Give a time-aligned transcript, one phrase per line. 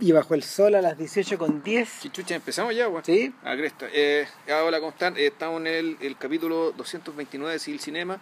[0.00, 2.00] Y bajo el sol a las 18 con 10.
[2.00, 3.04] Chichucha, empezamos ya, weón.
[3.04, 3.32] Sí.
[3.44, 3.86] A cresta.
[3.92, 4.26] Eh,
[4.64, 5.16] hola, ¿cómo están?
[5.16, 8.20] Eh, estamos en el, el capítulo 229 de Civil Cinema.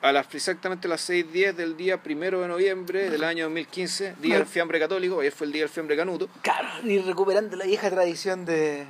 [0.00, 4.46] A las exactamente las 6.10 del día primero de noviembre del año 2015, día del
[4.46, 5.20] fiambre católico.
[5.20, 6.28] Ayer fue el día del fiambre canuto.
[6.42, 8.86] Claro, y recuperando la vieja tradición de,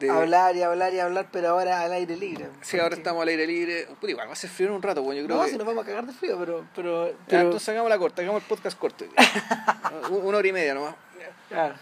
[0.00, 2.48] De- hablar y hablar y hablar, pero ahora al aire libre.
[2.62, 3.86] Sí, ahora estamos al aire libre.
[4.00, 5.16] Puta, igual va a ser frío en un rato, weón.
[5.16, 5.50] Yo creo No, que...
[5.50, 6.66] si nos vamos a cagar de frío, pero.
[6.74, 9.04] pero, Ya, entonces hagamos la corta, hagamos el podcast corto.
[10.10, 10.94] Una hora y media nomás.
[11.48, 11.74] claro.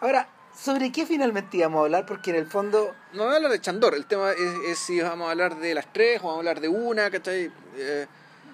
[0.00, 2.06] Ahora, ¿sobre qué finalmente íbamos a hablar?
[2.06, 2.94] Porque en el fondo.
[3.12, 5.74] No voy a hablar de Chandor, el tema es, es si vamos a hablar de
[5.74, 7.52] las tres o vamos a hablar de una, ¿cachai?
[7.76, 8.06] Eh,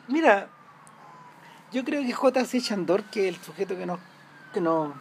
[0.09, 0.49] Mira,
[1.73, 2.61] yo creo que J.C.
[2.61, 4.01] Chandor, que es el sujeto que nos,
[4.53, 4.93] que nos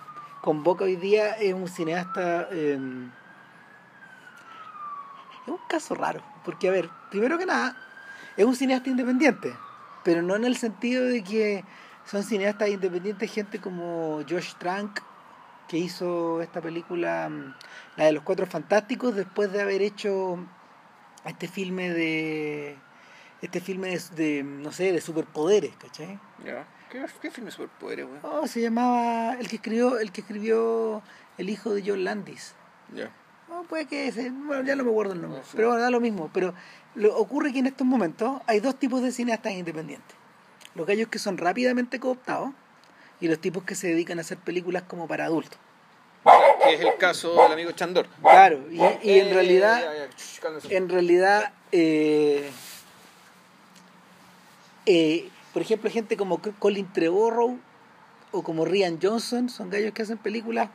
[0.45, 2.47] convoca hoy día, es un cineasta.
[2.51, 2.77] eh,
[5.41, 6.21] es un caso raro.
[6.45, 7.75] Porque, a ver, primero que nada,
[8.37, 9.53] es un cineasta independiente.
[10.03, 11.65] Pero no en el sentido de que
[12.05, 15.01] son cineastas independientes gente como Josh Trank,
[15.67, 17.55] que hizo esta película, mm,
[17.97, 20.37] la de los Cuatro Fantásticos, después de haber hecho
[21.25, 22.77] este filme de
[23.41, 26.19] este filme de, de, no sé de superpoderes ¿cachai?
[26.43, 26.65] ya.
[26.95, 28.19] ¿Qué, qué filme de superpoderes, weón?
[28.23, 31.01] Oh, se llamaba el que escribió el que escribió
[31.37, 32.53] el hijo de John Landis
[32.93, 33.09] Ya.
[33.49, 35.89] no puede que ese bueno ya no me acuerdo el nombre No pero bueno da
[35.89, 36.53] lo mismo pero
[36.95, 40.15] lo, ocurre que en estos momentos hay dos tipos de cineastas independientes
[40.73, 42.51] los gallos que son rápidamente cooptados
[43.19, 45.59] y los tipos que se dedican a hacer películas como para adultos
[46.63, 48.07] Que es el caso del amigo Chandor.
[48.21, 49.83] claro y, y en Eh, realidad
[50.69, 52.49] en realidad, eh,
[54.85, 57.57] eh, por ejemplo, gente como Colin Trevorrow
[58.33, 60.69] o como Rian Johnson son gallos que hacen películas,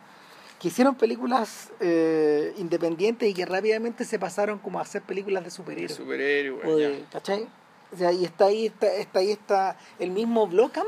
[0.59, 5.51] que hicieron películas eh, independientes y que rápidamente se pasaron como a hacer películas de
[5.51, 5.93] superhéroes.
[5.97, 7.47] Superhéroe, o weón, de, ¿cachai?
[7.93, 10.87] O sea, y está ahí, está, está ahí está el mismo Blockamp,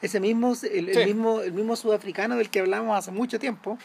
[0.00, 3.76] ese mismo, el, mismo, el mismo sudafricano del que hablamos hace mucho tiempo,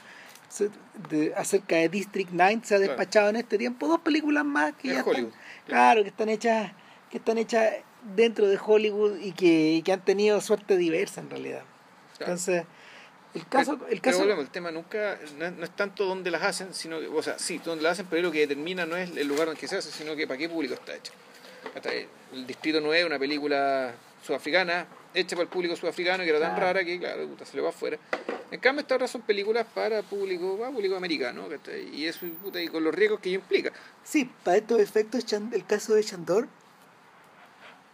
[0.48, 0.70] se-
[1.10, 2.94] de- acerca de District 9, se ha Claro.
[2.94, 5.28] despachado en este tiempo dos películas más que De ya Hollywood.
[5.34, 6.72] están, claro, que están hechas,
[7.12, 7.74] que están hechas
[8.16, 11.64] dentro de Hollywood y que, y que han tenido suerte diversa en realidad.
[12.18, 12.34] Claro.
[12.34, 12.64] Entonces,
[13.34, 16.32] el caso, el Pero caso, volvemos, el tema nunca, no es, no es tanto dónde
[16.32, 18.98] las hacen, sino que, o sea, sí, dónde las hacen, pero lo que determina no
[18.98, 21.12] es el lugar que se hace, sino que para qué público está hecho.
[21.76, 23.94] Hasta El Distrito 9, una película
[24.26, 26.66] sudafricana, hecha para el público sudafricano, que era tan Claro.
[26.74, 27.98] rara que, claro, puta, se le va afuera.
[28.52, 31.96] En cambio, estas son películas para público, para público americano, ¿cachai?
[31.96, 33.72] y eso, puta, y con los riesgos que ello implica.
[34.04, 35.24] Sí, para estos efectos,
[35.54, 36.48] el caso de Chandor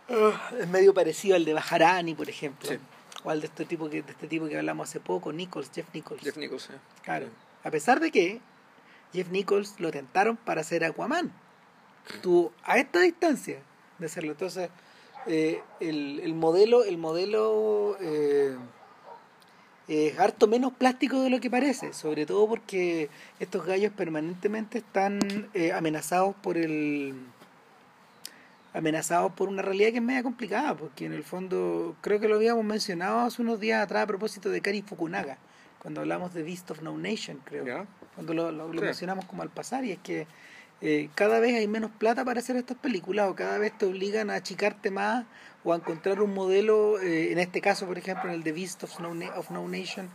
[0.10, 2.70] ah, es medio parecido al de Bajarani, por ejemplo.
[2.70, 2.78] Sí.
[3.24, 5.88] O al de este tipo que, de este tipo que hablamos hace poco, Nichols, Jeff
[5.94, 6.22] Nichols.
[6.22, 6.80] Jeff Nichols, ¿eh?
[7.04, 7.28] Claro.
[7.64, 8.40] A pesar de que
[9.14, 11.32] Jeff Nichols lo tentaron para hacer Aquaman.
[12.14, 13.60] Estuvo a esta distancia
[13.98, 14.32] de hacerlo.
[14.32, 14.70] Entonces,
[15.26, 18.56] eh, el, el modelo, el modelo eh,
[19.88, 25.20] es harto menos plástico de lo que parece, sobre todo porque estos gallos permanentemente están
[25.54, 27.16] eh, amenazados por el
[28.75, 32.36] amenazados por una realidad que es media complicada, porque en el fondo creo que lo
[32.36, 35.38] habíamos mencionado hace unos días atrás a propósito de Kari Fukunaga,
[35.80, 37.86] cuando hablamos de Beast of No Nation, creo ¿Ya?
[38.16, 40.28] cuando lo, lo- mencionamos como al pasar, y es que
[40.81, 44.30] eh, cada vez hay menos plata para hacer estas películas, o cada vez te obligan
[44.30, 45.25] a achicarte más,
[45.63, 48.84] o a encontrar un modelo, eh, en este caso, por ejemplo, en el de Beast
[48.84, 50.09] of No, Na- of no Nation,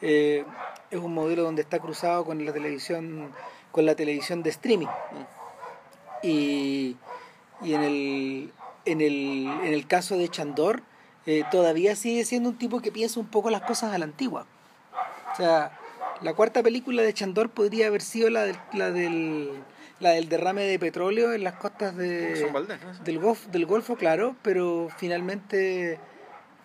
[0.00, 0.44] eh,
[0.90, 3.30] es un modelo donde está cruzado con la televisión,
[3.72, 4.86] con la televisión de streaming.
[6.22, 6.96] Y,
[7.64, 8.52] y en el
[8.84, 10.82] en el, en el caso de Chandor,
[11.26, 14.46] eh, todavía sigue siendo un tipo que piensa un poco las cosas a la antigua.
[15.32, 15.78] O sea,
[16.20, 19.50] la cuarta película de Chandor podría haber sido la del, la del,
[20.00, 22.50] la del derrame de petróleo en las costas de,
[23.04, 25.98] del, Golf, del Golfo, claro, pero finalmente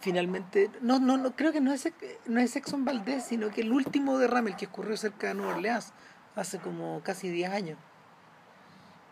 [0.01, 1.91] finalmente no no no creo que no es
[2.25, 5.55] no es Exxon Valdez sino que el último derrame el que ocurrió cerca de Nueva
[5.55, 5.91] Orleans
[6.37, 7.77] hace como casi 10 años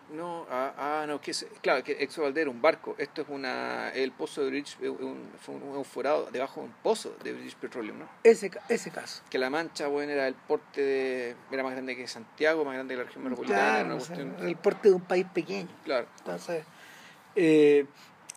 [0.10, 2.96] No, ah, ah, no, que es, claro, que Exo Valdez era un barco.
[2.98, 6.68] Esto es una, el pozo de British, eh, un, fue un, un forado debajo de
[6.68, 8.10] un pozo de British Petroleum, ¿no?
[8.24, 12.08] ese ese caso Que la mancha, bueno, era el porte de, era más grande que
[12.08, 14.96] Santiago, más grande que la región metropolitana, claro una o sea, cuestión- el porte de
[14.96, 16.08] un país pequeño claro.
[16.20, 16.64] Entonces,
[17.36, 17.86] eh,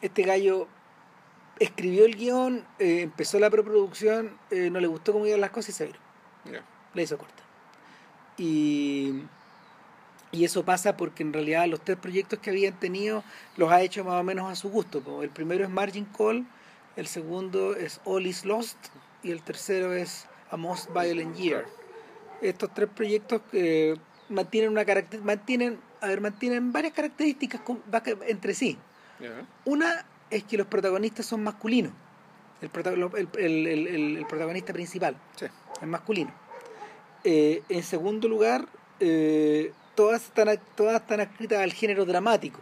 [0.01, 0.67] este gallo
[1.61, 5.69] escribió el guion, eh, empezó la preproducción, eh, no le gustó cómo iban las cosas
[5.69, 5.99] y se viró.
[6.47, 6.65] ya.
[6.95, 7.43] La hizo corta.
[8.39, 9.23] Y,
[10.33, 13.25] y eso pasa porque en realidad los tres proyectos que habían tenido
[13.57, 15.01] los ha hecho más o menos a su gusto.
[15.01, 15.23] po.
[15.23, 16.47] El primero es Margin Call,
[16.97, 18.77] el segundo es All is Lost
[19.23, 21.67] y el tercero es A Most Violent Year.
[22.41, 23.97] Estos tres proyectos eh,
[24.29, 27.61] mantienen una caracter mantienen, a ver, mantienen varias características
[28.29, 28.79] entre sí.
[29.65, 31.93] Una es que los protagonistas son masculinos.
[32.63, 33.87] el, prota- el, el-
[34.19, 35.47] el- protagonista principal, Sí.
[35.83, 36.31] el masculino.
[37.25, 38.67] Eh, en segundo lugar,
[39.01, 42.59] eh, todas, están, todas están escritas al género dramático.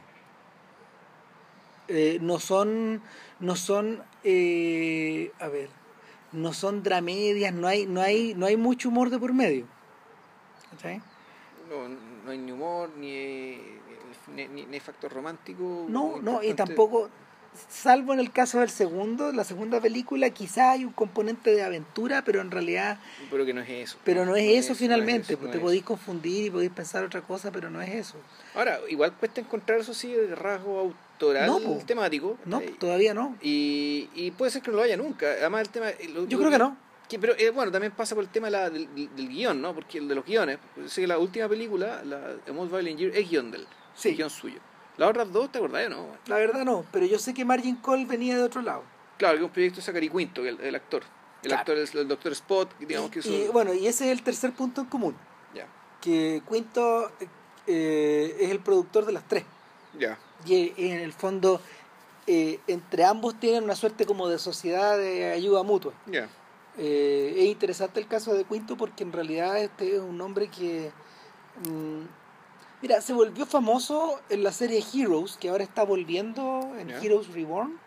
[1.86, 3.00] Eh, no son,
[3.38, 5.70] no son, eh, a ver,
[6.32, 9.66] no son dramedias, no hay, no hay, no hay mucho humor de por medio.
[10.72, 11.00] ¿Cachai?
[11.70, 11.88] No,
[12.24, 13.56] no hay ni humor, ni,
[14.34, 15.86] ni, ni- factor romántico.
[15.88, 17.08] No, no, y tampoco,
[17.68, 22.22] salvo en el caso del segundo, la segunda película, quizá hay un componente de aventura,
[22.24, 22.98] pero en realidad,
[23.30, 23.98] Pero que no es eso.
[24.04, 27.20] pero no es eso finalmente, no pues es te podéis confundir y podéis pensar otra
[27.22, 28.16] cosa, pero no es eso.
[28.54, 31.80] Ahora, igual cuesta encontrar eso sí de rasgo autoral No, po.
[31.86, 32.38] temático.
[32.44, 32.74] No, ¿cachai?
[32.78, 33.36] todavía no.
[33.42, 35.26] Y, y puede ser que no lo haya nunca.
[35.26, 35.86] Además, el tema.
[36.14, 36.76] lo- Yo lo creo que no.
[37.08, 39.74] que- pero eh, bueno, también pasa por el tema de la- del, del- guion, ¿no?
[39.74, 40.58] Porque el de los guiones.
[40.74, 43.66] Pues, sé que la última película, la Most Violent Year, es guion del.
[43.96, 44.14] Sí.
[44.14, 44.60] guion suyo.
[44.98, 46.06] Las otras dos, ¿te acordás o no?
[46.26, 48.82] La verdad no, pero yo sé que Margin Cole venía de otro lado.
[49.16, 51.02] Claro, que es un proyecto de Zachary Quinto, que el, el actor.
[51.42, 51.60] El Claro.
[51.60, 53.30] actor es el Doctor Spot, digamos que y, hizo.
[53.30, 55.16] y, bueno, y ese es el tercer punto en común,
[55.54, 55.66] Ya,
[56.00, 57.10] que Quinto
[57.66, 59.44] eh, es el productor de las tres.
[59.98, 60.18] ya.
[60.44, 61.60] Y eh, en el fondo,
[62.26, 65.92] eh, entre ambos tienen una suerte como de sociedad de ayuda mutua.
[66.06, 66.28] Ya.
[66.76, 70.90] Eh, es interesante el caso de Quinto porque en realidad este es un hombre que...
[71.68, 72.02] mm,
[72.82, 76.90] mira, se volvió famoso en la serie Heroes, que ahora está volviendo en.
[76.90, 77.78] Heroes Reborn.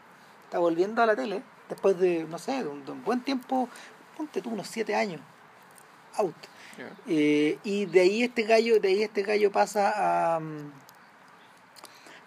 [0.45, 3.69] Está volviendo a la tele después de, no sé, de un, de un buen tiempo,
[4.17, 5.21] ponte tú unos siete años,
[6.17, 6.35] out.
[7.07, 10.71] Eh, y de ahí este gallo, de ahí este gallo pasa a, mm,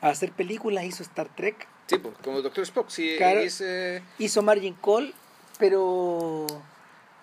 [0.01, 3.41] a hacer películas, hizo Star Trek, Sí, pues, como Doctor Spock, sí, Claro.
[3.43, 5.13] eh, hizo Margin Call,
[5.59, 6.47] pero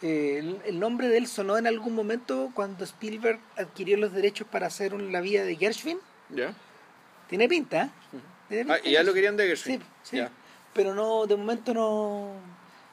[0.01, 4.47] eh, el, el nombre de él sonó en algún momento cuando Spielberg adquirió los derechos
[4.47, 5.99] para hacer un- la vida de Gershwin.
[6.29, 6.53] ya.
[7.29, 7.89] Tiene pinta, ¿eh?
[8.49, 9.79] Tiene Ah, pinta y ya lo querían de Gershwin.
[10.03, 10.23] Sí, sí.
[10.73, 12.33] Pero no, de momento no,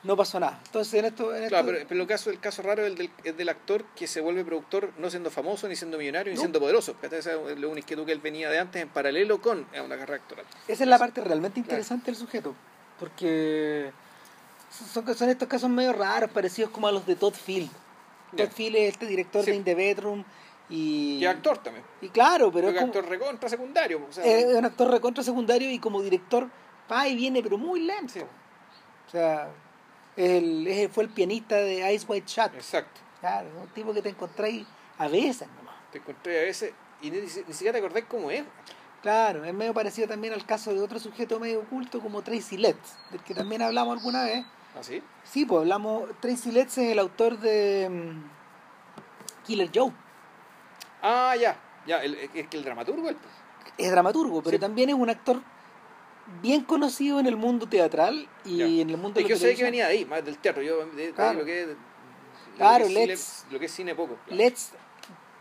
[0.05, 0.60] no pasó nada.
[0.66, 3.10] Entonces en esto, en Claro, esto- pero, pero el, caso, el caso raro es del,
[3.25, 6.40] es del actor que se vuelve productor no siendo famoso, ni siendo millonario, ni No.
[6.40, 6.94] siendo poderoso.
[7.02, 10.44] Esa es una inquietud que él venía de antes en paralelo con una carrera actoral.
[10.69, 12.55] Esa es la parte realmente interesante del sujeto,
[13.00, 13.90] porque
[14.70, 17.70] son, son estos casos medio raros, parecidos como a los de Todd Field.
[18.37, 19.50] Todd Field es este director Sí.
[19.53, 20.25] de In the Bedroom
[20.69, 21.19] y...
[21.20, 21.85] Y actor también.
[22.03, 24.05] y claro, pero es, como- actor recontra secundario.
[24.09, 26.49] O sea, es un actor recontra secundario y como director
[26.91, 28.12] va y viene, pero muy lento.
[28.15, 28.20] Sí.
[28.20, 29.49] O sea,
[30.17, 32.55] el, fue el pianista de Ice White Shut.
[32.55, 33.00] Exacto.
[33.20, 34.67] Claro, es un tipo que te encontráis
[34.99, 35.75] a veces nomás.
[35.91, 38.44] Te encontré a veces y ni, ni siquiera te acordás cómo es.
[39.03, 42.97] Claro, es medio parecido también al caso de otro sujeto medio oculto como Tracy Letts,
[43.11, 44.44] del que también hablamos alguna vez.
[44.78, 45.02] ¿Así?
[45.25, 46.08] Sí, pues hablamos.
[46.20, 49.92] Tracy Letts es el autor de mm, Killer Joe.
[51.02, 51.56] Ah, ya.
[51.86, 53.08] Ya, el, es que el dramaturgo.
[53.08, 53.16] el-
[53.76, 54.60] Es dramaturgo, pero Sí.
[54.60, 55.40] también es un actor
[56.42, 58.66] bien conocido en el mundo teatral y Ya.
[58.82, 60.62] en el mundo Es que yo sé que venía de ahí, más del teatro.
[60.62, 61.69] Yo de, lo que es.
[62.56, 64.16] Claro, lo que es Letts- cine, lo que es cine poco.
[64.26, 64.36] claro.
[64.36, 64.72] Letts,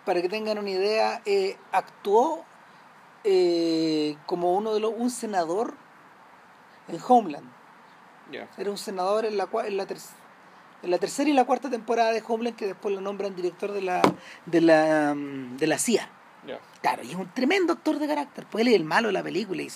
[0.05, 2.45] para que tengan una idea, eh, actuó
[3.23, 5.73] eh, como uno de los un senador
[6.87, 7.49] en Homeland.
[8.57, 9.97] Era un senador en la, en la, ter-
[10.83, 13.81] en la tercera y la cuarta temporada de Homeland que después lo nombran director de
[13.81, 14.01] la,
[14.45, 16.09] de la, mm, de la CIA.
[16.81, 18.45] Claro, y es un tremendo actor de carácter.
[18.45, 19.69] Pues él es el malo de la película y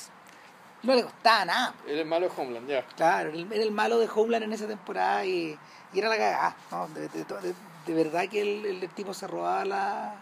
[0.83, 1.74] no le costaba nada.
[1.88, 2.86] Él es malo de Homeland, ya.
[2.95, 5.57] Claro, era el malo de Homeland en esa temporada y,
[5.94, 6.55] y era la cagada.
[6.72, 6.88] ¿no?
[6.89, 7.55] De, de- de-
[7.86, 10.15] de verdad que el, el tipo se robaba la.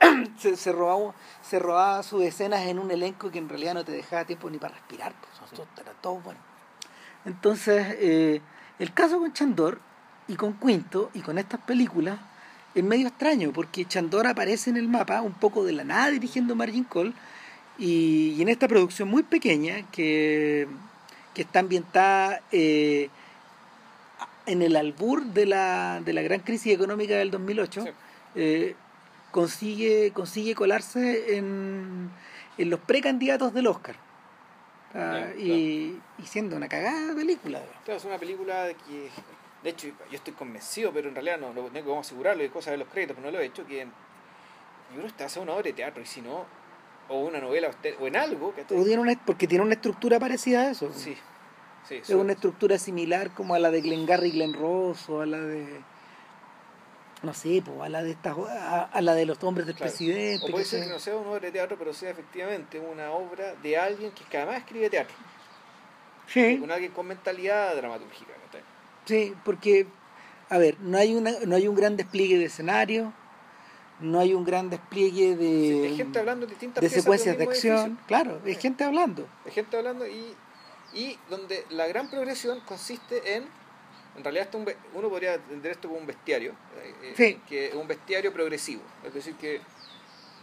[0.38, 1.12] se, se robaba,
[1.42, 4.58] se robaba sus escenas en un elenco que en realidad no te dejaba tiempo ni
[4.58, 5.12] para respirar.
[5.12, 6.40] Pues, todo, era todo bueno.
[7.24, 8.40] Entonces, eh,
[8.78, 9.80] el caso con Chandor
[10.28, 12.18] y con Quinto y con estas películas
[12.74, 16.54] es medio extraño porque Chandor aparece en el mapa un poco de la nada dirigiendo
[16.54, 17.14] Margin Call
[17.78, 20.68] y, y en esta producción muy pequeña que,
[21.34, 23.08] que está ambientada eh,
[24.46, 27.90] en el albur de la, de la gran crisis económica del 2008 Sí.
[28.36, 28.74] eh,
[29.30, 32.10] consigue consigue colarse en,
[32.56, 33.94] en los precandidatos del Oscar
[34.94, 39.10] Ah, y, y siendo una cagada película Claro, es una película de que,
[39.62, 42.72] de hecho, yo estoy convencido, pero en realidad no, no tengo cómo asegurarlo, hay cosas
[42.72, 43.86] de los créditos, pero no lo he hecho, que yo
[44.92, 46.46] creo que está hacer una obra de teatro, y si no,
[47.08, 50.18] o una novela, o este- en algo, que O tiene una- porque tiene una estructura
[50.18, 51.16] parecida a eso Sí,
[51.86, 55.26] sí, es una estructura similar como a la de Glengarry y Glen Ross o a
[55.26, 55.66] la de
[57.22, 59.90] no sé pues, a la de estas a, a la de los hombres del Claro.
[59.90, 62.10] presidente O puede que ser se- que no sea una obra de teatro, pero sea
[62.10, 65.16] efectivamente una obra de alguien que además escribe teatro,
[66.28, 68.32] sí con alguien con mentalidad dramatúrgica.
[68.46, 68.62] ¿cachai?
[69.04, 69.86] sí porque
[70.50, 73.12] a ver no hay una no hay un gran despliegue de escenario
[74.00, 77.78] no hay un gran despliegue de de gente hablando en distintas de secuencias de acción
[77.78, 78.06] edificio.
[78.06, 78.62] claro es Sí.
[78.62, 80.34] gente hablando de gente hablando y,
[80.94, 83.44] y donde la gran progresión consiste en,
[84.18, 87.40] en realidad esto un uno podría entender esto como un bestiario, eh, eh, Sí.
[87.48, 89.60] que un bestiario progresivo, es decir que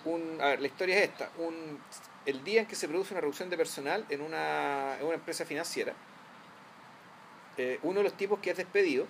[0.06, 1.80] un, a ver, la historia es esta, un,
[2.26, 5.46] el día en que se produce una reducción de personal en una, en una empresa
[5.46, 5.94] financiera,
[7.58, 9.08] eh, uno de los tipos que es despedido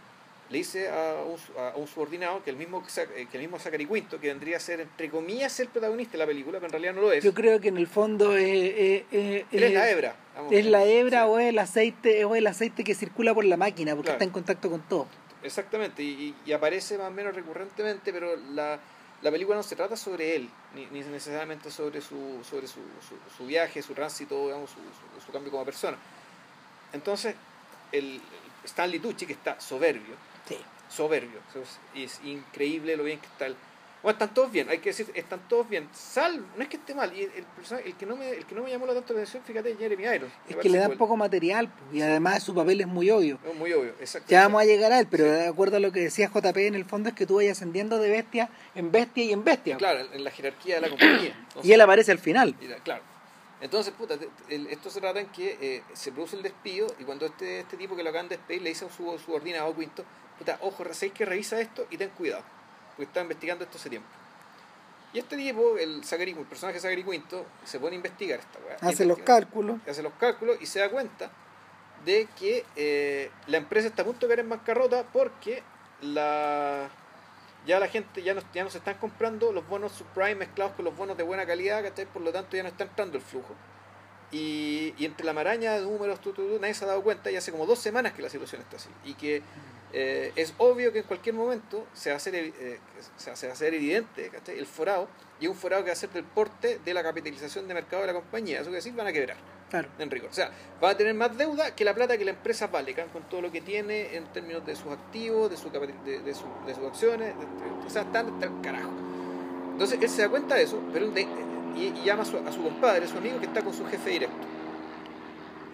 [0.50, 3.88] le dice a un, a un subordinado que el mismo eh, que el mismo Zachary
[3.88, 6.94] Quinto, que vendría a ser entre comillas el protagonista de la película, pero en realidad
[6.94, 7.24] no lo es.
[7.24, 10.16] Yo creo que en el fondo es, es- es- Él es la hebra.
[10.36, 10.52] vamos.
[10.54, 13.58] es la hebra Sí, o es el aceite o el aceite que circula por la
[13.58, 14.16] máquina porque Claro.
[14.18, 15.08] está en contacto con todo.
[15.42, 18.80] Exactamente, y, y- aparece más o menos recurrentemente, pero la,
[19.24, 23.16] la película no se trata sobre él, ni, ni necesariamente sobre su, sobre su, su,
[23.38, 25.98] su viaje, su tránsito, digamos, su, su- su cambio como persona.
[26.94, 27.36] Entonces,
[27.92, 28.22] el
[28.64, 30.16] Stanley Tucci, que está soberbio,
[30.48, 30.58] Sí.
[30.90, 31.40] soberbio,
[31.96, 33.56] es, increíble lo bien que está el...
[34.04, 35.90] Bueno, están todos bien, hay que decir, están todos bien.
[35.92, 38.54] Sal, no es que esté mal, y el, el el que no me, el que
[38.54, 40.32] no me llamó la tanto la atención, fíjate, es Jeremy Irons.
[40.48, 43.40] Es que le dan poco material pues, y además su papel es muy obvio.
[43.44, 44.30] Es muy obvio, exacto.
[44.30, 46.76] Ya vamos a llegar a él, pero de acuerdo a lo que decía JP, en
[46.76, 49.78] el fondo es que tú vayas ascendiendo de bestia en bestia y en bestia.
[49.78, 51.36] Claro, en la jerarquía de la compañía.
[51.64, 52.56] Y él aparece al final.
[52.62, 53.02] La- claro.
[53.62, 57.62] Entonces, puta, esto se trata en que eh, se produce el despido y cuando este,
[57.62, 60.04] este tipo que lo acaban de despedir le dice a su subordinado Quinto,
[60.38, 62.44] puta, ojo, ¿sabéis que revisa esto y ten cuidado?
[62.90, 64.10] Porque está investigando esto hace tiempo.
[65.14, 68.78] Y este tipo, el, Zachary, el personaje Zachary Quinto, se pone a investigar esta weá.
[68.82, 69.80] Hace los cálculos.
[69.88, 71.32] hace los cálculos y se da cuenta
[72.04, 75.64] de que eh, la empresa está a punto de caer en bancarrota porque
[76.02, 76.90] la
[77.66, 80.86] ya la gente ya no, ya no se están comprando los bonos subprime mezclados con
[80.86, 82.06] los bonos de buena calidad, ¿cachai?
[82.06, 83.56] por lo tanto ya no está entrando el flujo.
[84.32, 87.32] Y, y entre la maraña de números, tu, tu, tu, nadie se ha dado cuenta
[87.32, 88.90] y hace como dos semanas que la situación está así.
[89.06, 89.42] Y que
[89.98, 92.80] eh, es obvio que en cualquier momento se va a hacer, eh,
[93.16, 94.60] se va- a hacer evidente ¿cachai?
[94.60, 95.08] el forado
[95.40, 98.08] y un forado que va a ser del porte de la capitalización de mercado de
[98.08, 98.58] la compañía.
[98.58, 99.38] Eso quiere decir, van a quebrar
[99.70, 99.88] Claro.
[99.98, 100.30] en rigor.
[100.30, 100.52] O sea,
[100.84, 103.52] va a tener más deuda que la plata que la empresa vale, con todo lo
[103.52, 105.80] que tiene en términos de sus activos, de, su, de,
[106.20, 107.34] de su- de sus acciones,
[107.86, 108.92] o sea, están hasta el carajo.
[109.72, 111.22] Entonces él se da cuenta de eso, pero de-
[111.76, 114.10] y, y llama a su, a su compadre, su amigo que está con su jefe
[114.10, 114.36] directo,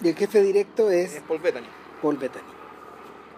[0.04, 1.68] Y el jefe directo es es Paul Bettany.
[2.02, 2.44] Paul Bettany.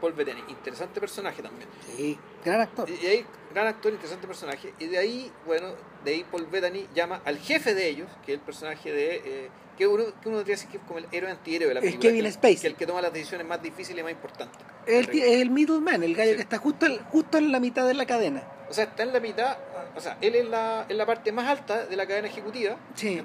[0.04, 1.70] Paul Bettany, interesante personaje también.
[1.96, 2.90] Sí, gran actor.
[2.90, 4.74] Y, ahí, gran actor, interesante personaje.
[4.78, 5.70] Y de ahí, bueno,
[6.04, 9.16] de ahí Paul Bettany llama al jefe de ellos, que es el personaje de.
[9.24, 11.80] eh, que uno, que uno diría así que es como el héroe antihéroe de la
[11.80, 12.10] Es película.
[12.10, 12.58] Kevin que, Spacey.
[12.58, 14.60] Que el que toma las decisiones más difíciles y más importantes.
[14.86, 16.36] Es el, es el middleman, el gallo Sí.
[16.36, 18.44] que está justo, justo en la mitad de la cadena.
[18.70, 19.58] O sea, está en la mitad,
[19.96, 23.20] o sea, él es la, en la parte más alta de la cadena ejecutiva, Sí.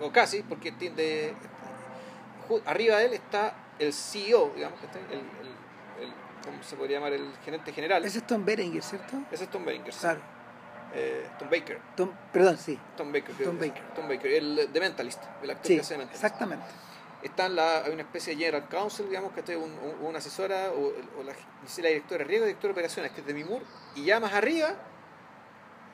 [0.00, 0.72] o casi, porque
[2.48, 5.51] ju- arriba de él está el CEO, digamos, el, el-
[6.44, 7.12] ¿cómo se podría llamar?
[7.12, 8.04] El gerente general.
[8.04, 9.16] Ese es Tom Berenger, ¿cierto?
[9.30, 10.00] Ese es Tom sí.
[10.00, 10.20] Claro.
[10.94, 11.78] Eh, Tom Baker.
[11.96, 12.78] Tom, perdón, sí.
[12.96, 13.34] Tom Baker.
[13.36, 13.82] Tom Baker.
[13.94, 16.22] Tom Baker, el de Mentalist, el actor Sí, que hace Mentalist.
[16.24, 16.66] exactamente.
[17.22, 20.18] Está en la, hay una especie de General Counsel, digamos, que es un, un- una
[20.18, 20.88] asesora, o,
[21.20, 21.32] o la,
[21.88, 23.62] directora de riesgo, director de operaciones, que es de Mimur,
[23.94, 24.74] y ya más arriba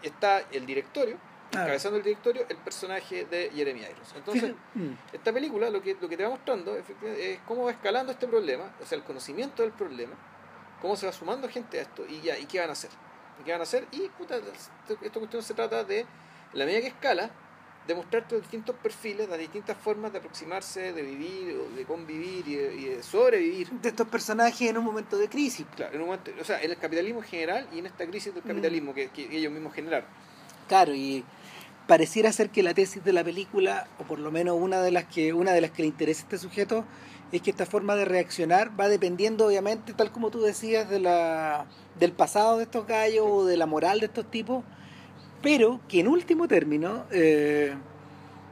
[0.03, 1.17] está el directorio,
[1.53, 4.15] encabezando el directorio, el personaje de Jeremy Irons.
[4.17, 4.93] Entonces, mm.
[5.13, 8.73] esta película lo que, lo que te va mostrando es cómo va escalando este problema,
[8.83, 10.15] o sea, el conocimiento del problema,
[10.81, 12.91] cómo se va sumando gente a esto y ya, y qué van a hacer.
[13.41, 16.07] Y qué van a hacer, y puta, esto- esta cuestión se trata de, en
[16.55, 17.31] la medida que escala,
[17.87, 22.47] de mostrarte los distintos perfiles, las distintas formas de aproximarse, de vivir, o de convivir
[22.47, 23.71] y de, y de sobrevivir.
[23.71, 25.65] de estos personajes en un momento de crisis.
[25.75, 28.35] Claro, en un momento, o sea, en el capitalismo en general y en esta crisis
[28.35, 30.07] del capitalismo que, que ellos mismos generaron.
[30.69, 31.25] Claro, y
[31.87, 35.05] pareciera ser que la tesis de la película, o por lo menos una de las
[35.05, 36.85] que, una de las que le interesa a este sujeto,
[37.33, 41.67] es que esta forma de reaccionar va dependiendo, obviamente, tal como tú decías, de la,
[41.99, 44.65] del pasado de estos gallos o de la moral de estos tipos,
[45.43, 47.75] pero que en último término, eh,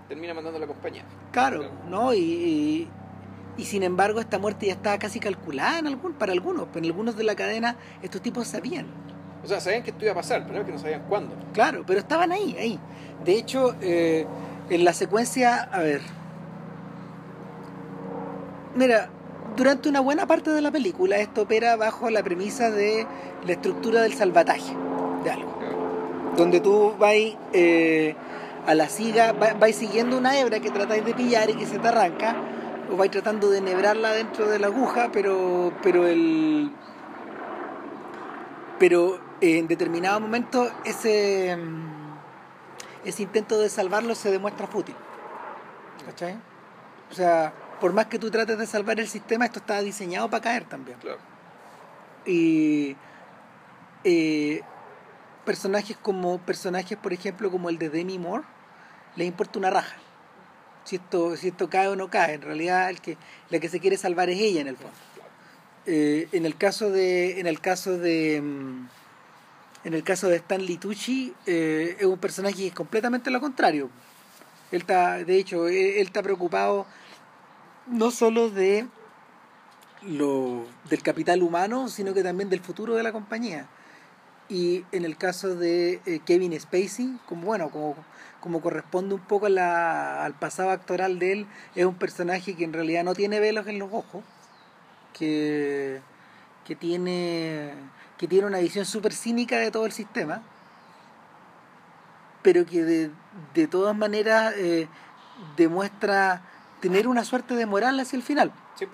[0.09, 1.05] Termina mandando a la compañía.
[1.33, 1.75] claro, Claro.
[1.91, 2.15] ¿no?
[2.15, 2.89] Y, y,
[3.57, 6.91] y sin embargo esta muerte ya estaba casi calculada en algún, para algunos, pero en
[6.93, 8.87] algunos de la cadena estos tipos sabían.
[9.43, 11.35] O sea, sabían que esto iba a pasar, pero es que no sabían cuándo.
[11.55, 12.79] Claro, pero estaban ahí, ahí.
[13.25, 14.27] De hecho, eh,
[14.71, 16.03] en la secuencia, a ver.
[18.77, 19.09] Mira,
[19.57, 23.07] durante una buena parte de la película esto opera bajo la premisa de
[23.47, 24.77] la estructura del salvataje
[25.25, 25.57] de algo.
[26.37, 27.15] Donde tú vas
[27.55, 28.15] eh,
[28.67, 31.79] a la siga, va- vais siguiendo una hebra que tratáis de pillar y que se
[31.79, 32.37] te arranca,
[32.93, 36.71] o vais tratando de enhebrarla dentro de la aguja, pero, pero el.
[38.79, 41.57] Pero eh, en determinado momento ese,
[43.07, 44.95] ese intento de salvarlo se demuestra fútil.
[46.05, 46.37] ¿Cachai?
[47.11, 50.43] O sea, por más que tú trates de salvar el sistema, esto está diseñado para
[50.43, 50.99] caer también.
[50.99, 51.19] Claro.
[52.25, 52.97] Y
[54.05, 54.63] eh,
[55.45, 58.45] personajes como personajes, por ejemplo, como el de Demi Moore,
[59.17, 59.97] les importa una raja.
[60.85, 62.35] si esto, si esto cae o no cae.
[62.35, 63.17] En realidad el que,
[63.51, 64.97] la que se quiere salvar es ella en el fondo.
[65.87, 68.89] Eh, en el caso de, en el caso de mm,
[69.85, 73.89] en el caso de Stan Tucci eh, es un personaje que es completamente lo contrario.
[74.73, 76.87] Él está, de hecho, él, él está preocupado
[77.87, 78.87] no solo de
[80.03, 83.67] lo, del capital humano, sino que también del futuro de la compañía.
[84.49, 87.97] Y en el caso de eh, Kevin Spacey, como bueno, como,
[88.41, 92.65] como corresponde un poco a la, al pasado actoral de él, es un personaje que
[92.65, 94.23] en realidad no tiene velos en los ojos,
[95.13, 96.01] que,
[96.65, 97.73] que tiene
[98.19, 100.43] que tiene una visión súper cínica de todo el sistema,
[102.43, 103.11] pero que de,
[103.55, 104.89] de todas maneras eh,
[105.57, 106.43] demuestra
[106.89, 108.53] tener una suerte de moral hacia el final.
[108.75, 108.87] Sí.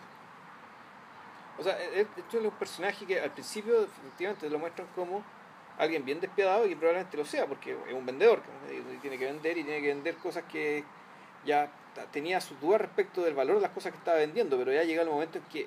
[1.58, 5.22] O sea, e-, e-, esto es un personaje que al principio efectivamente lo muestran como
[5.78, 9.58] alguien bien despiadado y probablemente lo sea, porque es un vendedor, y tiene que vender
[9.58, 10.84] y tiene que vender cosas que
[11.44, 11.70] ya
[12.10, 15.02] tenía sus dudas respecto del valor de las cosas que estaba vendiendo, pero ya llega
[15.02, 15.66] el momento en que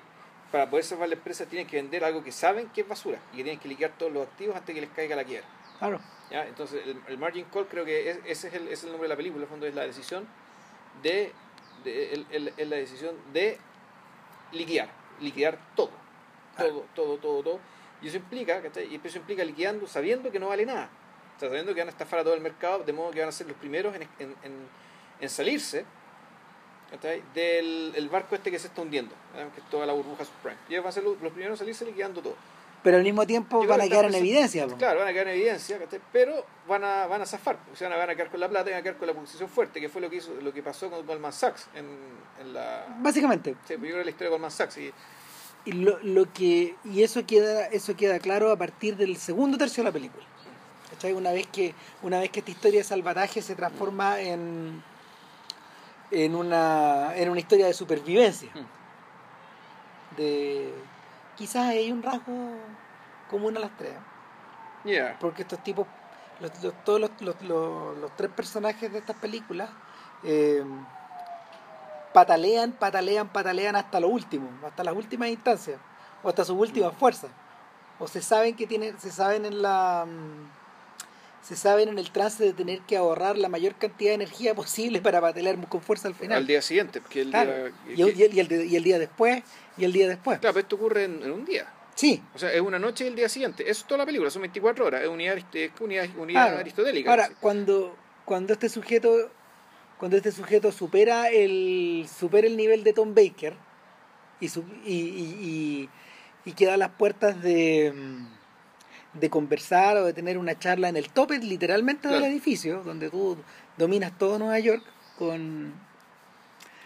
[0.50, 3.38] para poder salvar la empresa tienen que vender algo que saben que es basura y
[3.38, 5.46] que tienen que liquidar todos los activos antes que les caiga la quiebra.
[5.78, 6.00] Claro.
[6.30, 6.46] ¿Ya?
[6.46, 9.40] Entonces, el, margin call creo que ese es el, es el nombre de la película,
[9.40, 10.26] en el fondo es la decisión
[11.02, 11.32] de,
[11.86, 13.58] de el, el, la decisión de
[14.52, 14.90] liquidar,
[15.20, 15.90] liquidar todo,
[16.56, 17.60] todo, todo, todo, todo.
[18.02, 20.90] Y eso implica, Y eso implica liquidando sabiendo que no vale nada.
[21.36, 23.28] O sea, sabiendo que van a estafar a todo el mercado, de modo que van
[23.28, 24.68] a ser los primeros en, en, en,
[25.20, 25.84] en salirse
[27.34, 29.14] del el barco este que se está hundiendo,
[29.54, 30.56] que es toda la burbuja subprime.
[30.68, 32.36] Y ellos van a ser los, primeros en salirse liquidando todo.
[32.86, 34.64] Pero al mismo tiempo van a quedar en evidencia.
[34.78, 35.76] Claro, van a quedar en evidencia,
[36.12, 37.58] pero van a, van a zafar.
[37.72, 39.48] O sea, van a quedar con la plata y van a quedar con la posición
[39.48, 41.84] fuerte, que fue lo que hizo, lo que pasó con Goldman Sachs en,
[42.40, 42.86] en la...
[43.00, 43.56] Básicamente.
[43.66, 44.78] Sí, pues yo creo la historia de Goldman Sachs.
[44.78, 44.92] Y,
[45.64, 49.82] y lo, lo que y eso queda eso queda claro a partir del segundo tercio
[49.82, 50.24] de la película
[50.92, 51.12] ¿cachai?
[51.12, 54.80] una vez que una vez que esta historia de salvataje se transforma en
[56.12, 58.48] en una, en una historia de supervivencia.
[58.54, 60.16] Hmm.
[60.16, 60.72] De,
[61.36, 62.32] quizás hay un rasgo
[63.30, 63.94] común a las tres.
[65.20, 65.86] Porque estos tipos,
[66.40, 66.52] los,
[66.84, 69.68] todos los, los, los, tres personajes de estas películas,
[70.22, 70.64] eh,
[72.12, 75.78] patalean, patalean, patalean hasta lo último, hasta las últimas instancias,
[76.22, 76.96] o hasta sus últimas hmm.
[76.96, 77.30] fuerzas.
[77.98, 80.65] O se saben que tienen, se saben en la mm,
[81.46, 85.00] se saben en el trance de tener que ahorrar la mayor cantidad de energía posible
[85.00, 86.38] para patalear con fuerza al final.
[86.38, 87.00] Al día siguiente.
[87.00, 89.44] Porque el día, y, el, y, el, día después,
[89.78, 90.40] y el día después.
[90.40, 91.72] Claro, pero esto ocurre en, un día.
[91.94, 92.20] Sí.
[92.34, 93.62] O sea, es una noche y el día siguiente.
[93.62, 97.10] Eso es toda la película, son 24 horas, es unidad, es unidad, unidad aristotélica.
[97.10, 99.30] Ahora, cuando, cuando este sujeto
[99.98, 103.54] cuando este sujeto supera el supera el nivel de Tom Baker
[104.40, 105.88] y, y, y,
[106.44, 107.94] y queda a las puertas de
[109.18, 113.36] de conversar o de tener una charla en el tope literalmente del edificio, donde tú
[113.76, 114.82] dominas todo Nueva York
[115.18, 115.72] con,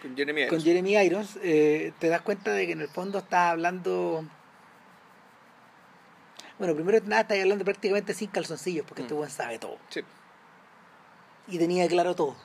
[0.01, 3.19] con Jeremy Irons, con Jeremy Irons eh, te das cuenta de que en el fondo
[3.19, 4.25] estás hablando...
[6.57, 9.23] Bueno, primero nada, estás hablando prácticamente sin calzoncillos, porque este mm.
[9.23, 9.77] este buen sabe todo.
[9.89, 10.01] Sí.
[11.47, 12.35] Y tenía claro todo.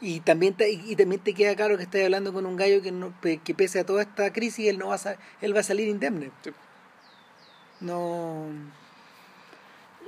[0.00, 2.92] Y también, te, y también te queda claro que estás hablando con un gallo que,
[2.92, 5.88] no, que pese a toda esta crisis, él, no va a, él va a salir
[5.88, 6.30] indemne.
[6.44, 6.50] Sí.
[7.80, 8.46] No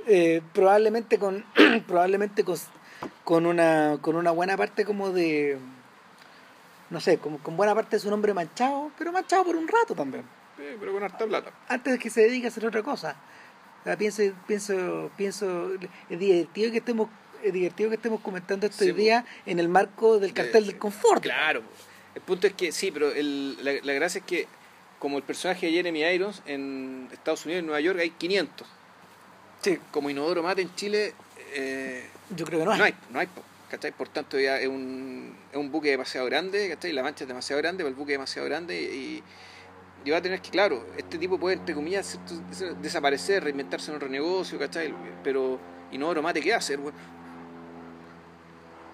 [0.07, 1.45] eh, probablemente con
[1.87, 2.43] probablemente
[3.23, 5.57] con, una con una buena parte como de
[6.89, 9.95] no sé como con buena parte de su nombre manchado pero manchado por un rato
[9.95, 10.23] también.
[10.57, 11.51] Sí, pero con harta plata.
[11.69, 13.15] Antes de que se dedique a hacer otra cosa.
[13.97, 15.71] Pienso pienso pienso
[16.09, 17.09] es divertido que estemos
[17.41, 21.23] es divertido que estemos comentando esto hoy día en el marco del cartel del confort.
[21.23, 21.63] claro
[22.13, 24.47] el punto es que sí pero el, la, la gracia es que
[24.99, 28.67] como el personaje de Jeremy Irons en Estados Unidos en Nueva York hay 500
[29.61, 29.79] Sí.
[29.91, 31.13] Como inodoro mate en Chile.
[31.53, 32.79] Eh, Yo creo que no hay.
[32.79, 33.27] No hay, no hay
[33.69, 33.91] ¿cachai?
[33.91, 36.91] Por tanto, ya es un, es un buque demasiado grande, ¿cachai?
[36.91, 39.23] La mancha es demasiado grande, pero el buque es demasiado grande y,
[40.03, 42.19] y va a tener que, claro, este tipo puede, entre comillas,
[42.81, 44.93] desaparecer, reinventarse en otro negocio, ¿cachai?
[45.23, 45.59] Pero
[45.91, 46.79] inodoro mate, ¿qué hacer,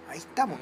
[0.09, 0.59] Ahí estamos.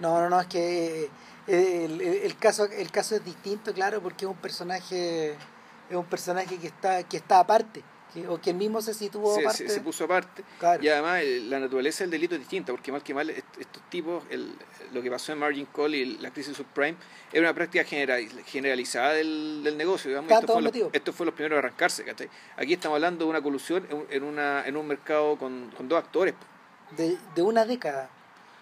[0.00, 1.04] No, no, no, es que
[1.46, 5.30] eh, el, el, caso, el caso es distinto, claro, porque es un personaje,
[5.88, 7.82] es un personaje que está, que está aparte
[8.28, 9.68] o que él mismo se situó aparte.
[9.68, 10.44] Se, puso aparte.
[10.80, 14.54] Y además la naturaleza del delito es distinta, porque mal que mal estos tipos, el,
[14.92, 16.96] lo que pasó en Margin Call y la crisis subprime,
[17.32, 20.10] era una práctica generalizada del, del negocio.
[20.10, 20.30] Digamos.
[20.30, 22.04] Esto, fue los, esto fue los primeros a arrancarse.
[22.56, 26.34] Aquí estamos hablando de una colusión en, una, en un mercado con, con dos actores.
[26.96, 28.08] De, de una década.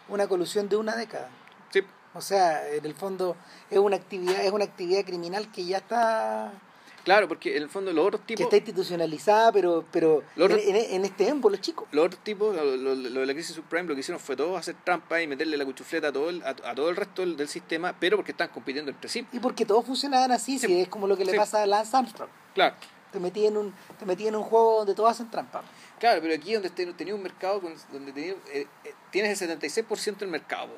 [0.08, 1.30] Una colusión de una década.
[1.70, 1.82] Sí.
[2.14, 3.36] O sea, en el fondo
[3.70, 6.52] es una actividad, es una actividad criminal que ya está
[7.04, 8.44] Claro, porque en el fondo los otros que tipos...
[8.44, 11.86] está institucionalizada, pero, pero otro- en, en- este émbolo, chico.
[11.92, 14.56] Los otros tipos, lo, lo- lo de la crisis subprime, lo que hicieron fue todo
[14.56, 17.36] hacer trampa y meterle la cuchufleta a todo el, a, a todo el resto del,
[17.36, 19.26] del sistema, pero porque están compitiendo entre sí.
[19.32, 20.66] Y porque todos funcionaban así, Sí.
[20.66, 21.36] si es como lo que le Sí.
[21.38, 22.30] pasa a Lance Armstrong.
[22.54, 22.74] Claro,
[23.12, 25.62] Te metí en un, te metí en un juego donde todos hacen trampa.
[26.00, 27.60] claro, pero aquí donde este- tenía un mercado,
[27.92, 30.70] donde tenía, eh, eh, tienes el 76% del mercado.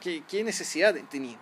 [0.00, 1.36] ¿Qué, qué necesidad tenía?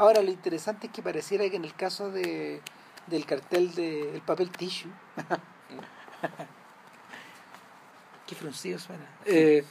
[0.00, 2.62] Ahora, lo interesante es que pareciera que en el caso de,
[3.06, 4.90] del cartel del papel tissue,
[8.26, 9.04] qué fruncido suena.
[9.26, 9.62] Eh,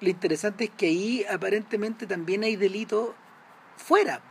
[0.00, 3.14] lo interesante es que ahí aparentemente también hay delito
[3.76, 4.22] fuera.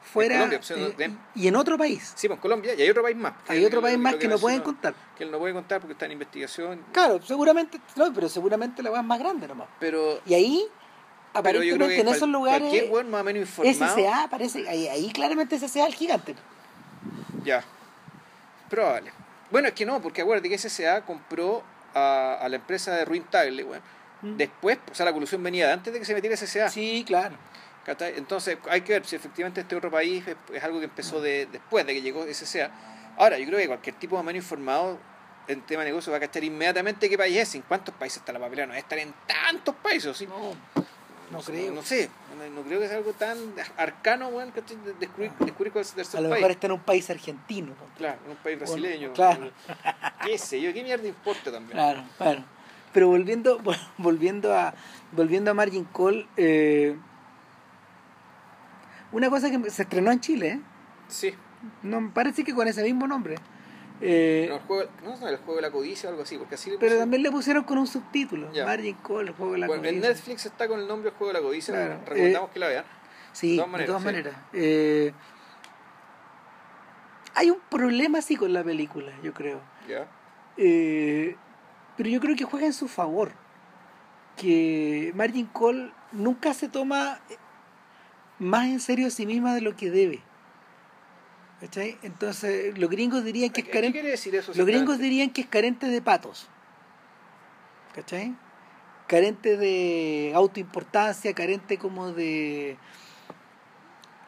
[0.00, 2.14] Fuera Colombia, pues, eh, de- y en otro país.
[2.16, 3.34] Sí, pues Colombia, y hay otro país más.
[3.48, 4.94] Hay otro país más que no pueden contar.
[5.18, 6.82] Que él no puede contar porque está en investigación.
[6.90, 9.68] Claro, seguramente, no, pero seguramente la weá es más grande nomás.
[9.78, 10.64] Pero, Y ahí,
[11.38, 13.94] aparentemente que en esos lugares, cualquier más o menos informado.
[13.94, 16.34] SCA parece, ahí, ahí claramente SCA es el gigante.
[17.44, 17.64] Ya.
[18.68, 19.12] Probable.
[19.50, 21.62] Bueno, es que no, porque acuérdate que SSA compró
[21.94, 23.82] a, a la empresa de Ruin Tagle, weón.
[24.22, 24.36] Mm.
[24.36, 26.68] Después, o sea, la colusión venía de antes de que se metiera SSA.
[26.68, 27.36] Sí, claro.
[28.16, 31.46] Entonces, hay que ver si efectivamente este otro país es, es algo que empezó de,
[31.46, 32.70] después de que llegó SSA.
[33.16, 34.98] Ahora, yo creo que cualquier tipo más o menos informado
[35.46, 38.32] en tema de negocio va a cachar inmediatamente qué país es, en cuántos países está
[38.32, 38.66] la papelera.
[38.66, 40.26] No debe estar en tantos países, ¿sí?
[40.26, 40.56] No,
[41.30, 41.72] no No, creo.
[41.72, 42.08] no sé,
[42.54, 43.36] no, creo que sea algo tan
[43.76, 44.76] arcano, weón, ¿cachai?
[44.84, 46.40] De Descubrir, descubrir cuál es el A tercer lo país.
[46.40, 47.72] mejor está en un país argentino.
[47.96, 49.12] Claro, en un país brasileño.
[49.12, 49.50] claro.
[50.24, 50.72] ¿Qué sé yo?
[50.72, 51.72] ¿Qué mierda importa también?
[51.72, 52.44] Claro, claro.
[52.92, 53.60] Pero volviendo,
[53.98, 54.74] volviendo a
[55.12, 56.96] volviendo a Margin Call, eh,
[59.12, 60.60] una cosa que se estrenó en Chile, ¿eh?
[61.08, 61.34] Sí.
[61.82, 63.36] no parece que con ese mismo nombre,
[64.00, 66.70] eh, No, el juego, no, el juego de la codicia o algo así, porque así
[66.70, 68.64] le pero también le pusieron con un subtítulo, Ya.
[68.66, 70.08] Margin Call, el juego de la Bueno, en codicia.
[70.10, 72.68] Netflix está con el nombre el juego de la codicia, Claro, recomendamos eh, que la
[72.68, 72.84] vean.
[73.32, 74.50] Sí, de todas de todas maneras, maneras.
[74.54, 75.12] Eh,
[77.34, 79.60] hay un problema así con la película, yo creo.
[79.88, 80.06] ¿Ya?
[80.56, 81.36] Eh,
[81.96, 83.32] pero yo creo que juega en su favor.
[84.36, 87.36] Que Margin Call nunca se toma eh,
[88.38, 90.20] más en serio a sí misma de lo que debe.
[91.60, 91.98] ¿Cachai?
[92.02, 93.92] Entonces, los gringos dirían que es ¿Qué carente.
[93.92, 94.52] quiere decir eso?
[94.54, 96.48] Los gringos dirían que es carente de patos.
[97.94, 98.34] ¿Cachai?
[99.06, 102.76] Carente de autoimportancia, carente como de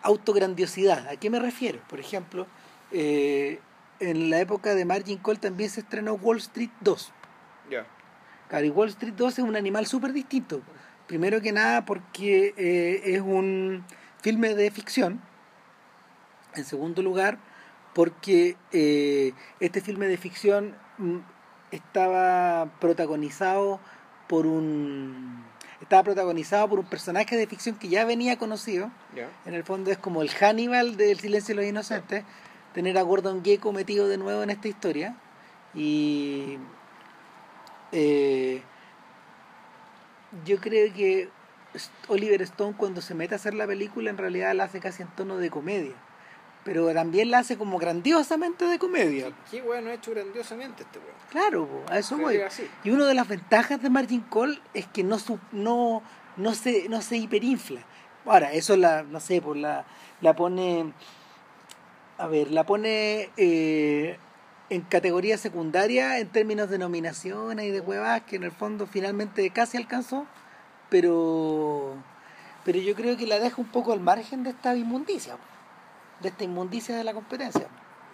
[0.03, 1.07] autograndiosidad.
[1.09, 1.81] ¿A qué me refiero?
[1.88, 2.47] Por ejemplo,
[2.93, 3.61] eh,
[4.01, 7.12] en la época de Margin Call también se estrenó Wall Street 2.
[7.71, 7.87] Ya.
[8.49, 10.62] Claro, y Wall Street 2 es un animal súper distinto.
[11.07, 13.85] Primero que nada porque eh, es un
[14.23, 15.21] filme de ficción.
[16.59, 17.38] En segundo lugar,
[17.94, 21.18] porque eh, este filme de ficción mm,
[21.71, 23.81] estaba protagonizado
[24.29, 25.44] por un
[25.81, 28.90] estaba protagonizado por un personaje de ficción que ya venía conocido.
[29.47, 32.25] En el fondo es como el Hannibal del Silencio de los Inocentes,
[32.75, 35.16] tener a Gordon Gekko metido de nuevo en esta historia.
[35.75, 36.59] Y
[37.92, 38.62] eh,
[40.44, 41.31] yo creo que
[42.09, 45.09] Oliver Stone cuando se mete a hacer la película en realidad la hace casi en
[45.09, 45.94] tono de comedia.
[46.68, 49.33] Pero también la hace como grandiosamente de comedia.
[49.50, 51.11] ¿Qué weón no ha hecho grandiosamente este weón?
[51.31, 52.38] Claro, po, a eso voy.
[52.85, 56.02] Y una de las ventajas de Margin Call es que no su- no,
[56.37, 57.81] no se no se hiperinfla.
[58.26, 59.87] Ahora, eso la, no sé, pues la,
[60.20, 60.92] la pone
[62.18, 64.18] a ver, la pone eh,
[64.68, 69.48] en categoría secundaria en términos de nominaciones y de huevas que en el fondo finalmente
[69.50, 70.26] casi alcanzó,
[70.90, 71.94] pero
[72.64, 75.38] pero yo creo que la deja un poco al margen de esta inmundicia,
[76.20, 77.66] de esta inmundicia de la competencia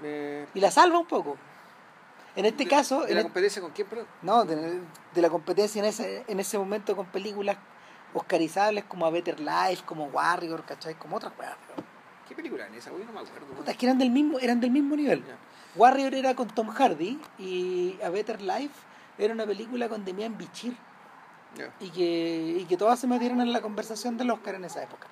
[0.02, 1.36] Eh, y la salva un poco.
[2.36, 4.06] En este de- caso, ¿De en la competencia con quién, perdón?
[4.22, 4.80] no, de,
[5.14, 7.56] de la competencia en ese, en ese momento con películas
[8.12, 10.94] oscarizables como A Better Life, como Warrior, ¿cachai?
[10.94, 11.54] Como otras weas.
[12.28, 12.92] ¿Qué película era esa?
[12.92, 13.46] Uy, no me acuerdo.
[13.56, 15.22] Puta, es que eran del mismo, eran del mismo nivel.
[15.76, 18.74] Warrior era con Tom Hardy y A Better Life
[19.18, 20.76] era una película con Demian Bichir
[21.56, 21.72] Ya.
[21.80, 25.06] y que, y que todas se metieron en la conversación del Oscar en esa época.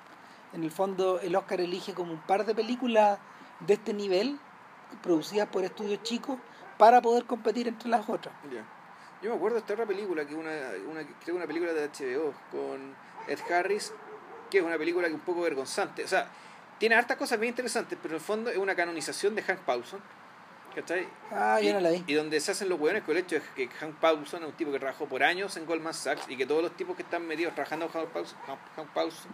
[0.53, 3.17] En el fondo, el Oscar elige como un par de películas
[3.59, 4.37] de este nivel,
[5.01, 6.37] producidas por estudios chicos,
[6.77, 8.33] para poder competir entre las otras.
[8.51, 8.63] Ya.
[9.21, 10.51] Yo me acuerdo de esta otra película, que es una,
[10.91, 12.93] una, creo una película de HBO con
[13.27, 13.93] Ed Harris,
[14.51, 16.03] que es una película que es un poco vergonzante.
[16.03, 16.27] O sea,
[16.77, 20.01] tiene hartas cosas bien interesantes, pero en el fondo es una canonización de Hank Paulson.
[20.75, 21.07] ¿Cachai?
[21.31, 22.03] Ah, yo y, no la vi.
[22.07, 24.55] y donde se hacen los hueones con el hecho de que Hank Paulson es un
[24.55, 27.27] tipo que trabajó por años en Goldman Sachs y que todos los tipos que están
[27.27, 29.31] metidos trabajando con Hank Paulson, Hank- Hank Paulson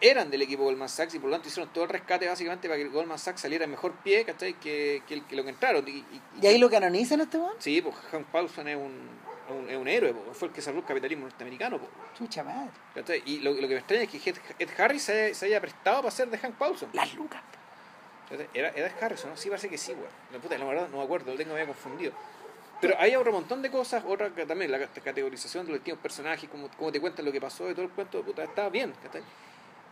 [0.00, 2.78] eran del equipo Goldman Sachs y por lo tanto hicieron todo el rescate básicamente para
[2.80, 4.54] que Goldman Sachs saliera en mejor pie ¿cachai?
[4.54, 5.86] Que, que, el- que lo que entraron.
[5.86, 7.54] Y, y- ¿Y ahí lo canonizan este weón?
[7.58, 8.92] Sí, pues Hank Paulson es un,
[9.50, 10.32] un- es un héroe, po.
[10.34, 11.78] fue el que salvó el capitalismo norteamericano.
[11.78, 11.88] po.
[12.16, 12.70] Chucha madre.
[12.94, 13.22] ¿Cachai?
[13.26, 15.60] Y lo, lo que me extraña es que Ed, Ed Harris se haya, se haya
[15.60, 16.88] prestado para ser de Hank Paulson.
[16.92, 17.42] Las lucas.
[18.54, 19.36] Era, era Harrison, ¿no?
[19.36, 20.06] Sí, parece que sí, weón.
[20.32, 22.12] La puta, la verdad no me acuerdo, lo tengo medio confundido.
[22.80, 26.00] Pero hay otro montón de cosas, otra que también, la ca- categorización de los distintos
[26.00, 28.94] personajes, cómo, cómo te cuentan lo que pasó y todo el cuento, puta, está bien.
[29.02, 29.22] ¿cachai?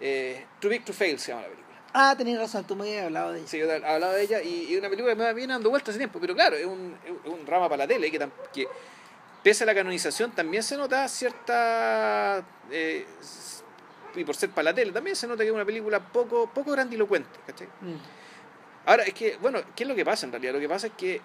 [0.00, 1.68] Eh, Too Big to Fail se llama la película.
[1.94, 3.48] Ah, tenías razón, tú me habías hablado de ella.
[3.48, 5.90] Sí, yo he hablado de ella y, y una película que me viene dando vueltas
[5.90, 8.68] hace tiempo, pero claro, es un, es un drama para la tele que, que
[9.42, 12.44] pese a la canonización también se nota cierta...
[12.70, 13.06] eh,
[14.14, 16.72] y por ser para la tele también se nota que es una película poco, poco
[16.72, 17.38] grandilocuente.
[17.46, 17.66] ¿cachai?
[17.80, 17.96] Mm.
[18.86, 20.54] Ahora, es que, bueno, ¿qué es lo que pasa en realidad?
[20.54, 21.20] Lo que pasa es que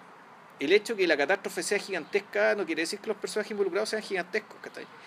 [0.60, 4.02] el hecho que la catástrofe sea gigantesca no quiere decir que los personajes involucrados sean
[4.02, 4.56] gigantescos.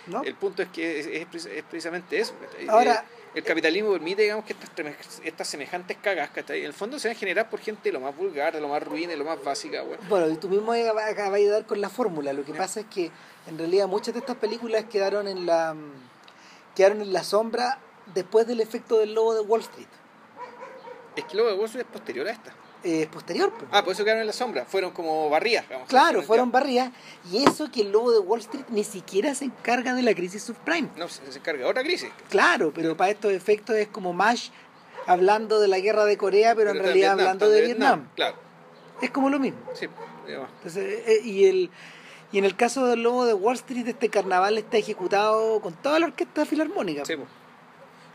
[0.08, 0.22] ¿No?
[0.24, 2.68] El punto es que es, es precis- es precisamente eso, ¿cachai?
[2.68, 3.06] Ahora-
[3.36, 6.32] Eh, el capitalismo permite, digamos, que estas, estas semejantes cagas.
[6.50, 8.68] En el fondo se van a generar por gente de lo más vulgar, de lo
[8.68, 10.00] más ruin, de lo más básica, weón.
[10.10, 12.34] Bueno, y tú mismo acabas de dar con la fórmula.
[12.34, 13.12] Lo que pasa es que
[13.46, 15.76] en realidad muchas de estas películas quedaron en la
[16.76, 17.80] quedaron en la sombra
[18.14, 19.88] después del efecto del lobo de Wall Street.
[21.16, 22.54] Es que luego de Wall Street es posterior a esta.
[22.90, 23.52] Eh, posterior.
[23.52, 23.66] pues.
[23.74, 25.90] Ah, por eso quedaron en la sombra, fueron como barrías, digamos.
[25.90, 26.92] claro, fueron barridas.
[27.30, 30.42] Y eso que el lobo de Wall Street ni siquiera se encarga de la crisis
[30.44, 30.88] subprime.
[30.96, 32.10] No, se, se encarga de otra crisis.
[32.30, 34.52] Claro, pero para estos efectos es como Mash
[35.06, 38.08] hablando de la guerra de Corea, pero, en realidad Vietnam, hablando de Vietnam.
[38.16, 38.36] Claro,
[39.02, 39.60] Es como lo mismo.
[39.74, 39.88] sí.
[40.26, 40.50] digamos.
[40.58, 41.70] Entonces, eh, y el
[42.32, 46.00] y en el caso del lobo de Wall Street, este carnaval está ejecutado con toda
[46.00, 47.06] la orquesta filarmónica.
[47.06, 47.26] Sí, po.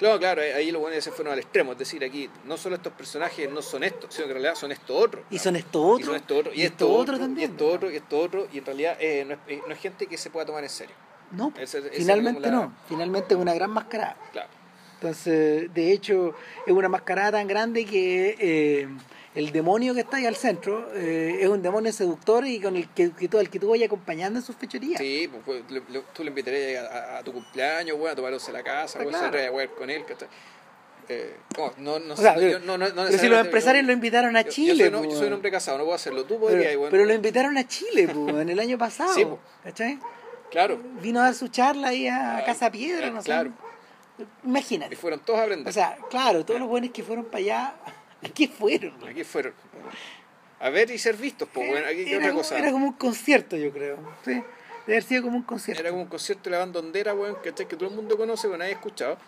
[0.02, 1.72] Claro, claro, ahí los buenos se fueron al extremo.
[1.72, 4.72] Es decir, aquí no solo estos personajes no son estos, sino que en realidad son
[4.72, 5.24] estos otros.
[5.30, 6.06] Y son estos Y otros.
[6.06, 8.96] son esto otro, y, esto otro, y esto otro, y esto otro, y en realidad
[8.98, 10.94] eh, no, es, eh, no es gente que se pueda tomar en serio.
[11.30, 12.74] No, es finalmente la- no.
[12.88, 14.16] Finalmente es una gran mascarada.
[14.32, 14.48] Claro.
[14.94, 16.34] Entonces, de hecho,
[16.66, 18.88] es una mascarada tan grande que eh,
[19.34, 22.88] el demonio que está ahí al centro eh, es un demonio seductor y con el
[22.90, 25.00] que, que tú, al que tú vayas acompañando en sus fechorías.
[25.00, 28.16] Sí, pues, pues, le- le- tú le invitarías a, a- a tu cumpleaños, bueno, a
[28.16, 29.38] tomarse la casa, Ah, claro.
[29.58, 30.04] a con él.
[31.08, 33.84] Eh, no, no, no, O sea, sé, yo no, no, no pero si los empresarios
[33.84, 34.76] lo invitaron a Chile.
[34.76, 36.22] Yo, soy, un- pues, yo soy un hombre casado, no puedo hacerlo.
[36.24, 39.12] Tú pero, podrías, bueno, pero lo invitaron a Chile pues, en el año pasado.
[39.14, 39.40] Sí, pues.
[39.64, 39.98] ¿Cachai?
[40.50, 40.78] Claro.
[41.00, 43.26] Vino a dar su charla ahí a Ah, Casa Piedra, no sé.
[43.26, 43.50] claro.
[44.44, 44.94] Imagínate.
[44.94, 45.68] Y fueron todos a aprender.
[45.68, 48.94] O sea, claro, todos los buenos que fueron para allá, ¿a qué fueron?
[49.08, 49.52] aquí fueron.
[50.61, 52.58] A ver y ser vistos, pues bueno, aquí qué era, otra como, cosa.
[52.58, 53.96] era como un concierto, yo creo.
[54.24, 54.44] Sí, debe
[54.87, 55.80] haber sido como un concierto.
[55.80, 57.37] Era como un concierto de la banda Ondera, weón.
[57.42, 59.18] Que todo el mundo conoce, pero nadie ha escuchado.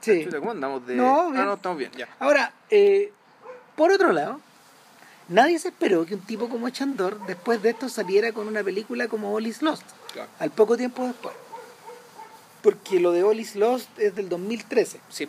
[0.00, 0.24] Sí.
[0.24, 0.94] Chuta, ¿Cómo andamos de...?
[0.94, 1.44] No, ah, bien.
[1.44, 2.08] no, estamos bien, ya.
[2.18, 3.12] Ahora, eh,
[3.76, 4.40] por otro lado,
[5.28, 9.08] nadie se esperó que un tipo como Chandor, después de esto, saliera con una película
[9.08, 10.28] como All is Lost, Claro.
[10.38, 11.34] al poco tiempo después.
[12.62, 15.00] Porque lo de All is Lost es del 2013.
[15.10, 15.28] Sí.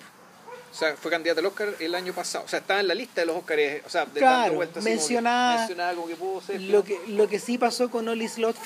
[0.77, 2.45] O sea, fue candidato al Oscar el año pasado.
[2.45, 3.81] O sea, estaba en la lista de los Oscars.
[3.83, 6.61] O sea, de Claro, vueltas así como que- mencionada- como que pudo ser.
[6.61, 8.59] Lo que, lo que sí pasó con All is Lost...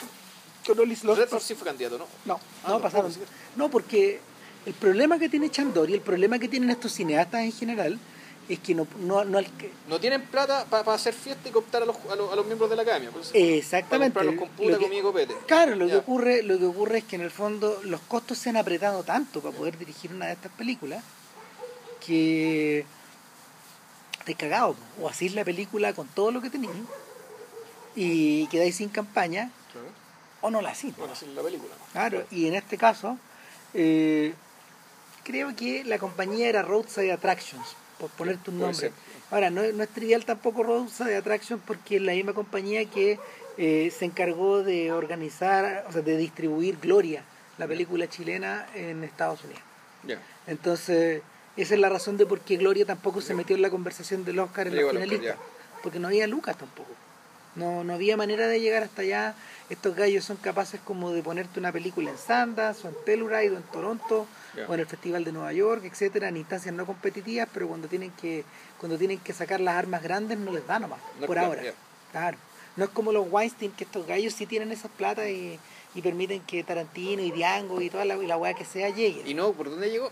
[0.68, 2.08] Con All is Lost Redford sí fue candidato, ¿no?
[2.26, 2.34] No,
[2.66, 3.14] Ah, no no, pasaron.
[3.56, 4.20] No, porque
[4.66, 7.98] el problema que tiene Chandor y el problema que tienen estos cineastas en general
[8.50, 9.40] es que no, no, no
[9.88, 12.70] No tienen plata para hacer fiesta y cooptar a los, a los, a los miembros
[12.70, 13.10] de la academia.
[13.12, 17.16] Pues, exactamente Para puta, lo que- claro lo que ocurre lo que ocurre es que
[17.16, 20.52] en el fondo los costos se han apretado tanto para poder dirigir una de estas
[20.52, 21.02] películas
[22.06, 22.86] que
[24.26, 26.72] te cagado o hacís la película con todo lo que tenéis
[27.96, 29.88] y quedáis sin campaña Claro.
[30.42, 30.94] o no la hacís
[31.36, 31.74] la película.
[31.92, 33.18] Claro, y en este caso,
[33.74, 34.34] eh,
[35.24, 37.66] creo que la compañía era Roadside Attractions,
[38.00, 38.78] por ponerte un nombre.
[38.78, 38.92] ser.
[39.32, 43.18] Ahora, no, no es trivial tampoco Roadside Attractions porque es la misma compañía que
[43.58, 47.24] eh, se encargó de organizar, o sea, de distribuir Gloria,
[47.58, 49.62] la película chilena en Estados Unidos.
[50.48, 51.22] Entonces,
[51.58, 54.40] esa es la razón de por qué Gloria tampoco se metió en la conversación del
[54.40, 55.38] Oscar en al Oscar, finalistas.
[55.84, 56.90] Porque no había lucas tampoco.
[57.56, 59.36] No, no había manera de llegar hasta allá.
[59.70, 63.58] Estos gallos son capaces como de ponerte una película en Sundance, o en Telluride, o
[63.58, 64.26] en Toronto,
[64.68, 68.12] o en el Festival de Nueva York, etcétera, en instancias no competitivas, pero cuando tienen
[68.12, 68.46] que
[68.80, 71.64] cuando tienen que sacar las armas grandes no les da nomás, No por plan, ahora.
[72.12, 72.38] Claro.
[72.78, 75.60] No es como los Weinstein, que estos gallos sí tienen esas plata y,
[75.94, 79.28] y permiten que Tarantino y Diango y toda la, y la weá que sea lleguen.
[79.28, 79.52] ¿Y no?
[79.52, 80.10] ¿Por dónde llegó?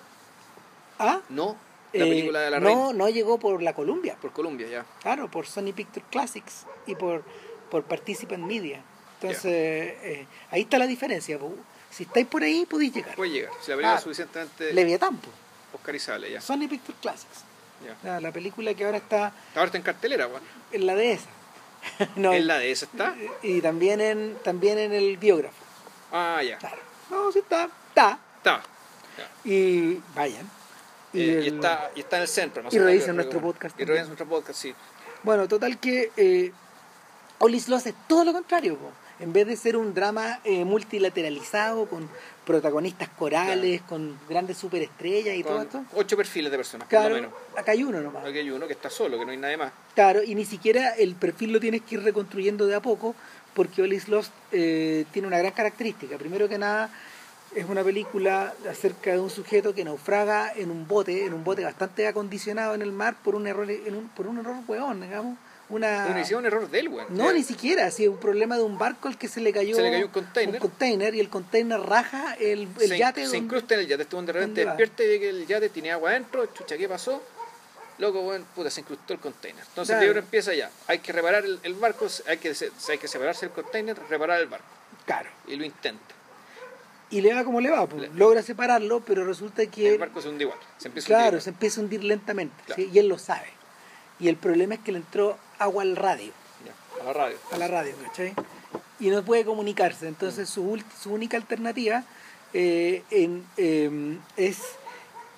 [0.99, 1.21] ¿Ah?
[1.29, 1.55] No.
[1.93, 2.93] La Eh, película de la no, reina.
[2.93, 4.85] no llegó por la Columbia, Por Colombia, ya.
[5.01, 7.23] claro, por Sony Picture Classics y por,
[7.71, 8.81] por Participant Media.
[9.19, 11.39] Entonces, eh, ahí está la diferencia.
[11.89, 13.15] Si estáis por ahí, podéis llegar.
[13.15, 13.51] Puede llegar.
[13.61, 15.29] Si la película Ah, es suficientemente Leviatán, po.
[15.73, 16.39] oscarizable, ya.
[16.41, 17.43] Sony Picture Classics.
[17.83, 17.97] ya.
[18.03, 20.43] La, la película que ahora está Ahora está en cartelera, weón.
[20.71, 21.27] en la de esa.
[22.17, 23.15] no, ¿En la de esa está?
[23.41, 25.55] Y también en, también en el biógrafo.
[26.11, 26.57] Ah, ya.
[26.59, 26.77] Claro.
[27.09, 27.67] No, sí está.
[27.89, 28.19] Está.
[28.37, 28.61] Está.
[29.43, 30.49] Y vayan.
[31.13, 32.63] Eh, y, el- está, y está en el centro.
[32.63, 34.73] No y pero- nuestro podcast Y revisen nuestro podcast, sí.
[35.23, 36.51] Bueno, total que eh,
[37.39, 38.77] All Is Lost es todo lo contrario.
[38.77, 38.91] po.
[39.19, 42.09] En vez de ser un drama eh, multilateralizado con
[42.45, 45.83] protagonistas corales, con grandes superestrellas y todo esto.
[45.93, 47.31] ocho perfiles de personas, por lo Claro, menos.
[47.57, 48.23] acá hay uno nomás.
[48.25, 49.73] Aquí hay uno que está solo, que no hay nadie más.
[49.93, 53.13] Claro, y ni siquiera el perfil lo tienes que ir reconstruyendo de a poco,
[53.53, 56.17] porque All is Lost eh, tiene una gran característica.
[56.17, 56.89] Primero que nada,
[57.55, 61.63] es una película acerca de un sujeto que naufraga en un bote, en un bote
[61.63, 65.37] bastante acondicionado en el mar por un error, en un, por un error hueón, digamos.
[65.69, 66.05] Una...
[66.07, 67.07] Pero hicieron un error de él, weón.
[67.15, 69.83] No, ni siquiera, así un problema de un barco al que se le cayó, Se
[69.83, 70.59] le cayó un container.
[70.59, 73.21] container y el container raja el, el se, yate.
[73.21, 74.01] se donde- incrusta en el yate.
[74.03, 76.45] Este weón de repente despierta y ve que el yate tiene agua adentro.
[76.47, 77.21] Chucha, ¿qué pasó?
[77.99, 79.63] Loco, weón, puta, se incrustó el container.
[79.67, 80.01] Entonces Claro.
[80.01, 80.71] el libro empieza ya.
[80.87, 82.53] Hay que reparar el, el barco, hay que,
[82.89, 84.65] hay que separarse el container, reparar el barco.
[85.05, 85.29] Claro.
[85.47, 86.15] Y lo intenta.
[87.11, 89.93] Y le va como le va, pues, logra separarlo, pero resulta que...
[89.93, 90.59] El barco se hunde igual.
[90.77, 91.41] Se empieza a Claro, hundir.
[91.41, 92.81] se empieza a hundir lentamente, Claro.
[92.83, 92.89] ¿sí?
[92.93, 93.47] y él lo sabe.
[94.19, 96.31] Y el problema es que le entró agua al radio,
[96.65, 97.37] Ya, a la radio.
[97.51, 98.33] a la radio, ¿cachai?
[98.99, 100.07] Y no puede comunicarse.
[100.07, 102.03] Entonces su, ul- su única alternativa
[102.53, 104.57] eh, en, eh, es,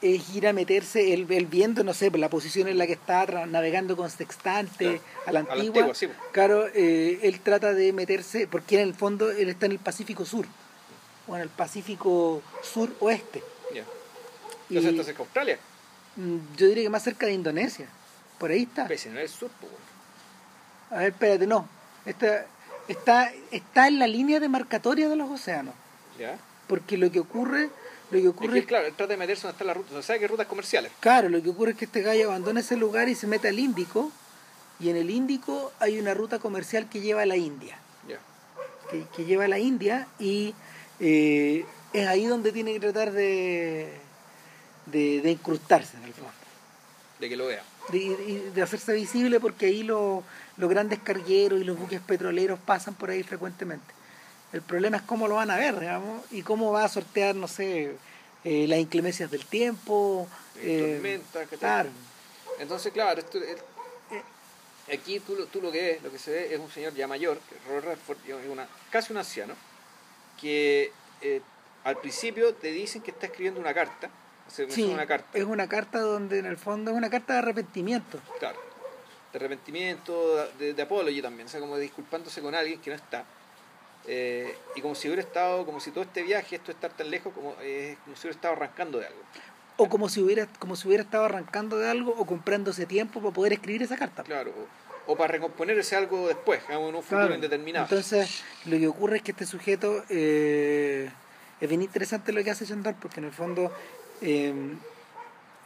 [0.01, 2.93] es ir a meterse, él, él viendo, no sé, pues, la posición en la que
[2.93, 5.65] está navegando con sextante Claro, a la a la antigua.
[5.84, 6.17] antigua, sí, pues.
[6.34, 10.25] Claro, eh, él trata de meterse, porque en el fondo él está en el Pacífico
[10.25, 10.45] Sur,
[11.27, 13.43] o en el Pacífico Sur-Oeste.
[13.73, 13.84] Ya.
[14.69, 15.60] Y- Entonces está cerca de Australia.
[16.15, 17.88] Mm, Yo diría que más cerca de Indonesia.
[18.38, 18.88] Por ahí está.
[18.88, 19.71] Pese, no es el sur, pues.
[20.91, 21.67] A ver, espérate, no.
[22.05, 22.45] Está,
[22.88, 25.73] está, está en la línea demarcatoria de los océanos.
[26.19, 26.38] Ya.
[26.67, 27.69] Porque lo que ocurre,
[28.10, 29.93] lo que Es ocurre que, claro, él trata de meterse donde están las rutas.
[29.93, 30.91] O sea, que rutas comerciales.
[30.99, 33.60] claro, lo que ocurre es que este gallo abandona ese lugar y se mete al
[33.60, 34.12] Índico.
[34.79, 37.77] Y en el Índico hay una ruta comercial que lleva a la India.
[38.07, 38.17] Ya.
[38.89, 40.55] Que, que lleva a la India y
[41.01, 43.89] eh, es ahí donde tiene que tratar de,
[44.85, 46.31] de, de incrustarse en el fondo.
[47.19, 47.63] De que lo vea.
[47.91, 50.23] de, de hacerse visible porque ahí lo-
[50.57, 53.93] los grandes cargueros y los buques petroleros pasan por ahí frecuentemente.
[54.53, 57.47] El problema es cómo lo van a ver, digamos, y cómo va a sortear, no
[57.47, 57.95] sé,
[58.43, 60.27] eh, las inclemencias del tiempo.
[60.57, 61.89] eh, tormentas, claro,
[62.59, 63.43] Entonces, claro, esto, el-
[64.11, 66.93] eh, aquí tú, lo- tú lo que ves, lo que se ve es un señor
[66.93, 69.53] ya mayor, Robert Redford, es una, casi un anciano,
[70.41, 71.41] que eh,
[71.84, 74.10] al principio te dicen que está escribiendo una carta,
[74.47, 77.39] se sí, una carta, es una carta donde en el fondo es una carta de
[77.39, 78.19] arrepentimiento.
[78.39, 78.60] claro,
[79.32, 83.23] de arrepentimiento, de, de apology también, o sea, como disculpándose con alguien que no está.
[84.08, 87.10] Eh, y como si hubiera estado, como si todo este viaje, esto de estar tan
[87.10, 89.19] lejos, como, eh, como si hubiera estado arrancando de algo.
[89.77, 93.34] O como si hubiera, como si hubiera estado arrancando de algo o comprándose tiempo para
[93.34, 94.23] poder escribir esa carta.
[94.23, 97.35] Claro, o, o para recomponer ese algo después, en un futuro Claro.
[97.35, 97.85] indeterminado.
[97.85, 101.09] Entonces, lo que ocurre es que este sujeto eh,
[101.59, 103.71] es bien interesante lo que hace Chandor porque en el fondo
[104.21, 104.53] eh,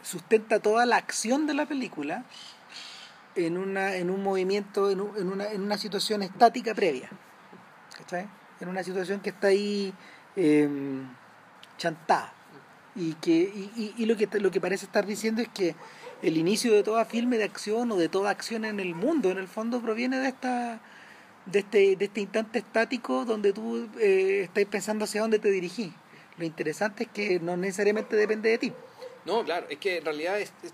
[0.02, 2.24] sustenta toda la acción de la película
[3.34, 7.10] en una en un movimiento, en, un- en una, en una situación estática previa.
[7.98, 8.26] ¿Cachai?
[8.60, 9.92] En una situación que está ahí
[10.36, 10.68] eh,
[11.78, 12.32] chantada.
[12.94, 15.74] Y, que, y, y- y lo, que, lo que parece estar diciendo es que
[16.22, 19.38] el inicio de toda filme de acción o de toda acción en el mundo, en
[19.38, 20.80] el fondo, proviene de esta
[21.46, 25.92] de este, de este instante estático donde tú eh, estás pensando hacia dónde te dirigís.
[26.38, 28.72] Lo interesante es que no necesariamente depende de ti.
[29.24, 30.72] No, claro, es que en realidad es, es-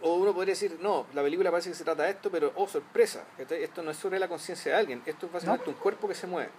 [0.00, 2.68] o uno podría decir, no, la película parece que se trata de esto, pero oh,
[2.68, 6.14] sorpresa, esto no es sobre la conciencia de alguien, esto es básicamente un cuerpo que
[6.14, 6.50] se mueve.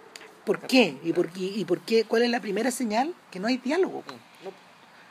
[0.45, 0.97] ¿Por qué?
[1.03, 2.05] ¿Y por, y, y por qué?
[2.05, 3.13] ¿Cuál es la primera señal?
[3.31, 4.01] Que no hay diálogo.
[4.01, 4.51] Mm, no,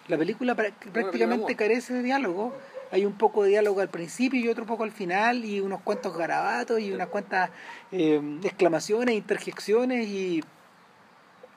[0.08, 2.52] La película prácticamente carece de diálogo.
[2.90, 6.16] Hay un poco de diálogo al principio y otro poco al final y unos cuantos
[6.16, 7.50] garabatos y unas cuantas
[7.90, 10.44] eh, exclamaciones, interjecciones y,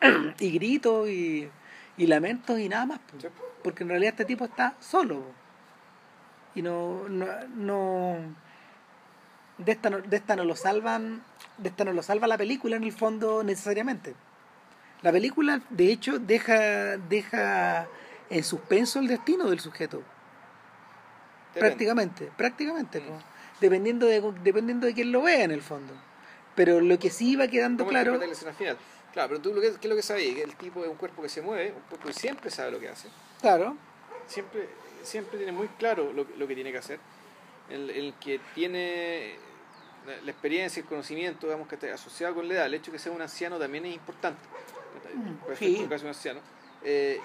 [0.40, 1.50] y gritos y,
[1.98, 3.00] y lamentos y nada más.
[3.64, 5.24] Porque en realidad este tipo está solo.
[6.56, 8.18] Y no, no, no
[9.58, 11.22] de esta no, de esta no lo salvan,
[11.58, 14.16] de esta no lo salva la película en el fondo necesariamente.
[15.02, 17.88] La película, de hecho, deja, deja
[18.30, 19.98] en suspenso el destino del sujeto.
[21.54, 21.60] depende.
[21.70, 23.00] Prácticamente, prácticamente.
[23.02, 23.20] Mm.
[23.62, 25.94] Dependiendo de, dependiendo de quién lo vea en el fondo.
[26.56, 28.18] Pero lo que sí va quedando ¿Cómo claro.
[28.18, 28.78] la escena final?
[29.13, 30.36] Claro, pero tú lo que, ¿qué es lo que sabes?
[30.36, 32.80] Que el tipo es un cuerpo que se mueve, un cuerpo que siempre sabe lo
[32.80, 33.08] que hace,
[33.42, 33.76] Claro,
[34.28, 34.70] siempre,
[35.02, 37.00] siempre tiene muy claro lo, lo que tiene que hacer,
[37.70, 39.36] el, el que tiene
[40.06, 42.92] la, la experiencia y el conocimiento, digamos, que está asociado con la edad, el hecho
[42.92, 44.40] de que sea un anciano también es importante,
[45.16, 45.78] Mm, sí.
[45.78, 46.40] ser casi un anciano,
[46.84, 47.20] eh,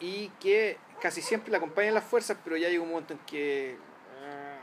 [0.00, 3.76] y que casi siempre le acompañan las fuerzas, pero ya llega un momento en que...
[4.24, 4.58] ah,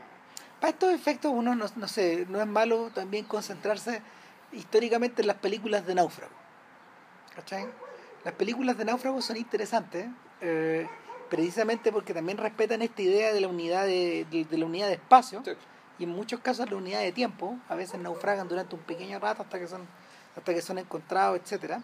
[0.60, 4.02] Para estos efectos uno no, no sé, no es malo también concentrarse
[4.52, 6.32] históricamente en las películas de náufrago.
[7.34, 7.66] ¿Cachai?
[8.24, 10.06] Las películas de náufrago son interesantes,
[10.40, 10.86] eh,
[11.30, 14.94] precisamente porque también respetan esta idea de la unidad de, de- de la unidad de
[14.94, 15.52] espacio sí,
[15.98, 17.56] y en muchos casos la unidad de tiempo.
[17.68, 19.86] A veces naufragan durante un pequeño rato hasta que son
[20.36, 21.82] hasta que son encontrados, etcétera.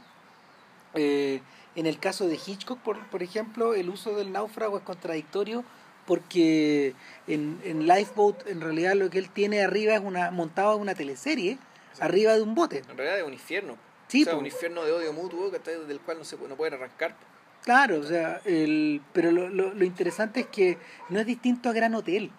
[0.96, 1.40] Eh,
[1.74, 5.62] en el caso de Hitchcock, por, por ejemplo, el uso del náufrago es contradictorio
[6.06, 6.94] porque
[7.26, 10.94] en, en Lifeboat en realidad lo que él tiene arriba es una montado en una
[10.94, 11.58] teleserie
[12.00, 12.82] arriba de un bote.
[12.88, 13.76] En realidad es un infierno.
[14.08, 17.16] Sí, o sea, un infierno de odio mutuo del cual no se no pueden arrancar.
[17.64, 20.78] Claro, o sea, el, pero lo, lo, lo interesante es que
[21.08, 22.30] no es distinto a Gran Hotel,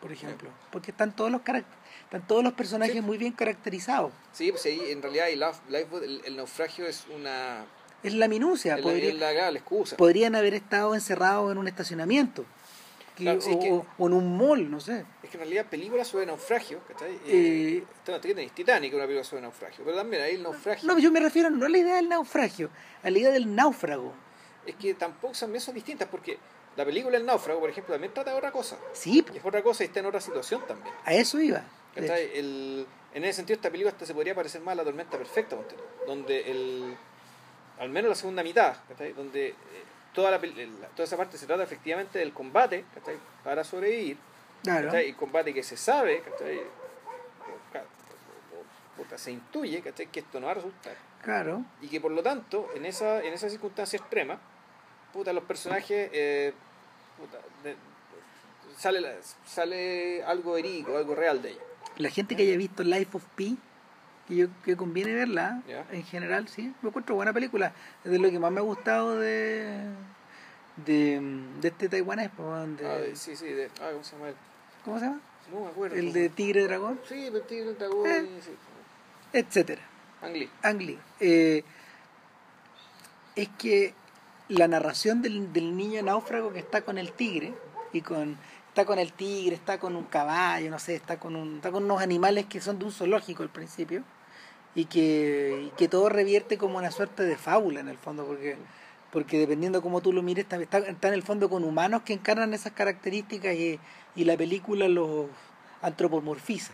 [0.00, 3.00] por ejemplo, porque están todos los están todos los personajes Sí.
[3.00, 4.12] muy bien caracterizados.
[4.32, 5.42] Sí, pues ahí en realidad el,
[6.04, 7.64] el, el naufragio es una...
[8.06, 9.96] Es la minucia, la- podría- es la, la excusa.
[9.96, 12.44] podrían haber estado encerrados en un estacionamiento
[13.16, 15.04] que- Claro, sí, o, es que- o- o en un mall, no sé.
[15.22, 17.12] Es que en realidad películas sobre naufragio, ¿cachai?
[17.26, 20.86] Eh, Eh, tenéis Titanic, una película sobre naufragio, pero también ahí el naufragio...
[20.86, 22.68] No, yo me refiero no a la idea del naufragio,
[23.02, 24.12] a la idea del náufrago.
[24.66, 26.38] Es que tampoco también son distintas porque
[26.76, 28.76] la película El náufrago, por ejemplo, también trata de otra cosa.
[28.92, 30.94] Sí, Y es otra cosa y está en otra situación también.
[31.04, 31.62] a eso iba.
[31.96, 35.56] El, en ese sentido, esta película hasta se podría parecer más a La Tormenta Perfecta,
[36.06, 36.94] donde el,
[37.78, 39.12] al menos la segunda mitad, ¿cachai?
[39.12, 39.54] donde eh,
[40.14, 43.16] toda, la, pel- la- toda esa parte se trata efectivamente del combate ¿cachai?
[43.44, 44.16] para sobrevivir,
[44.62, 44.86] Claro.
[44.86, 45.08] ¿cachai?
[45.08, 46.58] y combate que se sabe, ¿cachai?
[46.58, 50.06] O ca- o- o- puta, se intuye ¿cachai?
[50.06, 50.96] que esto no va a resultar.
[51.22, 51.64] Claro.
[51.82, 54.38] Y que por lo tanto, en esa, en esa circunstancia extrema,
[55.12, 56.52] puta, los personajes, eh,
[57.18, 57.76] puta, de-
[58.78, 59.14] sale, la-
[59.46, 61.62] sale algo verídico, algo real de ellos.
[61.98, 63.58] La gente que haya visto Life of Pi,
[64.26, 65.62] que yo que conviene verla,
[65.92, 67.72] en general, sí, me encuentro buena película.
[68.04, 69.88] Es de lo que más me ha gustado de
[70.84, 71.20] de,
[71.60, 74.34] de este taiwanés, de- Ah, de- sí, sí, de, ah, ¿cómo se llama él?
[74.84, 75.20] ¿cómo se llama?
[75.52, 75.96] No me acuerdo.
[75.96, 78.28] El de Tigre Dragón, Sí, el tigre, dragón, Eh.
[78.44, 78.50] sí.
[79.32, 79.82] etcétera.
[80.22, 80.50] Ang Lee.
[80.62, 80.98] Ang Lee.
[81.20, 81.62] Eh,
[83.36, 83.94] es que
[84.48, 87.54] la narración del, del niño náufrago que está con el tigre
[87.92, 88.36] y con
[88.68, 91.84] está con el tigre, está con un caballo, no sé, está con un, está con
[91.84, 94.02] unos animales que son de un zoológico al principio
[94.76, 98.56] y que, y que todo revierte como una suerte de fábula en el fondo porque
[99.10, 102.12] porque dependiendo cómo tú lo mires está, está, está en el fondo con humanos que
[102.12, 103.80] encarnan esas características y,
[104.14, 105.28] y la película los
[105.80, 106.72] antropomorfiza.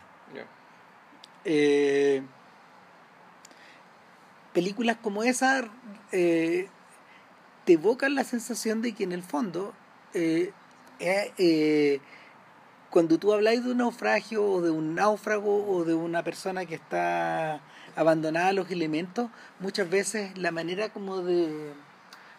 [1.45, 2.23] Eh,
[4.53, 5.69] películas como esa
[6.13, 6.69] eh,
[7.65, 9.75] te evocan la sensación de que en el fondo
[10.15, 10.53] eh,
[12.91, 16.77] cuando tú habláis de un naufragio o de un náufrago o de una persona que
[16.77, 17.61] está
[17.97, 19.31] abandonada a los elementos
[19.61, 21.73] muchas veces la manera como de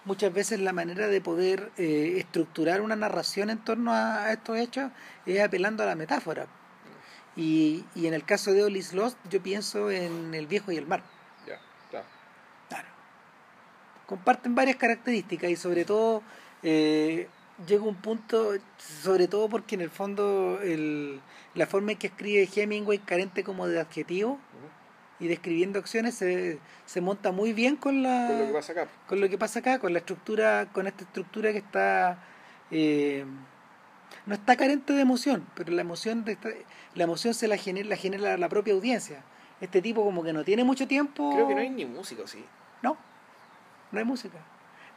[0.06, 4.58] muchas veces la manera de poder eh, estructurar una narración en torno a, a estos
[4.58, 4.91] hechos
[5.26, 6.47] es apelando a la metáfora
[7.36, 10.86] y, y en el caso de Olis Lost yo pienso en El viejo y el
[10.86, 11.04] mar
[11.47, 12.06] Ya, claro.
[12.70, 12.88] Claro.
[14.06, 16.22] Comparten varias características y sobre todo
[16.62, 17.28] eh,
[17.68, 21.22] llega un punto, sobre todo porque en el fondo el,
[21.56, 24.39] la forma en que escribe Hemingway carente como de adjetivo.
[25.24, 28.88] Y describiendo acciones se, se monta muy bien con la Con lo que pasa acá.
[29.07, 32.17] con lo que pasa acá, con la estructura, con esta estructura que está
[32.71, 33.26] eh,
[34.26, 36.49] no está carente de emoción, pero la emoción de esta-
[36.95, 39.24] la emoción se la genera, la genera la propia audiencia.
[39.61, 41.32] Este tipo como que no tiene mucho tiempo.
[41.34, 42.43] Creo que no hay ni música, sí.
[42.82, 42.97] No,
[43.91, 44.38] no hay música.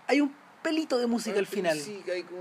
[0.09, 1.79] Hay un pelito de música al final,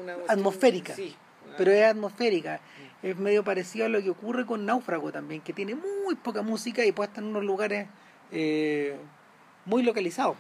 [0.02, 0.96] una Atmosférica.
[0.96, 1.16] Sí.
[1.48, 2.60] una- pero es atmosférica.
[3.04, 6.86] Es medio parecido a lo que ocurre con Náufrago también, que tiene muy poca música
[6.86, 7.88] y puesta en unos lugares
[8.32, 8.98] eh,
[9.66, 10.38] muy localizados.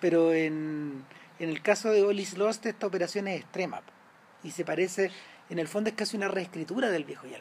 [0.00, 1.04] Pero en,
[1.38, 3.82] en el caso de Olis Lost, esta operación es extrema.
[4.42, 5.10] Y se parece,
[5.48, 7.32] en el fondo es casi una reescritura del viejo y.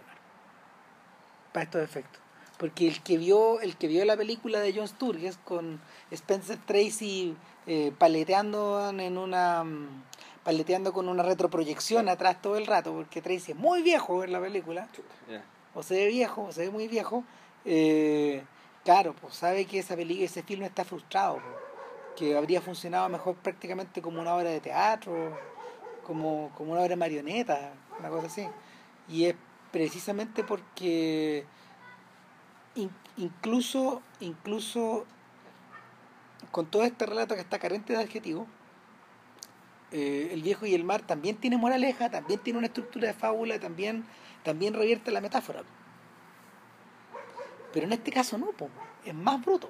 [1.51, 2.22] Para estos efectos.
[2.57, 7.36] Porque el que vio, el que vio la película de John Sturges con Spencer Tracy
[7.66, 10.03] eh, paleteando en una mm,
[10.44, 14.41] paleteando con una retroproyección atrás todo el rato, porque Tracy es muy viejo en la
[14.41, 14.88] película,
[15.74, 17.24] o se ve viejo, o se ve muy viejo,
[17.66, 18.44] eh,
[18.84, 21.41] claro, pues sabe que esa película, ese film está frustrado, po,
[22.18, 25.36] que habría funcionado mejor prácticamente como una obra de teatro,
[26.06, 28.46] como, como una obra de marioneta, una cosa así.
[29.08, 29.36] Y es
[29.72, 31.46] precisamente porque
[32.76, 35.06] in- incluso, incluso
[36.52, 38.48] con todo este relato que está carente de adjetivos,
[39.94, 43.60] eh, el viejo y el mar también tiene moraleja, también tiene una estructura de fábula,
[43.60, 44.06] también,
[44.44, 45.62] también revierte la metáfora.
[47.72, 48.70] Pero en este caso no, po,
[49.06, 49.70] es más bruto.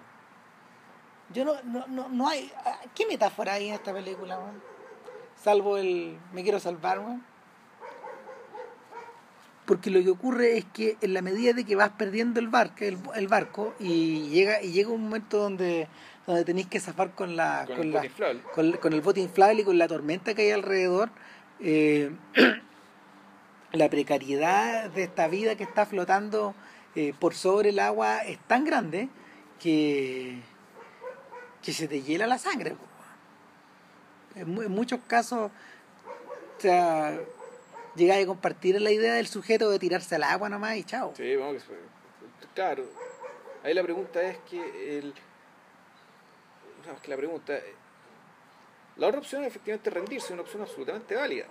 [1.33, 2.51] Yo no, no, no, no hay.
[2.95, 4.63] ¿Qué metáfora hay en esta película, weón?
[5.35, 7.32] Salvo el me quiero salvar, weón.
[9.65, 12.83] Porque lo que ocurre es que en la medida de que vas perdiendo el barco,
[12.83, 15.87] el, el barco y llega y llega un momento donde
[16.25, 19.19] donde tenéis que zafar con la Con con, el la bote con, con el bote
[19.19, 21.09] inflable y con la tormenta que hay alrededor,
[21.59, 22.11] eh,
[23.71, 26.55] la precariedad de esta vida que está flotando
[26.95, 29.09] eh, por sobre el agua es tan grande
[29.59, 30.39] que,
[31.61, 32.75] que se te hiela la sangre.
[34.35, 35.51] En, en muchos casos,
[36.57, 37.19] o sea,
[37.95, 41.13] llegáis a compartir la idea del sujeto de tirarse al agua nomás y chao.
[41.15, 41.77] Sí, vamos, que fue-
[42.53, 42.83] claro.
[43.63, 45.13] Ahí la pregunta es que el.
[46.85, 47.57] No, es que la pregunta.
[48.97, 51.45] La otra opción es efectivamente rendirse, es una opción absolutamente válida.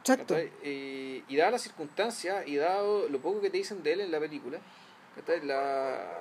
[0.00, 0.34] Exacto.
[0.34, 0.50] ¿cachai?
[0.64, 4.10] Y, y dadas las circunstancias y dado lo poco que te dicen de él en
[4.10, 4.58] la película.
[5.44, 6.18] La,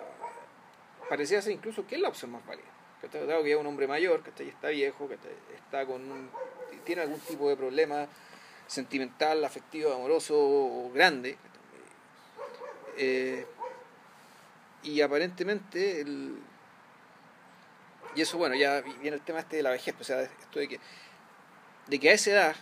[1.09, 2.67] parecía ser incluso que es la opción más válida.
[3.11, 4.49] Dado que es un hombre mayor, ¿cachai?
[4.49, 5.31] está viejo, ¿cachai?
[5.55, 6.29] está con un-
[6.85, 8.05] tiene algún tipo de problema
[8.71, 11.37] sentimental, afectivo, amoroso grande.
[12.97, 13.45] Eh,
[14.83, 16.37] y aparentemente el,
[18.15, 20.67] y eso bueno ya viene el tema este de la vejez o sea esto de
[20.67, 20.79] que
[21.87, 22.55] de que a esa edad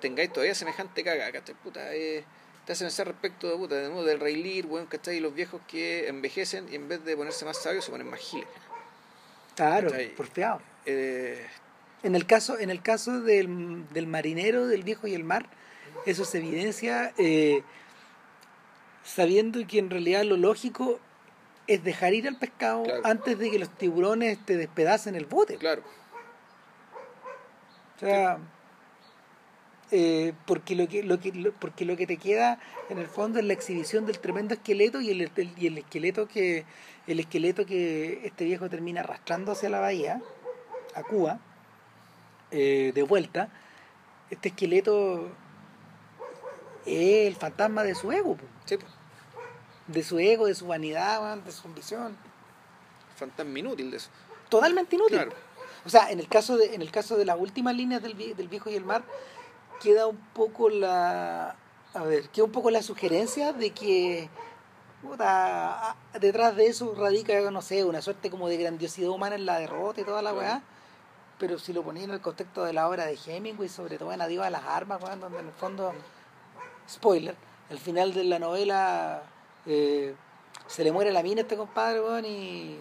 [0.00, 1.54] tengáis todavía semejante caga ¿cachai?
[1.54, 2.24] Puta, eh,
[2.66, 5.16] te hace pensar respecto de puta de nuevo del Rey Lear bueno, ¿cachai?
[5.18, 8.20] y los viejos que envejecen y en vez de ponerse más sabios se ponen más
[8.20, 8.48] giles
[9.54, 10.60] Claro, porfiado.
[10.86, 11.46] eh,
[12.02, 15.46] En el caso, en el caso del, del marinero, del viejo y el mar,
[16.06, 17.62] eso se evidencia eh,
[19.04, 20.98] sabiendo que en realidad lo lógico
[21.68, 23.02] es dejar ir al pescado Claro.
[23.04, 25.56] antes de que los tiburones te despedacen el bote.
[25.58, 25.82] claro
[27.96, 28.38] O sea,
[29.92, 33.38] eh, porque lo que lo que lo- porque lo que te queda en el fondo
[33.38, 36.64] es la exhibición del tremendo esqueleto y el, el- y el esqueleto que
[37.06, 40.20] el esqueleto que este viejo termina arrastrando hacia la bahía
[40.96, 41.38] a Cuba
[42.52, 43.48] eh, de vuelta
[44.30, 45.28] este esqueleto
[46.86, 48.44] es el fantasma de su ego po.
[48.64, 48.76] sí,
[49.86, 52.16] de su ego de su vanidad de su ambición
[53.16, 54.10] fantasma inútil de eso
[54.48, 55.32] totalmente inútil Claro.
[55.84, 58.48] o sea en el caso de en el caso de las últimas líneas del, del
[58.48, 59.02] viejo y el mar
[59.82, 61.56] queda un poco la
[61.94, 64.28] a ver queda un poco la sugerencia de que
[65.02, 69.58] puta, detrás de eso radica no sé una suerte como de grandiosidad humana en la
[69.58, 70.46] derrota y toda la Claro.
[70.46, 70.62] weá
[71.42, 74.20] pero si lo ponía en el contexto de la obra de Hemingway sobre todo en
[74.20, 75.92] Adiós a las armas donde en el fondo
[76.88, 77.34] spoiler
[77.68, 79.24] al final de la novela
[79.66, 80.14] eh,
[80.68, 82.78] se le muere la mina a este compadre weón, y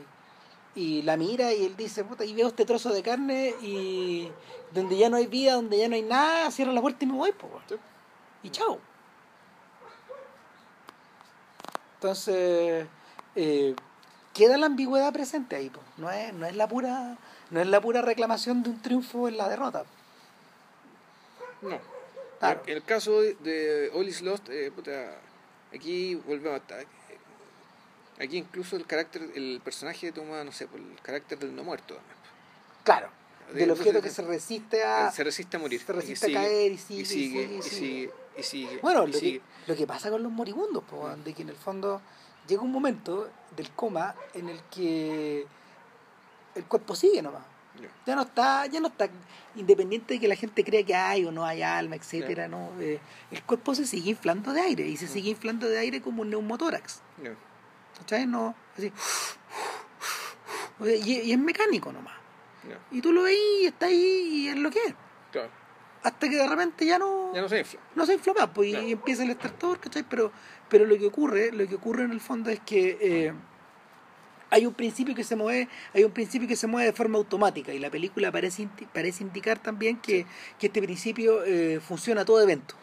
[0.76, 4.32] y la mira y él dice, puta, y veo este trozo de carne y
[4.72, 7.16] donde ya no hay vida, donde ya no hay nada, cierro la puerta y me
[7.16, 7.80] voy, pues.
[8.44, 8.80] Y chao.
[11.96, 12.88] Entonces,
[13.36, 13.76] eh,
[14.34, 15.86] queda la ambigüedad presente ahí, pues.
[15.98, 17.18] No es, no es la pura,
[17.52, 19.84] no es la pura reclamación de un triunfo en la derrota.
[21.62, 21.80] no
[22.40, 22.64] Claro.
[22.66, 25.16] En el caso de, All is Lost, eh, puta,
[25.72, 26.86] aquí volvemos a estar.
[28.20, 32.00] Aquí incluso el carácter, el personaje toma, no sé, por el carácter del no muerto.
[32.84, 33.10] Claro.
[33.54, 35.12] Del Entonces, objeto que se resiste a.
[35.12, 35.82] se resiste a morir.
[35.86, 37.70] se resiste y sigue, a caer y sigue, y sigue, y y sigue.
[37.70, 38.80] sigue, y sigue.
[38.82, 39.40] Bueno, y lo sigue.
[39.40, 42.02] que, lo que pasa con los moribundos, po, weón, de que en el fondo
[42.48, 45.46] llega un momento del coma en el que
[46.56, 47.44] el cuerpo sigue nomás.
[47.82, 47.88] Ya.
[48.06, 49.10] Ya no está, ya no está
[49.56, 53.00] independiente de que la gente crea que hay o no hay alma, etcétera, no, Eh,
[53.32, 55.10] el cuerpo se sigue inflando de aire y se Mm.
[55.10, 57.34] sigue inflando de aire como un neumotórax, Ya.
[57.98, 58.26] ¿cachai?
[58.28, 58.92] No, así.
[60.84, 62.14] Y, y es mecánico nomás.
[62.92, 64.94] Y tú lo ves y está ahí y es lo que es.
[65.32, 65.50] Claro.
[66.04, 67.80] Hasta que de repente ya no, Ya no se infla.
[67.96, 70.04] no se infla más, pues, y empieza el estertor, ¿cachai?
[70.04, 70.32] Pero,
[70.70, 73.34] pero lo que ocurre, lo que ocurre en el fondo es que eh,
[74.52, 77.74] hay un principio que se mueve, hay un principio que se mueve de forma automática,
[77.74, 80.26] y la película parece, parece indicar también que,
[80.60, 82.76] que este principio eh, funciona a todo evento.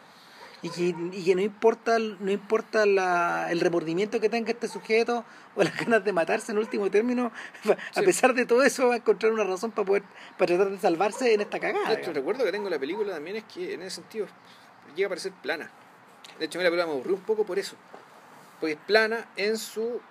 [0.61, 5.23] Y que, y que no importa, no importa la, el remordimiento que tenga este sujeto
[5.55, 7.31] o las ganas de matarse en último término,
[7.95, 10.03] a pesar de todo eso va a encontrar una razón para poder
[10.37, 11.93] para tratar de salvarse en esta cagada.
[11.93, 14.27] El recuerdo que tengo de la película también es que en ese sentido
[14.95, 15.71] llega a parecer plana.
[16.37, 17.75] De hecho, a mí la película me aburrió un poco por eso.
[18.59, 20.01] Porque es plana en su.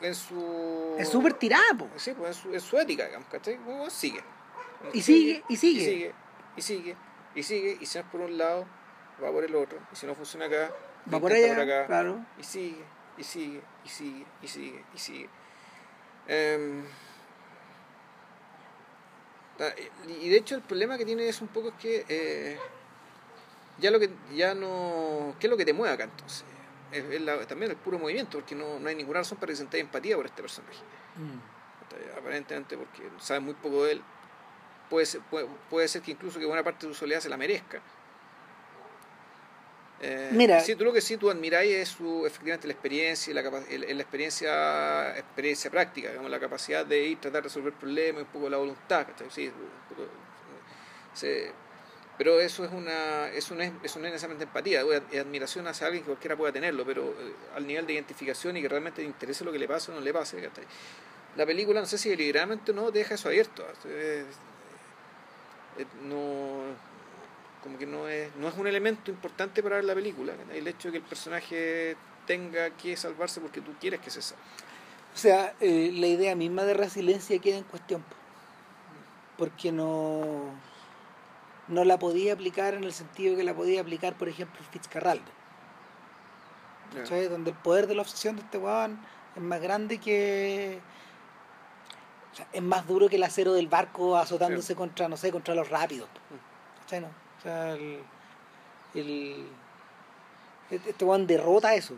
[0.00, 0.94] En su.
[0.98, 1.88] Es súper tirada, po.
[1.96, 3.56] Sí, pues en su, en su ética, digamos, ¿cachai?
[3.56, 4.22] Bueno, sigue.
[4.92, 5.80] Y sigue, y sigue.
[5.80, 6.14] Y sigue,
[6.56, 6.96] y sigue,
[7.34, 8.66] y sigue, y si no es por un lado,
[9.22, 9.78] va por el otro.
[9.92, 10.70] Y si no funciona acá,
[11.12, 12.24] Va por allá, claro.
[12.38, 12.84] Y sigue,
[13.16, 15.28] y sigue, y sigue, y sigue, y sigue.
[16.26, 16.84] Em,
[20.20, 22.58] y de hecho el problema que tiene es un poco es que eh,
[23.78, 26.44] ya lo que ya no ¿qué es lo que te mueve acá entonces?
[26.98, 29.56] Es, es la- también el puro movimiento porque no, no hay ninguna razón para que
[29.56, 30.78] sentáis empatía por este personaje
[31.16, 32.18] Mm.
[32.18, 34.02] aparentemente porque sabes muy poco de él
[34.90, 37.36] puede ser, puede, puede ser que incluso que buena parte de su soledad se la
[37.36, 37.80] merezca
[39.98, 40.60] Eh, Mira.
[40.60, 43.62] sí, tú lo que sí tú admiráis es su, efectivamente la experiencia y la, capa-
[43.70, 48.22] el- el- la experiencia experiencia práctica digamos la capacidad de ir tratar de resolver problemas
[48.24, 49.30] un poco la voluntad ¿cachai?
[49.30, 50.06] Sí, un poco,
[51.14, 51.50] se-
[52.18, 55.86] pero eso es una eso no es, eso no es necesariamente empatía es admiración hacia
[55.86, 59.08] alguien que cualquiera pueda tenerlo pero eh, al nivel de identificación y que realmente le
[59.08, 60.40] interese lo que le pase o no le pase
[61.36, 63.62] la película, no sé si deliberadamente no, deja eso abierto.
[66.02, 66.96] No
[67.62, 70.88] como que no es, no es un elemento importante para ver la película, el hecho
[70.88, 74.42] de que el personaje tenga que salvarse porque tú quieres que se salve.
[75.14, 78.04] O sea, eh, la idea misma de resiliencia queda en cuestión,
[79.36, 80.52] porque no,
[81.68, 85.30] no la podía aplicar en el sentido que la podía aplicar, por ejemplo, Fitzcarraldo.
[87.30, 88.98] Donde el poder de la obsesión de este weón
[89.34, 90.80] es más grande que.
[92.32, 95.54] O sea, es más duro que el acero del barco azotándose contra, no sé, contra
[95.54, 96.08] los rápidos.
[96.30, 97.00] Mm.
[97.00, 97.06] No?
[97.06, 98.00] O sea, el,
[98.94, 99.48] el,
[100.70, 101.94] este weón derrota eso.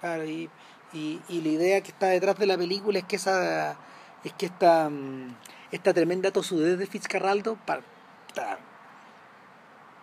[0.00, 0.24] Claro.
[0.24, 0.50] y,
[0.92, 3.76] y, y, la idea que está detrás de la película es que esa
[4.24, 5.36] es que esta, mm,
[5.70, 7.82] esta tremenda tosudez de Fitzcarraldo para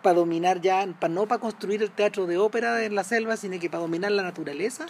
[0.02, 3.58] para dominar ya, para no para construir el teatro de ópera en la selva, sino
[3.58, 4.86] que para dominar la naturaleza,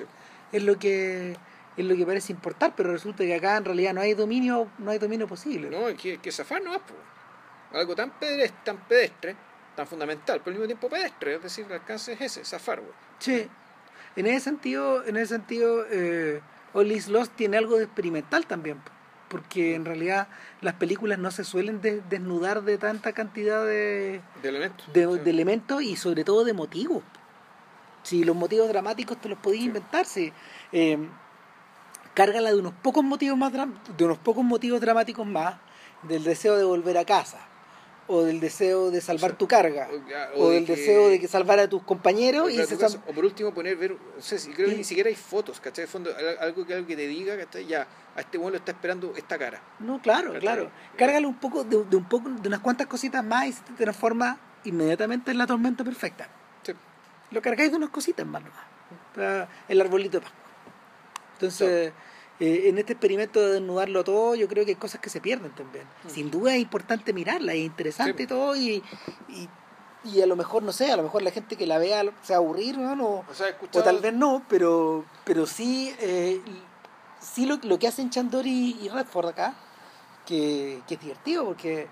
[0.53, 1.37] es lo que
[1.77, 4.91] es lo que parece importar, pero resulta que acá en realidad no hay dominio, no
[4.91, 5.71] hay dominio posible.
[5.71, 6.81] No, es que, que zafar no es
[7.73, 9.37] algo tan pedestre, tan pedestre,
[9.77, 12.83] tan fundamental, pero al mismo tiempo pedestre, es decir, el alcance es ese, zafar.
[13.19, 13.49] Sí.
[14.17, 16.41] En ese sentido, en ese sentido, eh,
[16.73, 18.83] Olis Lost tiene algo de experimental también
[19.31, 20.27] porque en realidad
[20.61, 26.45] las películas no se suelen desnudar de tanta cantidad de, de elementos, y sobre todo
[26.45, 27.05] de motivos.
[28.03, 30.33] Si los motivos dramáticos te los podías inventar, si,
[30.73, 30.99] eh,
[32.15, 35.55] cárgala de unos pocos motivos más de unos pocos motivos dramáticos más,
[36.03, 37.39] del deseo de volver a casa,
[38.13, 39.89] o del deseo de salvar tu carga,
[40.35, 42.51] o, del deseo de que salvar a tus compañeros.
[42.51, 45.85] y o por último poner, ver, no sé, creo que ni siquiera hay fotos, ¿cachai?
[45.85, 47.67] De fondo, algo que, algo que te diga, ¿cachai?
[47.67, 47.87] Ya,
[48.17, 49.63] a este bueno lo está esperando esta cara.
[49.79, 50.73] No, claro, claro.
[50.97, 54.41] Cárgale un poco de, un poco, de unas cuantas cositas más y se te transforma
[54.65, 56.29] inmediatamente en la tormenta perfecta.
[56.65, 56.73] Sí.
[57.31, 59.49] Lo cargáis de unas cositas más nomás.
[59.69, 60.41] El arbolito de Pascua.
[61.35, 61.93] Entonces...
[62.41, 65.55] Eh, en este experimento de desnudarlo todo, yo creo que hay cosas que se pierden
[65.55, 65.85] también.
[66.05, 66.09] Mm.
[66.09, 68.83] Sin duda es importante mirarla, es interesante todo y,
[70.05, 72.33] y, a lo mejor, no sé, a lo mejor la gente que la vea se
[72.33, 72.95] va a aburrir, ¿no?
[73.05, 73.25] O,
[73.75, 76.41] o, tal vez no, pero, pero sí, eh,
[77.21, 79.55] sí lo, lo, que hacen Chandor y, Redford acá,
[80.25, 81.89] que, que, es divertido, porque,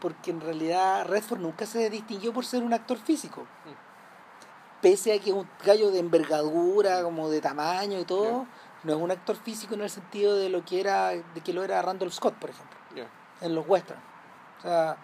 [0.00, 3.42] porque en realidad Redford nunca se distinguió por ser un actor físico.
[3.42, 4.80] Mm.
[4.80, 8.46] Pese a que es un gallo de envergadura, como de tamaño y todo
[8.84, 11.62] no es un actor físico en el sentido de lo que era de que lo
[11.62, 12.78] era Randall Scott por ejemplo
[13.40, 14.02] en los westerns.
[14.58, 14.96] O sea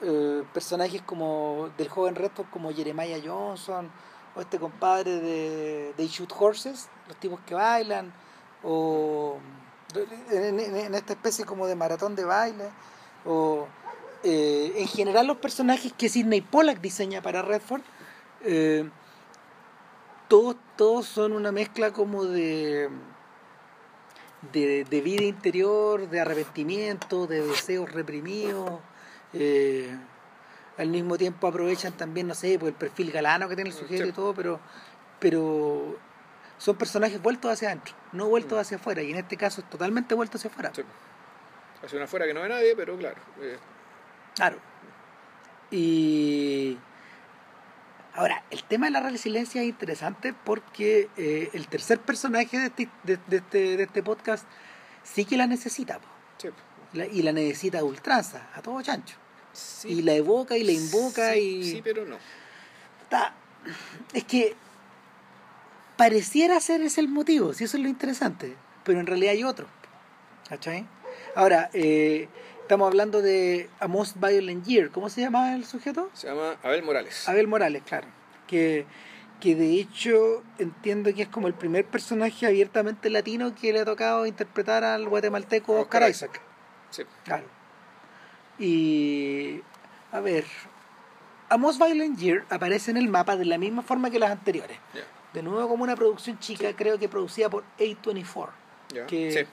[0.00, 3.90] eh, personajes como del joven Redford como Jeremiah Johnson
[4.36, 8.12] o este compadre de, de Shoot Horses los tipos que bailan
[8.62, 9.38] o
[10.30, 12.70] en, esta especie como de maratón de baile
[13.24, 13.66] o
[14.22, 17.82] eh, en general los personajes que Sidney Pollack diseña para Redford
[18.42, 18.88] eh,
[20.28, 22.88] todos, todos son una mezcla como de
[24.52, 28.80] de, de, vida interior, de arrepentimiento, de deseos reprimidos.
[29.32, 29.90] Eh,
[30.78, 34.06] al mismo tiempo aprovechan también, no sé, por el perfil galano que tiene el sujeto
[34.06, 34.60] y todo, pero,
[35.18, 35.98] pero
[36.56, 38.60] son personajes vueltos hacia adentro, no vueltos mm.
[38.60, 40.70] hacia afuera, y en este caso es totalmente vuelto hacia afuera.
[40.70, 43.20] Hacia una afuera que no ve nadie, pero claro.
[43.40, 43.58] Eh.
[44.36, 44.58] Claro.
[45.70, 46.78] Y
[48.18, 52.88] Ahora, el tema de la resiliencia es interesante porque eh, el tercer personaje de este,
[53.04, 54.44] de, este, de este podcast
[55.04, 56.00] sí que la necesita.
[57.12, 59.14] y la necesita a ultranza, a todo chancho.
[59.84, 61.62] Y la evoca y la invoca y...
[61.62, 62.16] Sí, pero no.
[63.04, 63.34] Está,
[64.12, 64.56] es que
[65.96, 69.68] pareciera ser ese el motivo, si eso es lo interesante, pero en realidad hay otro.
[70.48, 70.84] ¿Cachai?
[71.36, 72.26] Ahora, eh,
[72.68, 74.90] Estamos hablando de A Most Violent Year.
[74.90, 76.10] ¿Cómo se llama el sujeto?
[76.12, 77.26] Se llama Abel Morales.
[77.26, 78.08] Abel Morales, claro.
[78.46, 78.84] Que,
[79.40, 83.84] que de hecho entiendo que es como el primer personaje abiertamente latino que le ha
[83.86, 86.42] tocado interpretar al guatemalteco Oscar, Isaac.
[86.90, 87.04] Sí.
[87.24, 87.46] Claro.
[88.58, 89.62] Y.
[90.12, 90.44] A ver.
[91.48, 94.76] A Most Violent Year aparece en el mapa de la misma forma que las anteriores.
[95.32, 98.50] De nuevo como una producción chica, creo que producida por A24.
[99.06, 99.46] Que, sí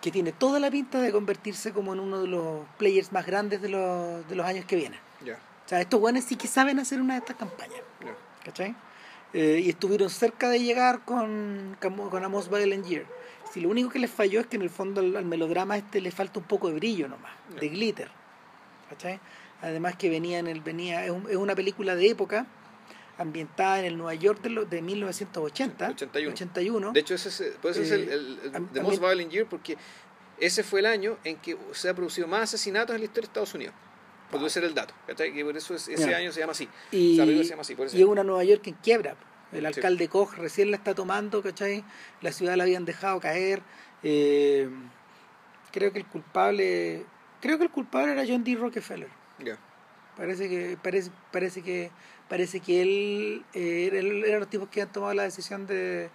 [0.00, 3.60] que tiene toda la pinta de convertirse como en uno de los players más grandes
[3.60, 5.00] de los, de los años que vienen.
[5.20, 7.80] O sea, estos guanes sí que saben hacer una de estas campañas.
[8.42, 8.74] ¿Cachai?
[9.34, 13.04] Eh, y estuvieron cerca de llegar con, con Amos Violent Year.
[13.52, 16.10] Si lo único que les falló es que en el fondo al, melodrama este le
[16.10, 18.08] falta un poco de brillo nomás, de glitter.
[18.88, 19.20] ¿Cachai?
[19.60, 22.46] Además que venía en el, venía, es, es una película de época
[23.18, 25.94] ambientada en el Nueva York de, de 1980.
[26.12, 26.92] 81.
[26.92, 29.76] De hecho, ese, es, pues es el, el, The Most Violent Year porque
[30.38, 33.30] ese fue el año en que se ha producido más asesinatos en la historia de
[33.30, 33.74] Estados Unidos.
[34.30, 34.50] Puede ah.
[34.50, 34.94] ser el dato.
[35.06, 36.68] Que por eso ese año se llama así.
[36.90, 39.16] Y, se llama así y es una Nueva York en quiebra.
[39.52, 41.82] El alcalde Koch recién la está tomando, ¿cachai?
[42.20, 43.62] La ciudad la habían dejado caer.
[44.02, 44.68] Eh,
[45.72, 47.04] Creo que el culpable.
[47.40, 48.54] Creo que el culpable era John D.
[48.54, 49.08] Rockefeller.
[49.38, 49.58] Ya.
[50.16, 51.92] Parece que, parece, parece que,
[52.28, 53.90] parece que él eh,
[54.26, 56.10] era, los tipos que han tomado la decisión de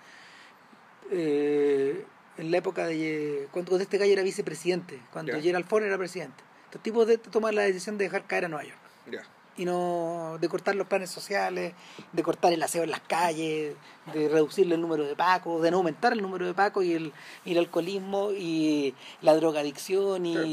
[1.11, 2.05] eh,
[2.37, 5.41] en la época de cuando, cuando este gallo era vicepresidente, cuando Ya.
[5.41, 6.43] Gerald Ford era presidente.
[6.65, 8.79] Estos tipos de tomar la decisión de dejar caer a Nueva York
[9.11, 9.21] Ya.
[9.55, 11.73] Y no de cortar los planes sociales,
[12.11, 13.75] de cortar el aseo en las calles,
[14.13, 17.13] de reducirle el número de pacos, de no aumentar el número de pacos y el,
[17.45, 20.47] y el alcoholismo y la drogadicción y, Claro.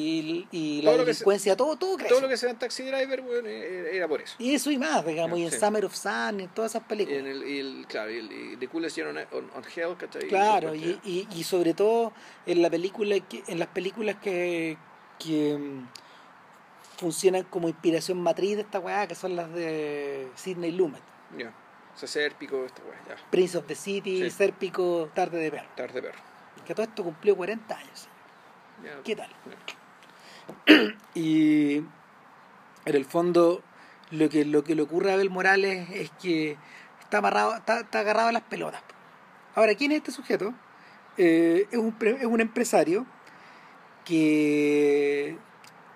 [0.53, 2.11] y la Todo que se- delincuencia, todo, todo crece.
[2.11, 4.35] Todo lo que sea en Taxi Driver, bueno, eh, era por eso.
[4.39, 5.51] Y eso y más, digamos, y en.
[5.53, 7.21] Summer of Sun, y en todas esas Y películas.
[7.21, 10.29] en el, y el- claro, y y The Coolest Year on, on, on Hell, ¿cachai?
[10.29, 12.13] Claro, Y- y, y, y sobre todo
[12.47, 14.77] en la película que, en las películas que,
[15.19, 15.59] que
[17.01, 21.03] funcionan como inspiración matriz de esta weá, que son las de Sidney Lumet.
[21.37, 21.53] Ya.
[21.95, 23.31] O sea, Sérpico, esta weá, ya.
[23.31, 24.31] Prince of the City, Sí.
[24.31, 25.69] Sérpico, Tarde de Perro.
[25.77, 26.19] Tarde perro.
[26.67, 28.09] Que todo esto cumplió 40 años.
[28.85, 29.03] Ya.
[29.03, 29.31] ¿Qué tal?
[31.15, 31.87] Y en
[32.85, 33.63] el fondo
[34.11, 36.57] lo que, lo que le ocurre a Abel Morales es que
[37.01, 38.83] está amarrado, está, está agarrado a las pelotas.
[39.55, 40.55] Ahora, ¿quién es este sujeto?
[41.17, 43.07] Eh, es, un, es un empresario
[44.05, 45.37] que,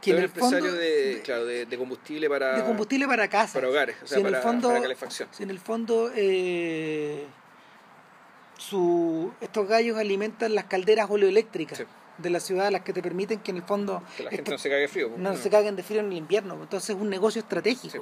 [0.05, 3.55] que en el fondo empresario de, claro, de, de combustible para, de combustible para casa.
[3.55, 5.29] para hogares, o sea, Si en el para, fondo- para calefacción.
[5.33, 7.25] Si en el fondo eh,
[8.59, 11.85] su, estos gallos alimentan las calderas oleoeléctricas Sí.
[12.19, 14.59] de la ciudad, las que te permiten que en el fondo Que la gente no
[14.59, 15.09] se cague frío.
[15.11, 16.55] pues, no se caguen de frío en el invierno.
[16.63, 17.93] Entonces es un negocio estratégico.
[17.93, 18.01] Sí.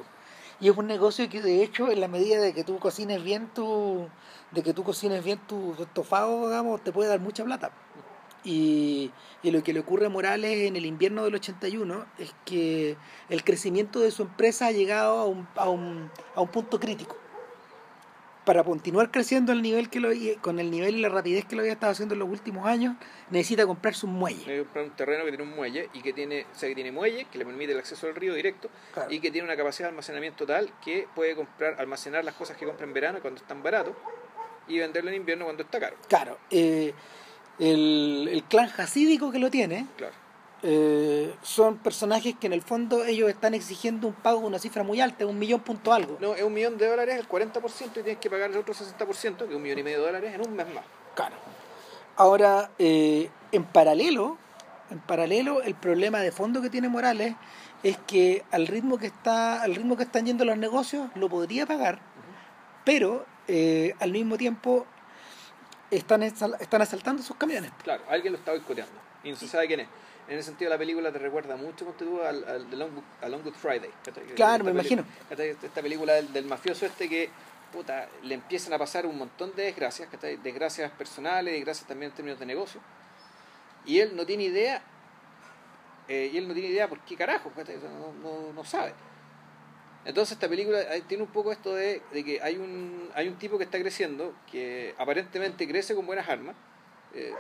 [0.61, 3.48] Y es un negocio que de hecho en la medida de que tú cocines bien
[3.55, 4.09] tu,
[4.53, 7.72] de que tú cocines bien tu estofado, digamos, te puede dar mucha plata.
[8.45, 9.11] Y,
[9.43, 12.97] y lo que le ocurre a Morales en el invierno del 81 es que
[13.28, 17.16] el crecimiento de su empresa ha llegado a un, a un, a un punto crítico.
[18.45, 20.09] Para continuar creciendo al nivel que lo,
[20.40, 22.97] con el nivel y la rapidez que lo había estado haciendo en los últimos años,
[23.30, 24.45] necesita comprarse un muelle.
[24.45, 26.90] Que comprar un terreno que tiene un muelle y que tiene, o sea, que tiene
[26.90, 29.12] muelle, que le permite el acceso al río directo Claro.
[29.12, 32.66] y que tiene una capacidad de almacenamiento tal que puede comprar, almacenar las cosas que
[32.66, 33.95] compra en verano cuando están baratos
[34.66, 35.97] y venderlo en invierno cuando está caro.
[36.09, 36.93] Claro, eh,
[37.59, 40.14] el, el clan hasídico que lo tiene Claro.
[40.62, 44.82] eh, son personajes que en el fondo ellos están exigiendo un pago de una cifra
[44.82, 46.18] muy alta, un millón punto algo.
[46.20, 49.36] No, es un millón de dólares, el 40% y tienes que pagar el otro 60%,
[49.36, 50.84] que es un millón y medio de dólares, en un mes más.
[51.14, 51.34] Claro.
[52.16, 54.38] Ahora, eh, en paralelo,
[54.90, 57.34] en paralelo, el problema de fondo que tiene Morales
[57.82, 61.66] es que al ritmo que está, al ritmo que están yendo los negocios, lo podría
[61.66, 61.98] pagar,
[62.84, 64.86] pero eh, al mismo tiempo
[65.97, 67.70] están, están asaltando sus camiones.
[67.82, 69.88] Claro, alguien lo está boicoteando y no se sabe quién es.
[70.28, 72.90] En ese sentido, la película te recuerda mucho, tú, al, al The Long,
[73.20, 73.90] a Long Good Friday.
[74.34, 75.05] Claro, me imagino.
[75.28, 77.28] Esta película del, del mafioso este que
[77.72, 80.36] puta, le empiezan a pasar un montón de desgracias, ¿cachai?
[80.36, 82.80] desgracias personales, desgracias también en términos de negocio.
[83.84, 84.82] Y él no tiene idea,
[86.07, 88.93] eh, y él no tiene idea por qué carajo, no, no, no sabe.
[90.05, 93.36] Entonces esta película eh, tiene un poco esto de, de que hay un, hay un
[93.38, 96.57] tipo que está creciendo, que aparentemente crece con buenas armas,
[97.14, 97.32] eh,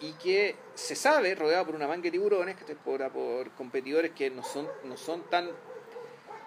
[0.00, 4.28] y que se sabe, rodeado por una manga de tiburones, que por, por competidores que
[4.30, 5.48] no son, no son tan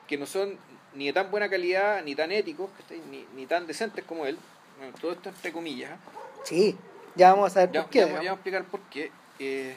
[0.08, 0.58] que no son
[0.94, 2.70] ni de tan buena calidad, ni tan éticos,
[3.10, 4.38] ni, ni tan decentes como él.
[4.78, 5.92] Bueno, todo esto entre comillas.
[5.92, 5.98] ¿eh?
[6.44, 6.78] Sí,
[7.16, 8.00] ya vamos a Ya, por qué.
[8.00, 9.12] ya ya vamos a explicar por qué.
[9.40, 9.76] eh,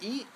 [0.00, 0.26] y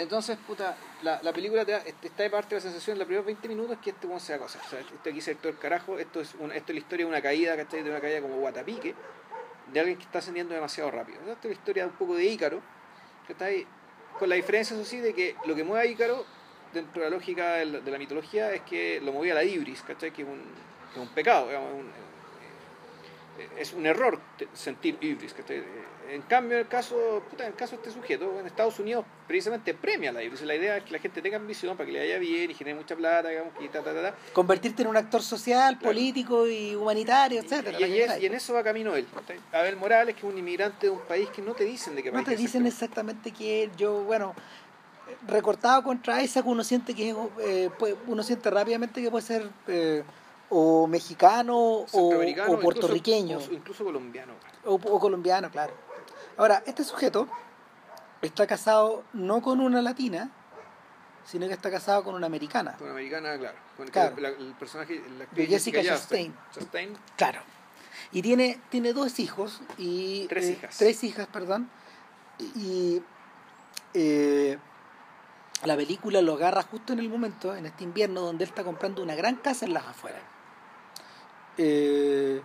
[0.00, 3.00] entonces, puta, la, la película te da, te está de parte de la sensación en
[3.00, 4.66] los primeros 20 minutos que este weón se va a cosas.
[4.66, 7.04] O sea, este aquí se todo el carajo, esto es, una, esto es la historia
[7.04, 7.82] de una caída, ¿cachai?
[7.82, 8.94] De una caída como guatapique,
[9.72, 11.18] de alguien que está ascendiendo demasiado rápido.
[11.26, 12.62] O Esta es la historia un poco de Ícaro,
[13.40, 13.66] ahí,
[14.18, 16.24] con la diferencia, eso sí, de que lo que mueve a Ícaro,
[16.72, 20.12] dentro de la lógica de la, mitología, es que lo movía la ibris, ¿cachai?
[20.12, 20.40] Que es un,
[20.92, 21.86] es un pecado, digamos, un,
[23.38, 24.18] eh, es un error
[24.54, 25.34] sentir ibris.
[25.34, 25.62] ¿cachai?
[26.12, 29.04] En cambio, en el caso, puta, en el caso de este sujeto, en Estados Unidos
[29.28, 30.20] precisamente premia la.
[30.20, 32.76] La idea es que la gente tenga ambición para que le vaya bien y genere
[32.76, 34.14] mucha plata, digamos, y ta, ta, ta, ta.
[34.32, 35.92] Convertirte en un actor social, Claro.
[35.94, 37.78] político y humanitario, etcétera.
[37.80, 39.06] Y, y y en eso va camino él.
[39.52, 42.10] Abel Morales, que es un inmigrante de un país que no te dicen de qué
[42.10, 43.30] No país te es dicen exactamente.
[43.30, 44.34] que yo, bueno,
[45.28, 47.70] recortado contra Isaac, uno siente que eh,
[48.08, 50.02] uno siente rápidamente que puede ser eh,
[50.48, 51.56] o mexicano
[51.92, 52.10] o,
[52.60, 54.32] puertorriqueño Incluso, o incluso colombiano.
[54.64, 55.72] o, o colombiano, claro.
[56.36, 57.28] Ahora, este sujeto
[58.22, 60.30] está casado no con una latina,
[61.24, 62.76] sino que está casado con una americana.
[62.78, 63.58] Con americana, claro.
[63.76, 64.16] Con el, Claro.
[64.18, 66.34] la- el personaje, la De Jessica Chastain.
[66.52, 66.94] Chastain.
[66.94, 67.40] Chastain, Claro.
[68.12, 70.26] Y tiene, tiene dos hijos y...
[70.28, 70.76] Tres eh, hijas.
[70.78, 71.70] Tres hijas, perdón.
[72.38, 73.02] Y
[73.94, 74.58] eh,
[75.64, 79.02] la película lo agarra justo en el momento, en este invierno, donde él está comprando
[79.02, 80.22] una gran casa en las afueras.
[81.58, 82.40] Eh,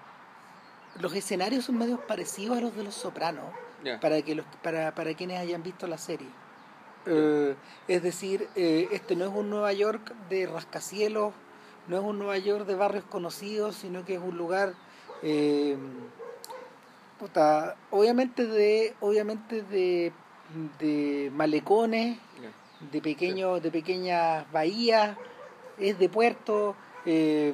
[1.00, 3.46] los escenarios son medios parecidos a los de Los Sopranos,
[4.02, 6.28] Para, que los, para, para quienes hayan visto la serie.
[7.06, 7.56] Eh,
[7.88, 11.34] es decir, eh, este no es un Nueva York de rascacielos,
[11.88, 14.74] no es un Nueva York de barrios conocidos, sino que es un lugar,
[15.22, 15.78] eh,
[17.20, 20.12] puta, obviamente de, obviamente de,
[20.80, 22.18] de malecones,
[22.92, 25.18] de pequeños, de pequeñas bahías,
[25.78, 26.76] es de puertos,
[27.06, 27.54] eh,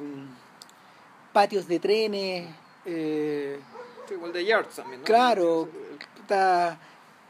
[1.32, 2.48] patios de trenes,
[2.84, 3.60] eh,
[4.08, 5.04] Sí, igual de Yards también, ¿no?
[5.04, 5.68] Claro.
[6.22, 6.78] Puta,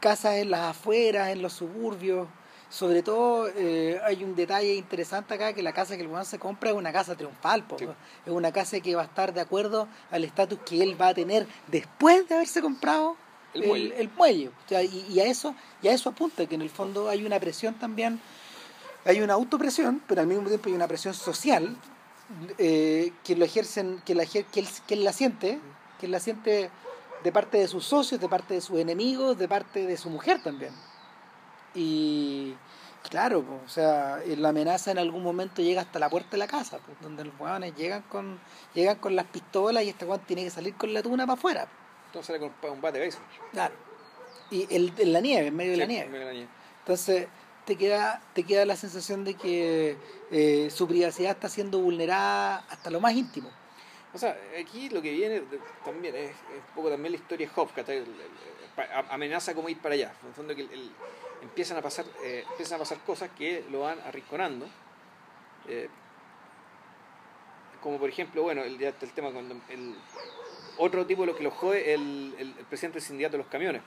[0.01, 2.29] casas en las afueras, en los suburbios.
[2.69, 6.39] Sobre todo eh, hay un detalle interesante acá, que la casa que el weón se
[6.39, 7.79] compra es una casa triunfal, po.
[7.79, 7.87] Sí.
[8.25, 11.15] es una casa que va a estar de acuerdo al estatus que él va a
[11.15, 13.17] tener después de haberse comprado
[13.53, 14.01] El muelle.
[14.01, 14.49] el muelle.
[14.49, 17.27] O sea, y, y a eso, y a eso apunta, que en el fondo hay
[17.27, 18.19] una presión también,
[19.05, 21.77] hay una autopresión, pero al mismo tiempo hay una presión social
[22.57, 25.61] eh, que lo ejercen, que, la, ejer- que, él, que él la siente,
[26.01, 26.71] que él la siente
[27.23, 30.43] de parte de sus socios, de parte de sus enemigos, de parte de su mujer
[30.43, 30.73] también.
[31.75, 32.55] Y
[33.09, 36.47] claro, o sea, eh, la amenaza en algún momento llega hasta la puerta de la
[36.47, 38.39] casa, donde los hueones llegan con,
[38.75, 41.69] llegan con las pistolas y este hueón tiene que salir con la tuna para afuera.
[42.07, 43.25] Entonces sale con un bate de béisbol.
[43.53, 43.75] Claro.
[44.51, 46.07] Y el, en la nieve, en medio de la Sí, nieve.
[46.07, 46.53] en medio de la nieve.
[46.81, 47.29] Entonces
[47.65, 49.97] te queda, te queda la sensación de que
[50.31, 53.49] eh, su privacidad está siendo vulnerada hasta lo más íntimo.
[54.15, 55.43] O sea, aquí lo que viene
[55.85, 57.73] también es, un poco también la historia de Hobbes,
[59.11, 60.13] amenaza como ir para allá.
[60.23, 60.93] En el fondo que el-
[61.43, 64.67] empiezan a pasar eh, empiezan a pasar cosas que lo van arrinconando.
[65.69, 65.89] Eh,
[67.81, 69.97] como por ejemplo, bueno, el, el tema cuando el
[70.79, 73.83] otro tipo de lo que lo jode el, el, presidente del sindicato de los camiones.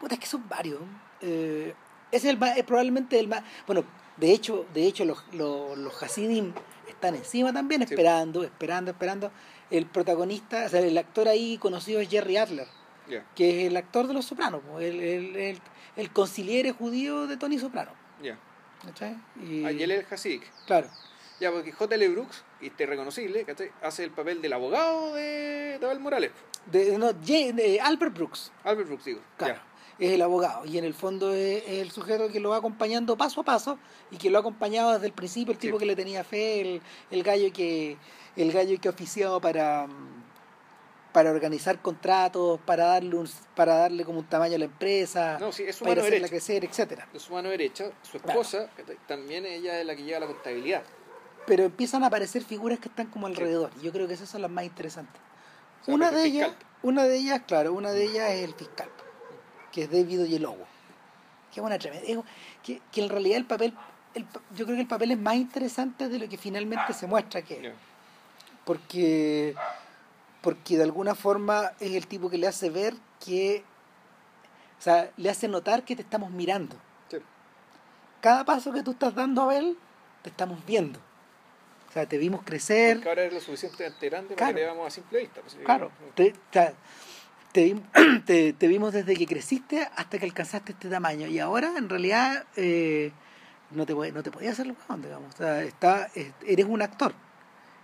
[0.00, 0.80] Puta, es que son varios.
[1.20, 1.74] Eh,
[2.12, 3.42] es, el es probablemente el más.
[3.66, 3.84] Bueno,
[4.18, 6.52] de hecho, de hecho los, los, los Hasidim
[6.88, 7.94] están encima también, Sí.
[7.94, 9.30] esperando, esperando, esperando.
[9.70, 12.66] El protagonista, o sea, el actor ahí conocido es Jerry Adler,
[13.34, 15.60] que es el actor de Los Sopranos, el, el, el,
[15.96, 17.92] el conciliere judío de Tony Soprano.
[18.22, 18.38] ya.
[18.84, 19.16] ¿cachai?
[19.42, 20.42] Y, Ah, y él es el Hasidic.
[20.66, 20.86] Claro.
[21.40, 22.08] Ya, porque J.L.
[22.08, 23.70] Brooks, y este reconocible, ¿cachai?
[23.82, 26.30] hace el papel del abogado de Abel Morales.
[26.66, 28.50] De, no, Ye- de Albert Brooks.
[28.64, 29.20] Albert Brooks, digo.
[29.36, 29.54] Claro.
[29.54, 29.62] Ya.
[29.98, 33.16] Es el abogado y en el fondo es, es el sujeto que lo va acompañando
[33.16, 33.78] paso a paso
[34.12, 35.80] y que lo ha acompañado desde el principio, el tipo Sí.
[35.80, 37.96] que le tenía fe, el, el gallo que
[38.36, 40.18] el gallo que ha oficiado para mm,
[41.12, 45.50] para organizar contratos, para darle un, para darle como un tamaño a la empresa, No,
[45.50, 46.28] sí, es su para hacerla derecha.
[46.30, 47.08] crecer, etcétera.
[47.12, 48.68] de su mano derecha, su esposa,
[49.08, 50.82] también ella es la que lleva la contabilidad.
[51.46, 53.70] Pero empiezan a aparecer figuras que están como alrededor.
[53.80, 55.20] y Yo creo que esas son las más interesantes.
[55.80, 58.88] O sea, una de ellas, una de ellas, claro, una de ellas es el fiscal,
[59.72, 60.66] que es David Oyelowo.
[61.52, 62.22] Qué buena tremenda.
[62.62, 63.74] Que, que en realidad el papel,
[64.14, 67.42] el yo creo que el papel es más interesante de lo que finalmente se muestra
[67.42, 67.74] que es.
[68.64, 69.54] Porque,
[70.42, 72.94] porque de alguna forma es el tipo que le hace ver
[73.24, 73.64] que,
[74.78, 76.76] o sea, le hace notar que te estamos mirando.
[77.10, 77.16] Sí.
[78.20, 79.76] Cada paso que tú estás dando, Abel,
[80.22, 81.00] te estamos viendo.
[81.88, 82.96] O sea, te vimos crecer.
[82.98, 84.38] Porque ahora es lo suficientemente grande Claro.
[84.38, 85.40] para que te veamos a simple vista.
[85.40, 86.74] pues, Claro, eh, te,
[87.58, 91.72] te, vi- te- te vimos desde que creciste hasta que alcanzaste este tamaño y ahora
[91.76, 93.10] en realidad eh,
[93.72, 95.34] no te no te podías hacer lo digamos.
[95.34, 97.12] O sea, está, es- eres un actor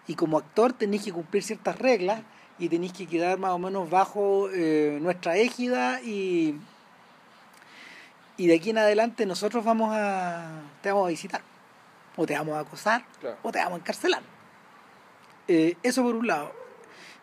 [0.06, 2.20] y como actor tenés que cumplir ciertas reglas
[2.58, 6.54] y tenés que quedar más o menos bajo eh, nuestra égida y,
[8.36, 11.40] y de aquí en adelante nosotros vamos a te vamos a visitar
[12.16, 13.38] o te vamos a acosar Claro.
[13.42, 14.22] o te vamos a encarcelar.
[15.48, 16.52] Eh, eso por un lado.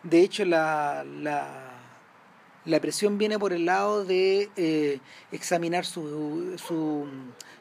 [0.02, 1.71] De hecho, la, la,
[2.64, 5.00] la presión viene por el lado de eh,
[5.32, 7.06] examinar su, su-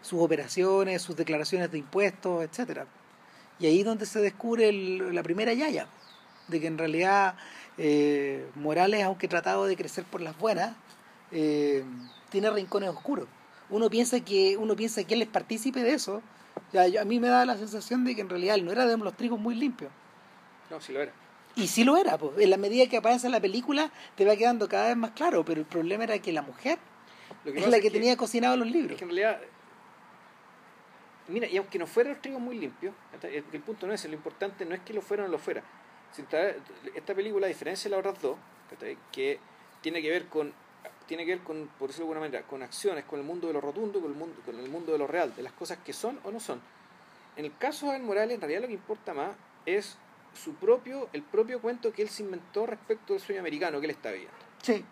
[0.02, 2.86] sus operaciones, sus declaraciones de impuestos, etcétera.
[3.60, 5.88] Y ahí es donde se descubre la primera yaya,
[6.48, 7.36] de que en realidad
[7.78, 10.76] eh, Morales, aunque tratado de crecer por las buenas,
[11.32, 11.84] eh,
[12.30, 13.28] tiene rincones oscuros.
[13.70, 16.22] Uno piensa que uno piensa que él es partícipe de eso.
[16.74, 18.86] Ya, yo- a mí me da la sensación de que en realidad él no era
[18.86, 19.92] de los trigos muy limpios.
[20.70, 21.12] No, sí lo era.
[21.56, 22.38] Y sí lo era, pues.
[22.40, 25.44] en la medida que aparece en la película te va quedando cada vez más claro,
[25.44, 26.80] pero el problema era que la mujer
[27.44, 28.98] Lo es la que, tenía cocinado los es libros.
[28.98, 29.42] que en realidad.
[31.28, 34.14] Mira, y aunque no fueran los trigos muy limpios, el, el punto no es, lo
[34.14, 35.64] importante no es que lo fuera o no lo fuera.
[36.18, 38.38] Esta, película, a diferencia de las otras dos,
[39.12, 39.40] que
[39.82, 40.54] tiene que ver con
[41.12, 43.52] tiene que ver con, por decirlo de alguna manera, con acciones, con el mundo de
[43.52, 45.92] lo rotundo, con el mundo, con el mundo de lo real, de las cosas que
[45.92, 46.62] son o no son.
[47.36, 49.36] En el caso de Morales, en realidad lo que importa más
[49.66, 49.98] es
[50.34, 53.92] su propio, el propio cuento que él se inventó respecto del sueño americano que él
[53.92, 54.36] está viviendo.
[54.62, 54.84] Sí,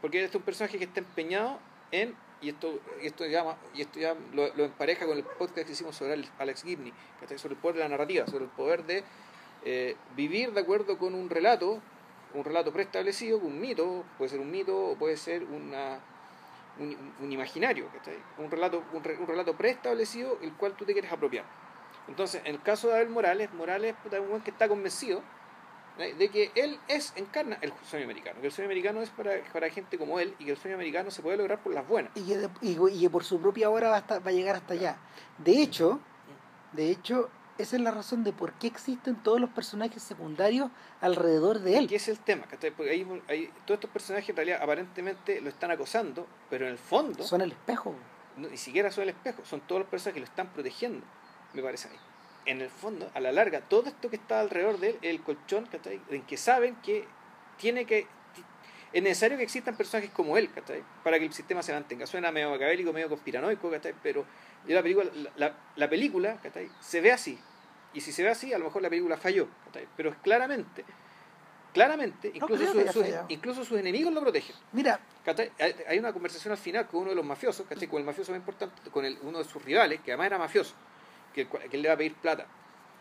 [0.00, 1.58] Porque este es un personaje que está empeñado
[1.90, 5.66] en, y esto, y esto, llama, y esto ya lo, lo empareja con el podcast
[5.66, 6.92] que hicimos sobre el- Alex Gibney,
[7.36, 9.02] sobre el poder de la narrativa, sobre el poder de
[9.64, 11.80] eh, vivir de acuerdo con un relato
[12.34, 16.00] un relato preestablecido, un mito, puede ser un mito o puede ser una,
[16.80, 17.88] un, un imaginario.
[18.38, 21.44] Un relato, un, re- un relato preestablecido el cual tú te quieres apropiar.
[22.08, 25.22] Entonces, en el caso de Abel Morales, Morales puta, es un weón que está convencido
[25.98, 26.14] ¿eh?
[26.14, 29.70] de que él es, encarna el sueño americano, que el sueño americano es para, para
[29.70, 32.12] gente como él y que el sueño americano se puede lograr por las buenas.
[32.14, 34.96] y que, y, y que por su propia obra va va a llegar hasta allá.
[35.38, 35.98] De hecho,
[36.72, 41.60] de hecho, esa es la razón de por qué existen todos los personajes secundarios alrededor
[41.60, 41.86] de él.
[41.88, 42.44] ¿Qué es el tema?
[42.76, 46.78] Porque ahí, ahí- todos estos personajes en realidad aparentemente lo están acosando, pero en el
[46.78, 47.94] fondo Son el espejo.
[48.36, 51.06] no- ni siquiera son el espejo, son todos los personajes que lo están protegiendo,
[51.54, 51.96] me parece a mí.
[52.46, 55.22] En el fondo, a la larga, todo esto que está alrededor de él es el
[55.22, 56.00] colchón ¿cachai?
[56.10, 57.06] en que saben que
[57.56, 58.06] tiene que
[58.92, 60.84] es necesario que existan personajes como él ¿cachai?
[61.02, 62.06] para que el sistema se mantenga.
[62.06, 63.94] Suena medio macabélico, medio conspiranoico, ¿cachai?
[64.02, 64.24] pero
[64.66, 66.68] yo la película, la, la- la película ¿cachai?
[66.80, 67.38] se ve así.
[67.94, 69.48] Y si se ve así, a lo mejor la película falló.
[69.66, 69.88] ¿cachai?
[69.96, 70.84] Pero es claramente,
[71.72, 74.54] claramente, incluso, sus- incluso sus enemigos lo protegen.
[74.72, 75.00] Mira,
[75.88, 77.88] hay una conversación al final con uno de los mafiosos, ¿cachai?
[77.88, 80.74] con el mafioso más importante, con el, uno de sus rivales, que además era mafioso,
[81.34, 82.46] que, que él le va a pedir plata.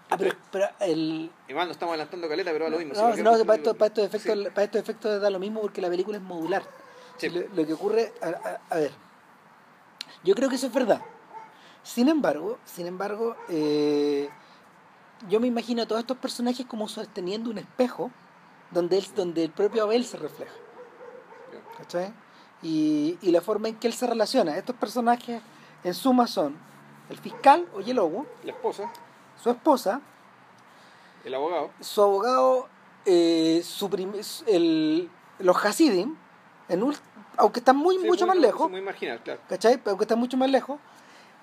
[0.09, 2.93] ah, pero, pero el, Igual no estamos adelantando caleta, pero va lo mismo.
[2.93, 4.17] No, si no, lo para, esto- para estos Sí.
[4.29, 6.63] efectos, para estos efectos da lo mismo porque la película es modular.
[7.17, 7.29] Sí.
[7.29, 8.91] Lo, lo que ocurre, a, a- a ver,
[10.23, 11.01] yo creo que eso es verdad.
[11.83, 14.29] Sin embargo, sin embargo, eh,
[15.29, 18.09] yo me imagino a todos estos personajes como sosteniendo un espejo
[18.71, 20.53] donde, él, donde el propio Abel se refleja.
[21.77, 22.13] ¿Cachai?
[22.61, 24.57] Y, y la forma en que él se relaciona.
[24.57, 25.41] Estos personajes,
[25.83, 26.55] en suma, son
[27.09, 28.91] el fiscal, Oyelowo, La esposa,
[29.41, 30.01] su esposa,
[31.23, 32.67] el abogado, su abogado,
[33.05, 33.89] eh, su
[34.47, 36.15] el, los Hasidim,
[36.69, 36.97] en ul-
[37.37, 39.39] aunque están muy, Sí, mucho muy- más lejos, Muy marginal, claro.
[39.49, 39.81] ¿cachai?
[39.85, 40.79] Aunque están mucho más lejos,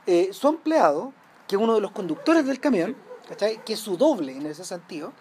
[0.06, 1.12] eh, su empleado,
[1.46, 2.96] que es uno de los conductores del camión,
[3.28, 3.62] ¿cachai?
[3.64, 5.12] Que es su doble en ese sentido,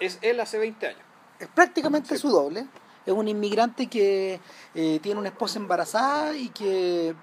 [0.00, 1.00] Es él hace 20 años.
[1.38, 2.18] es prácticamente Sí.
[2.20, 2.66] su doble.
[3.06, 4.40] Es un inmigrante que
[4.74, 7.14] eh, tiene una esposa embarazada y que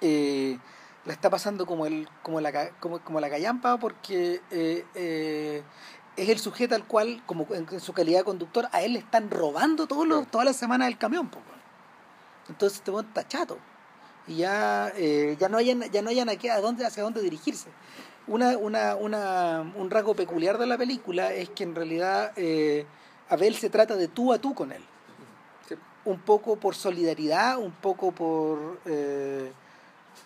[0.00, 0.58] eh,
[1.04, 5.62] la está pasando como el como la como, como la callampa porque eh, eh,
[6.16, 9.30] es el sujeto al cual como en, su calidad de conductor a él le están
[9.30, 11.38] robando todos los, todas las semanas el camión po,
[12.48, 13.58] entonces este weón está chato
[14.28, 17.68] y ya eh, ya no hayan ya no hayan aquí a dónde hacia dónde dirigirse
[18.28, 22.32] una, una, una, un rasgo peculiar de la película es que en realidad
[23.28, 24.84] Abel se trata de tú a tú con él.
[25.68, 25.74] Sí.
[26.04, 28.78] Un poco por solidaridad, un poco por,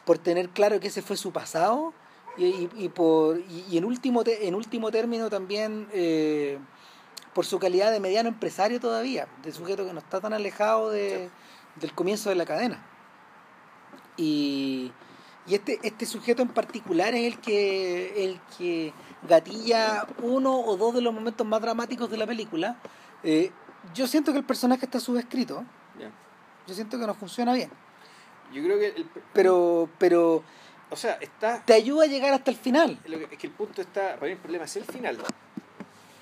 [0.04, 1.92] por tener claro que ese fue su pasado
[2.36, 6.58] y, y- y por, y, en, último te- en último término también eh,
[7.34, 11.30] por su calidad de mediano empresario todavía, de sujeto que no está tan alejado de,
[11.76, 12.84] del comienzo de la cadena.
[14.16, 14.92] Y,
[15.46, 18.92] y este, este sujeto en particular es el que, el que
[19.28, 22.76] gatilla uno o dos de los momentos más dramáticos de la película.
[23.22, 23.50] Eh,
[23.94, 25.64] yo siento que el personaje está subescrito.
[25.98, 26.10] Ya.
[26.66, 27.70] Yo siento que no funciona bien.
[28.52, 30.42] Yo creo que, el, Pero, pero
[30.90, 32.98] o sea, está, te ayuda a llegar hasta el final.
[33.30, 35.18] es que el punto está, para mí el problema es el final.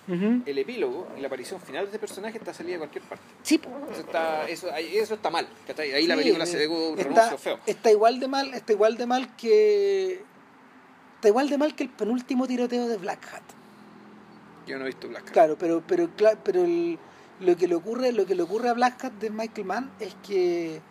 [0.06, 3.24] El epílogo y la aparición final de este personaje está salida de cualquier parte.
[3.42, 3.58] Sí.
[3.90, 5.48] Eso está, eso, eso está mal.
[5.78, 7.58] Ahí la Sí, película eh, se dejó un está, renuncio feo.
[7.64, 10.22] está igual de mal, está igual de mal que
[11.14, 13.42] está igual de mal que el penúltimo tiroteo de Black Hat.
[14.66, 15.32] Yo no he visto Black Cat.
[15.32, 16.98] Claro, pero pero cla- pero el-
[17.40, 20.14] lo que le ocurre lo que le ocurre a Black Hat de Michael Mann es
[20.26, 20.82] que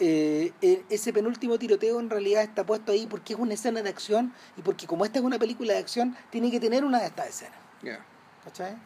[0.00, 0.52] eh,
[0.90, 4.62] ese penúltimo tiroteo en realidad está puesto ahí porque es una escena de acción y
[4.62, 7.58] porque como esta es una película de acción tiene que tener una de estas escenas,
[7.82, 8.04] Ya,
[8.44, 8.76] ¿cachai?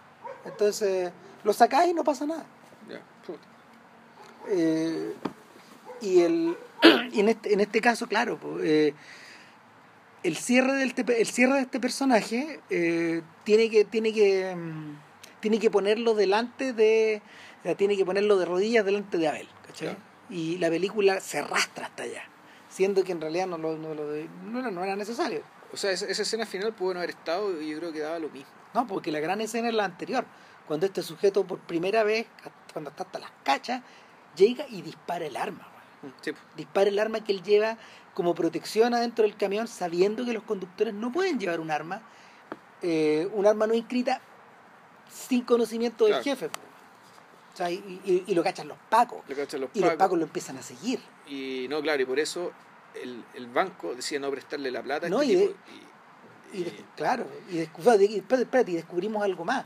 [0.45, 1.13] Entonces
[1.45, 2.45] lo sacáis y no pasa nada.
[4.49, 5.15] Eh,
[6.01, 6.57] y el
[7.13, 8.93] y en este en este caso claro eh,
[10.25, 14.97] el cierre del te- el cierre de este personaje eh, tiene que tiene que mm,
[15.41, 17.23] tiene que ponerlo delante de
[17.61, 19.97] o sea, tiene que ponerlo de rodillas delante de Abel ¿cachai?
[20.33, 22.23] Y la película se arrastra hasta allá
[22.69, 25.91] siendo que en realidad no lo, no, lo no era, no era necesario O sea,
[25.93, 28.51] esa, esa escena final pudo no haber estado y yo creo que daba lo mismo.
[28.75, 30.25] no porque la gran escena es la anterior
[30.67, 32.27] cuando este sujeto por primera vez
[32.73, 33.83] cuando está hasta las cachas
[34.37, 35.69] llega y dispara el arma
[36.03, 36.15] weón.
[36.23, 37.77] Sí, dispara el arma que él lleva
[38.15, 42.03] como protección adentro del camión, sabiendo que los conductores no pueden llevar un arma,
[42.83, 44.21] eh, un arma no inscrita,
[45.11, 46.25] sin conocimiento del Claro.
[46.25, 46.51] jefe.
[47.53, 49.23] O sea, y, y- y lo cachan los pacos.
[49.29, 50.19] Le cachan los Y los pacos.
[50.19, 51.01] lo empiezan a seguir.
[51.27, 52.53] Y no, claro, y por eso
[52.95, 55.59] el, el banco decía no prestarle la plata No, este y de- tipo.
[55.73, 55.93] y-
[56.55, 59.65] Y claro, y, descu- y espérate, espérate, y descubrimos algo más.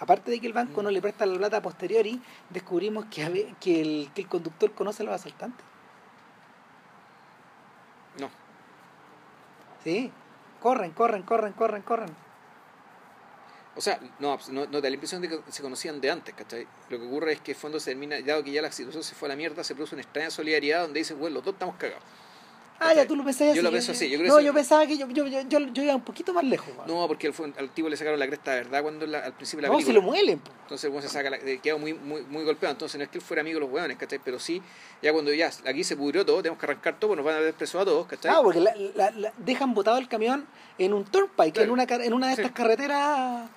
[0.00, 2.20] Aparte de que el banco no le presta la plata a posteriori,
[2.50, 5.64] descubrimos que, que, el, que el conductor conoce a los asaltantes.
[8.20, 8.28] no,
[9.84, 10.10] Sí,
[10.60, 12.23] corren, corren, corren, corren, corren.
[13.76, 16.66] O sea, no, no, no da la impresión de que se conocían de antes, ¿cachai?
[16.90, 19.14] Lo que ocurre es que en fondo se termina, dado que ya la situación se
[19.16, 21.74] fue a la mierda, se produce una extraña solidaridad donde dicen, bueno, los dos estamos
[21.76, 22.02] cagados.
[22.80, 23.56] Ah, ya tú lo pensás así.
[23.56, 24.10] Yo lo pienso así.
[24.10, 26.32] Yo creo no, que yo pensaba que yo, yo, yo, yo, yo iba un poquito
[26.34, 26.68] más lejos.
[26.88, 29.60] No, porque al, al tipo le sacaron la cresta de verdad cuando la- al principio
[29.62, 29.92] de la No, película.
[29.92, 30.38] si lo muelen.
[30.40, 30.50] po.
[30.62, 32.72] Entonces el weón se saca la, eh, quedó muy, muy, muy golpeado.
[32.72, 34.18] Entonces no es que él fuera amigo de los weones, ¿cachai?
[34.22, 34.60] Pero sí,
[35.00, 37.38] ya cuando ya aquí se pudrió todo, tenemos que arrancar todo, pues nos van a
[37.40, 38.32] ver presos a todos, ¿cachai?
[38.34, 40.44] Ah, porque la, la- la- dejan botado el camión
[40.76, 41.66] en un turnpike, Claro.
[41.66, 42.42] en, una, en una de Sí.
[42.42, 43.48] estas carreteras.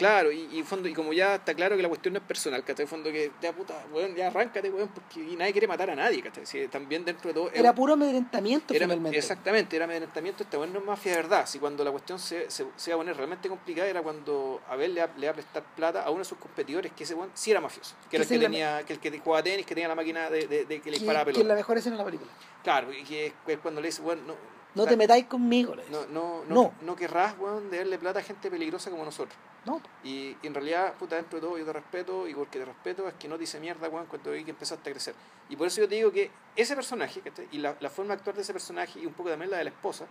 [0.00, 2.64] Claro, y, y, fondo, y como ya está claro que la cuestión no es personal,
[2.64, 2.86] ¿cachai?
[2.86, 6.22] Fondo que ya puta, weón, ya arráncate, weón, porque y nadie quiere matar a nadie,
[6.22, 6.46] ¿cachai?
[6.46, 7.50] Si también dentro de todo.
[7.52, 9.18] Era puro amedrentamiento era- finalmente.
[9.18, 11.44] exactamente, era amedrentamiento, esta weón no es mafia de verdad.
[11.46, 14.94] Si cuando la cuestión se, se, se iba a poner realmente complicada era cuando Abel
[14.94, 17.50] le le va a prestar plata a uno de sus competidores, que ese weón sí
[17.50, 19.88] era mafioso, que era el que, la- tenía, que el que jugaba tenis, que tenía
[19.88, 21.40] la máquina de, de, de que le que, disparaba que pelota.
[21.42, 22.30] es la mejor escena de la película.
[22.62, 24.34] Claro, y que es, es cuando le dice, weón, no,
[24.74, 26.72] No te metáis conmigo, no, no, no, No.
[26.82, 29.36] no querrás, weón, de darle plata a gente peligrosa como nosotros.
[29.66, 29.80] No.
[30.04, 33.14] Y, en realidad, puta, dentro de todo yo te respeto, y porque te respeto es
[33.14, 35.14] que no te hice mierda, weón, cuando vi que empezaste a crecer.
[35.48, 38.36] Y por eso yo te digo que ese personaje, y la, la forma de actuar
[38.36, 40.06] de ese personaje, y un poco también la de la esposa,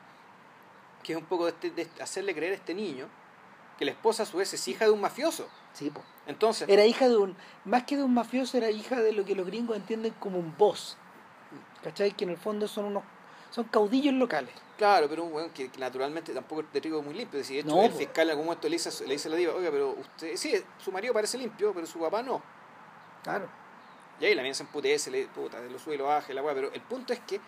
[1.03, 3.07] que es un poco de, este- de este- hacerle creer a este niño
[3.77, 5.47] que la esposa a su vez es hija de un mafioso.
[5.73, 6.03] Sí, po.
[6.27, 7.35] Entonces, Era hija de un.
[7.63, 10.53] Más que de un mafioso, era hija de lo que los gringos entienden como un
[10.57, 10.97] boss.
[11.83, 12.11] ¿Cachai?
[12.11, 13.03] Que en el fondo son unos.
[13.51, 14.53] Son caudillos locales.
[14.77, 17.39] claro, pero un weón que, que naturalmente tampoco es de trigo muy limpio.
[17.39, 19.31] Es decir, de hecho, No, el fiscal en algún momento le dice, le dice a
[19.31, 22.41] la diva, oiga, pero usted, sí, su marido parece limpio, pero su papá no.
[23.23, 23.47] Claro.
[24.19, 26.53] Y ahí la mina se emputece, le puta, lo sube y lo baja, la weá,
[26.53, 27.39] pero el punto es que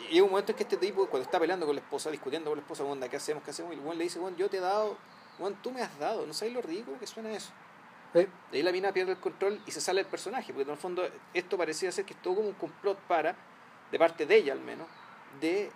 [0.00, 2.50] y llega un momento en que este tipo, cuando está peleando con la esposa, discutiendo
[2.50, 3.42] con la esposa, onda, ¿qué hacemos?
[3.42, 3.72] ¿Qué hacemos?
[3.72, 4.96] Y el weón le dice, weón, yo te he dado,
[5.38, 7.50] weón, tú me has dado, no sabes lo ridículo que suena eso.
[8.14, 10.70] Eh, De ahí la mina pierde el control y se sale el personaje, porque en
[10.70, 13.34] el fondo esto parecía ser que es todo como un complot para,
[13.90, 14.86] de parte de ella al menos,
[15.40, 15.70] de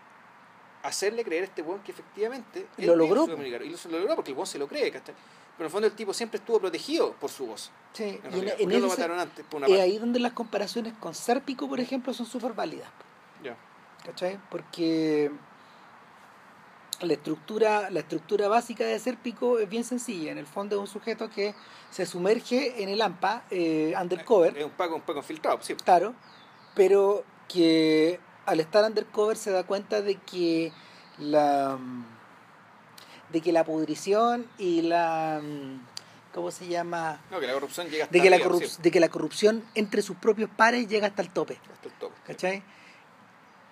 [0.83, 3.25] hacerle creer a este weón que efectivamente Y él lo logró.
[3.25, 3.59] Y lo,
[3.91, 5.15] lo logró porque el weón se lo cree, ¿cachai?
[5.57, 7.71] Pero en el fondo el tipo siempre estuvo protegido por su voz.
[7.93, 8.05] sí.
[8.05, 8.55] En Y en, realidad.
[8.59, 9.45] en ¿Por qué lo mataron antes?
[9.45, 9.83] Por una es parte.
[9.83, 12.89] ahí donde las comparaciones con Sérpico, por ejemplo, son súper válidas.
[13.43, 13.57] Ya.
[14.05, 14.39] ¿Cachai?
[14.51, 15.33] Porque
[17.01, 20.31] la estructura, la estructura básica de Sérpico es bien sencilla.
[20.31, 21.55] En el fondo es un sujeto que
[21.91, 25.75] se sumerge en el AMPA, eh, undercover, Es un paco, un paco infiltrado, sí.
[25.75, 26.15] claro,
[26.77, 30.73] pero que al estar undercover se da cuenta de que
[31.19, 31.79] la
[33.33, 35.41] de que la pudrición y la
[36.33, 37.21] ¿cómo se llama?
[37.31, 40.03] No, que la corrupción llega hasta De que la, corrup- de que la corrupción entre
[40.03, 41.59] sus propios pares llega hasta el tope.
[41.73, 42.15] hasta el tope.
[42.27, 42.63] ¿cachai?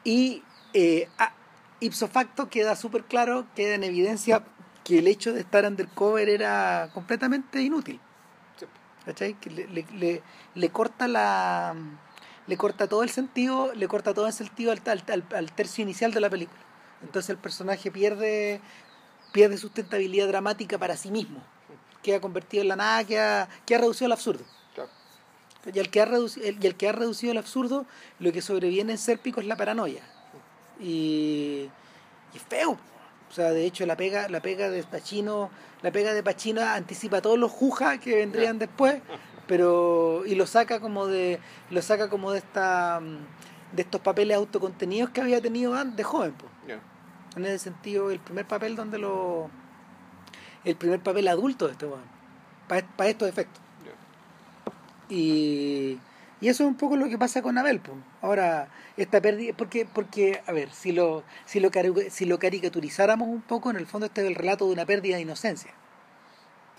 [0.05, 0.43] Y
[0.75, 1.33] eh, a-
[1.81, 4.43] ipso facto queda súper claro, queda en evidencia
[4.85, 8.01] que el hecho de estar undercover era completamente inútil,
[8.59, 8.67] Sí.
[9.05, 9.35] ¿cachai?
[9.35, 10.23] Que le, le, le-
[10.55, 11.75] le corta la
[12.47, 14.81] le corta todo el sentido, le corta todo el sentido al,
[15.35, 16.61] al, tercio inicial de la película.
[17.03, 18.61] Entonces el personaje pierde
[19.33, 21.43] pierde sustentabilidad dramática para sí mismo.
[22.03, 24.45] Queda convertido en la nada, queda, queda reducido al absurdo.
[25.75, 27.85] Y el, que ha reduci- el- y el que ha reducido el absurdo,
[28.21, 30.01] lo que sobreviene en Sérpico es la paranoia.
[30.81, 31.69] Y,
[32.33, 32.79] y es feo.
[33.29, 35.51] O sea, de hecho, la pega, la pega de Pacino,
[35.83, 39.03] la pega de Pacino anticipa todos los jujas que vendrían después,
[39.47, 41.41] pero y lo saca como de
[41.71, 46.05] lo saca como de esta mm, de estos papeles autocontenidos que había tenido antes de
[46.05, 46.35] joven.
[46.67, 46.81] Ya.
[47.37, 49.51] En ese sentido, el primer papel donde lo
[50.65, 52.17] el primer papel adulto de este weón.
[52.69, 53.63] Para estos efectos.
[55.09, 56.01] Y,
[56.41, 57.79] y eso es un poco lo que pasa con Abel.
[57.79, 57.93] po.
[58.21, 61.71] Ahora, esta pérdida, porque, porque, a ver, si lo, si, lo
[62.11, 65.17] si lo caricaturizáramos un poco, en el fondo este es el relato de una pérdida
[65.17, 65.73] de inocencia.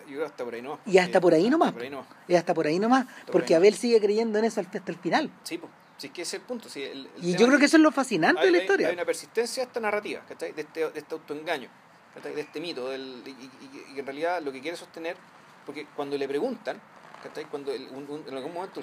[0.08, 0.80] Yo creo hasta por ahí nomás.
[0.86, 1.74] Y hasta por ahí nomás.
[1.74, 2.08] Por ahí nomás.
[2.28, 3.58] Y hasta por ahí nomás, por porque ahí.
[3.58, 5.30] Abel sigue creyendo en eso hasta hasta el final.
[5.44, 5.72] Sí, pues.
[5.98, 6.70] Sí, que ese es el punto.
[6.70, 8.88] Sí, el- el Y yo creo que eso es lo fascinante hay, de la historia.
[8.90, 10.52] Hay una persistencia a esta narrativa, ¿cachai?
[10.54, 11.70] De este, de este autoengaño,
[12.14, 12.36] ¿cachai?
[12.36, 15.18] De este mito, del, y, y- y en realidad lo que quiere sostener,
[15.66, 16.80] porque cuando le preguntan,
[17.24, 17.46] ¿cachai?
[17.46, 18.80] Cuando el- un- un- en algún momento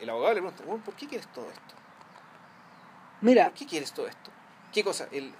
[0.00, 1.74] el, abogado le pregunta, "Bueno, ¿por qué quieres todo esto?
[3.20, 4.30] Mira, ¿Por qué quieres todo esto?
[4.72, 5.08] ¿Qué cosa?
[5.10, 5.32] ¿El,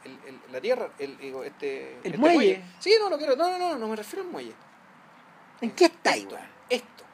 [0.51, 0.91] la tierra?
[0.99, 1.13] El,
[1.45, 2.63] este, El este muelle.
[2.79, 3.37] Sí, no, no quiero.
[3.37, 4.55] No, no, no, no me refiero al muelle.
[5.61, 6.37] ¿En qué está Esto,
[6.69, 7.05] esto.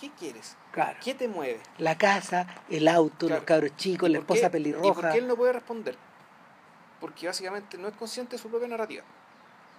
[0.00, 0.56] ¿Qué quieres?
[0.72, 0.98] Claro.
[1.02, 1.60] ¿Qué te mueve?
[1.78, 3.36] La casa, el auto, Claro.
[3.36, 5.12] los cabros chicos, la ¿Y por esposa qué- ¿Y por pelirroja.
[5.12, 5.96] qué él no puede responder?
[7.00, 9.04] Porque básicamente no es consciente de su propia narrativa.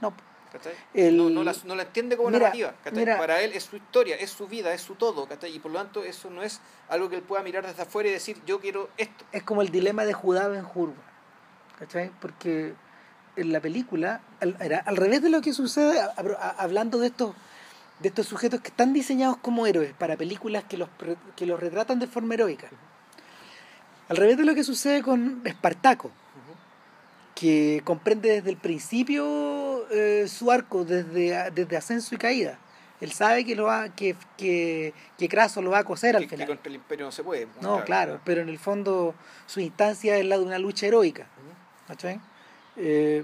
[0.01, 0.13] No.
[0.93, 2.73] El- No, no, la, no la entiende como Mira, narrativa.
[3.17, 5.27] Para él es su historia, es su vida, es su todo.
[5.27, 5.53] ¿cachai?
[5.53, 8.13] Y por lo tanto eso no es algo que él pueda mirar desde afuera y
[8.13, 9.25] decir yo quiero esto.
[9.31, 10.65] es como el dilema de Judá Ben
[11.77, 12.11] ¿cachai?
[12.21, 12.73] Porque
[13.35, 17.07] en la película, al, era al revés de lo que sucede, a- a- hablando de
[17.07, 17.35] estos
[17.99, 20.89] de estos sujetos que están diseñados como héroes para películas que los,
[21.35, 22.67] que los retratan de forma heroica.
[24.09, 26.11] Al revés de lo que sucede con Espartaco,
[27.35, 32.57] que comprende desde el principio eh, su arco desde, desde ascenso y caída.
[32.99, 36.29] Él sabe que lo va, que, que, que Craso lo va a coser al Que,
[36.29, 36.47] que final.
[36.47, 37.45] contra el imperio no se puede.
[37.45, 39.13] pues, No, claro, pero en el fondo
[39.45, 41.27] su instancia es la de una lucha heroica.
[42.75, 43.23] Eh,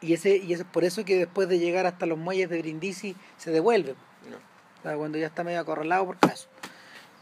[0.00, 2.58] y, ese, y eso es por eso que después de llegar hasta los muelles de
[2.58, 3.94] Brindisi se devuelve.
[4.30, 4.36] No.
[4.36, 6.48] O sea, cuando ya está medio acorralado por caso.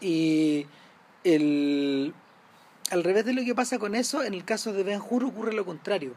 [0.01, 0.67] Y
[1.25, 2.15] el,
[2.91, 5.53] al revés de lo que pasa con eso, en el caso de Ben Hur ocurre
[5.53, 6.15] lo contrario.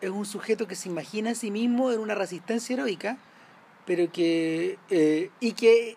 [0.00, 3.18] Es un sujeto que se imagina a sí mismo en una resistencia heroica,
[3.86, 4.78] pero que.
[4.90, 5.96] eh, y que.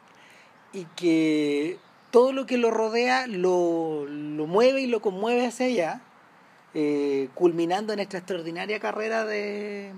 [0.74, 1.78] y que
[2.10, 6.02] todo lo que lo rodea lo, lo mueve y lo conmueve hacia allá,
[6.74, 9.92] eh, culminando en esta extraordinaria carrera de.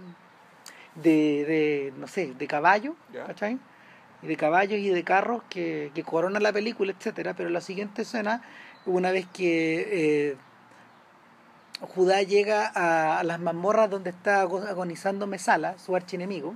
[0.96, 1.12] de,
[1.46, 2.96] de no sé, de caballo,
[4.22, 8.04] y de caballos y de carros que, que corona la película, etcétera, pero la siguiente
[8.04, 8.42] escena,
[8.86, 9.88] una vez que
[10.32, 10.38] eh,
[11.82, 16.56] Judá llega a, a las mazmorras donde está ago- agonizando Mesala, su archienemigo.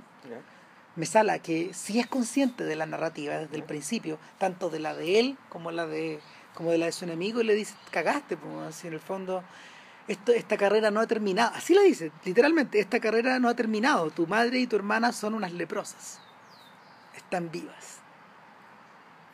[0.96, 5.20] Mesala, que sí es consciente de la narrativa desde el principio, tanto de la de
[5.20, 6.18] él como la de
[6.54, 9.44] como de la de su enemigo, y le dice, cagaste, pues, en el fondo,
[10.08, 11.52] esto, esta carrera no ha terminado.
[11.54, 14.10] Así le dice, literalmente, esta carrera no ha terminado.
[14.10, 16.20] Tu madre y tu hermana son unas leprosas.
[17.16, 17.98] Están vivas.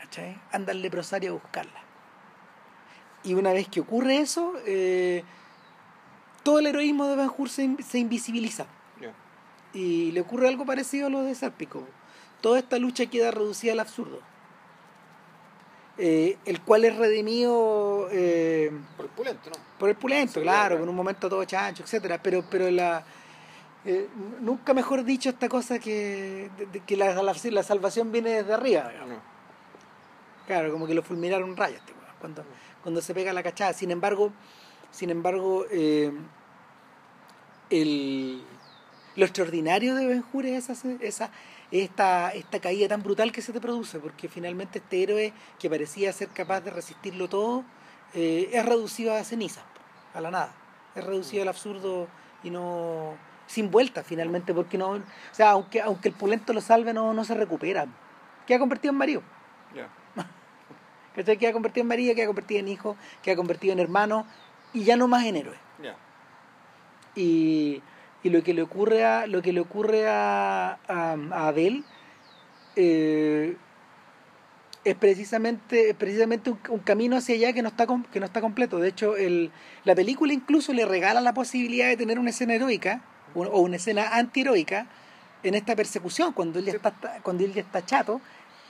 [0.01, 0.39] ¿Cachai?
[0.53, 1.81] Anda al leprosario a buscarla.
[3.23, 5.25] Y una vez que ocurre eso, eh,
[6.43, 8.67] todo el heroísmo de Ben Hur se, in- se invisibiliza.
[9.73, 11.87] Y le ocurre algo parecido a lo de Sárpico.
[12.41, 14.21] Toda esta lucha queda reducida al absurdo.
[15.97, 19.57] Eh, el cual es redimido eh, Por el pulento, ¿no?
[19.79, 23.05] por el pulento, Sí, claro, con un momento todo chancho, etcétera Pero, pero la
[23.85, 24.09] eh,
[24.41, 28.55] nunca mejor dicho esta cosa que, de- de que la, la, la salvación viene desde
[28.55, 28.91] arriba.
[29.07, 29.17] No.
[30.47, 32.45] Claro, como que lo fulminaron rayos este cuando,
[32.83, 33.73] cuando se pega la cachada.
[33.75, 34.33] Sin embargo,
[34.91, 35.67] sin embargo,
[37.71, 38.43] el,
[39.17, 41.31] lo extraordinario de Ben Hur es esa, esa,
[41.71, 46.13] esta, esta caída tan brutal que se te produce, porque finalmente este héroe que parecía
[46.13, 47.65] ser capaz de resistirlo todo,
[48.15, 49.65] eh, es reducido a cenizas,
[50.15, 50.55] a la nada.
[50.95, 52.07] Es reducido al absurdo
[52.43, 53.17] y no
[53.47, 57.25] sin vuelta finalmente, porque no, o sea, aunque, aunque el pulento lo salve, no, no
[57.25, 57.87] se recupera.
[58.47, 59.23] Queda convertido en marido.
[61.15, 61.37] ¿Cachai?
[61.37, 64.27] Queda convertido en marido, queda convertido en hijo, queda convertido en hermano
[64.73, 65.57] y ya no más en héroe.
[67.17, 67.81] Y,
[68.25, 71.85] y lo que le ocurre a, lo que le ocurre a, a, a Abel
[72.75, 73.57] eh,
[74.83, 78.41] es precisamente, es precisamente un, un camino hacia allá que no está que no está
[78.41, 78.79] completo.
[78.79, 79.53] De hecho, el,
[79.85, 83.03] la película incluso le regala la posibilidad de tener una escena heroica
[83.35, 84.87] o, o una escena antiheroica
[85.43, 88.23] en esta persecución, cuando él ya está, cuando él ya está chato,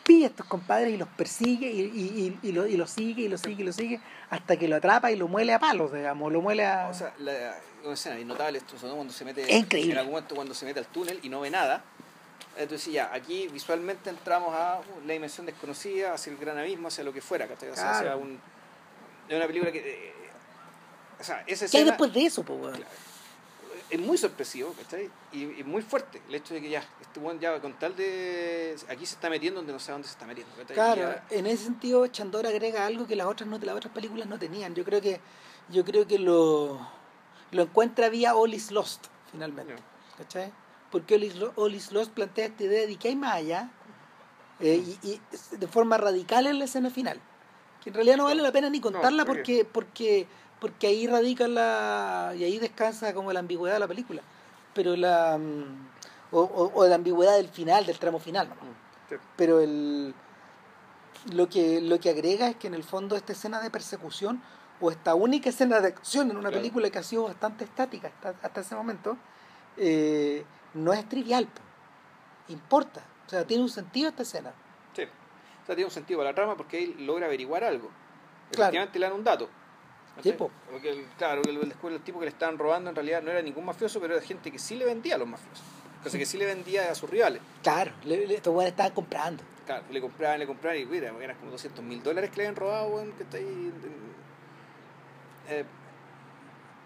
[0.04, 3.22] pilla a estos compadres y los persigue y, y, y, y lo, y lo sigue
[3.22, 4.00] y lo sigue y lo sigue
[4.30, 6.88] hasta que lo atrapa y lo muele a palos, digamos, lo muele a...
[6.88, 7.56] O sea, la,
[7.92, 9.92] escena innotable esto, sobre todo cuando se mete Es increíble.
[9.92, 11.82] en algún momento cuando se mete al túnel y no ve nada.
[12.56, 17.02] Entonces ya, aquí visualmente entramos a uh, la dimensión desconocida, hacia el gran abismo, hacia
[17.04, 17.90] lo que fuera, sea, Claro.
[17.90, 18.38] hacia un,
[19.28, 19.78] es una película que...
[19.78, 20.12] eh,
[21.20, 22.84] o sea, esa ¿Qué hay escena después de eso, po, weón?
[23.94, 25.10] Es muy sorpresivo, ¿cachai?
[25.32, 28.76] Y, y muy fuerte el hecho de que ya, este buen ya con tal de...
[28.88, 30.74] Aquí se está metiendo donde no sé dónde se está metiendo, ¿cachai?
[30.74, 34.26] Claro, Ya- en ese sentido Chandor agrega algo que las otras no, las otras películas
[34.28, 34.74] no tenían.
[34.74, 35.20] Yo creo que
[35.70, 36.78] yo creo que lo
[37.50, 39.74] lo encuentra vía All is Lost finalmente,
[40.18, 40.52] ¿cachai?
[40.90, 43.70] Porque All is, Lo- All is Lost plantea esta idea de que hay más allá
[44.60, 45.20] eh, y, y
[45.56, 47.20] de forma radical en la escena final,
[47.82, 50.26] que en realidad no vale la pena ni contarla ¿por porque porque
[50.64, 54.22] porque ahí radica la y ahí descansa como la ambigüedad de la película,
[54.72, 55.88] pero la mm,
[56.32, 58.46] o, o, o la ambigüedad del final, del tramo final.
[58.48, 59.16] Mm, sí.
[59.36, 60.14] pero el
[61.34, 64.40] lo que lo que agrega es que en el fondo esta escena de persecución
[64.80, 66.62] o esta única escena de acción en una Claro.
[66.62, 69.18] película que ha sido bastante estática hasta, hasta ese momento
[69.76, 71.60] eh, no es trivial po.
[72.54, 74.50] importa o sea tiene un sentido esta escena
[74.96, 75.02] Sí.
[75.02, 77.88] O sea, tiene un sentido para la trama porque él logra averiguar algo.
[78.50, 78.70] Claro.
[78.70, 79.48] Efectivamente le dan un dato.
[80.84, 83.64] El- claro, el, el, el tipo que le estaban robando en realidad no era ningún
[83.64, 85.64] mafioso, pero era gente que sí le vendía a los mafiosos.
[86.04, 87.40] O sea, que sí le vendía a sus rivales.
[87.62, 91.50] claro le, le- estos estaban comprando Claro, le compraban, le compraban y mira, eran como
[91.52, 93.72] 200 mil dólares que le habían robado, weón, que está ahí.
[95.48, 95.64] eh,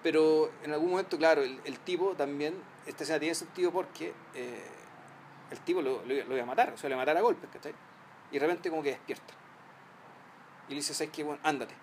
[0.03, 2.55] pero en algún momento, claro, el, el tipo también,
[2.87, 4.63] esta escena tiene sentido porque eh,
[5.51, 7.51] el tipo lo, lo iba a matar, o sea, le iba a matar a golpes,
[7.53, 7.75] ¿cachai?
[8.31, 9.35] Y de repente como que despierta.
[10.69, 11.25] Y le dice, ¿sabes qué?
[11.25, 11.75] Bueno, ándate.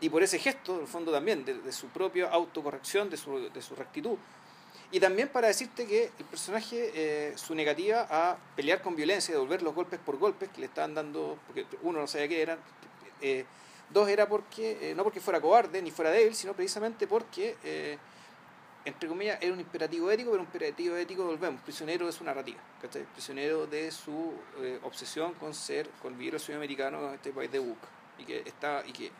[0.00, 3.50] Y por ese gesto, en el fondo también, de, de su propia autocorrección, de su,
[3.50, 4.16] de su rectitud.
[4.90, 9.62] Y también para decirte que el personaje, eh, su negativa a pelear con violencia, devolver
[9.62, 12.58] los golpes por golpes que le estaban dando, porque uno no sabía qué eran,
[13.20, 13.44] eh,
[13.90, 17.98] dos era porque, eh, no porque fuera cobarde ni fuera débil, sino precisamente porque eh,
[18.88, 22.58] entre comillas, era un imperativo ético, pero un imperativo ético, volvemos, prisionero de su narrativa,
[23.12, 27.52] prisionero de su eh, obsesión con ser, con vivir el sueño americano en este país
[27.52, 27.78] de Book,
[28.18, 29.10] y que, está, y que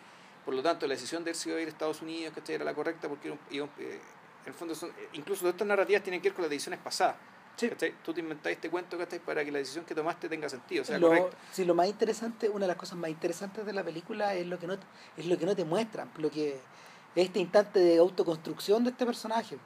[0.48, 2.54] por lo tanto la decisión de él si iba a ir a Estados Unidos ¿cachai?
[2.54, 4.00] era la correcta, porque iba eh,
[4.44, 6.80] en el fondo son, eh, incluso todas estas narrativas tienen que ver con las decisiones
[6.80, 7.16] pasadas.
[7.54, 7.68] Sí.
[7.68, 7.92] ¿cachai?
[8.02, 9.18] Tú te inventaste este cuento ¿cachai?
[9.18, 11.36] para que la decisión que tomaste tenga sentido, sea, lo, correcta.
[11.52, 14.58] sí, lo más interesante, una de las cosas más interesantes de la película es lo
[14.58, 14.78] que no,
[15.18, 19.04] es lo que no te muestran, lo que es este instante de autoconstrucción de este
[19.04, 19.58] personaje.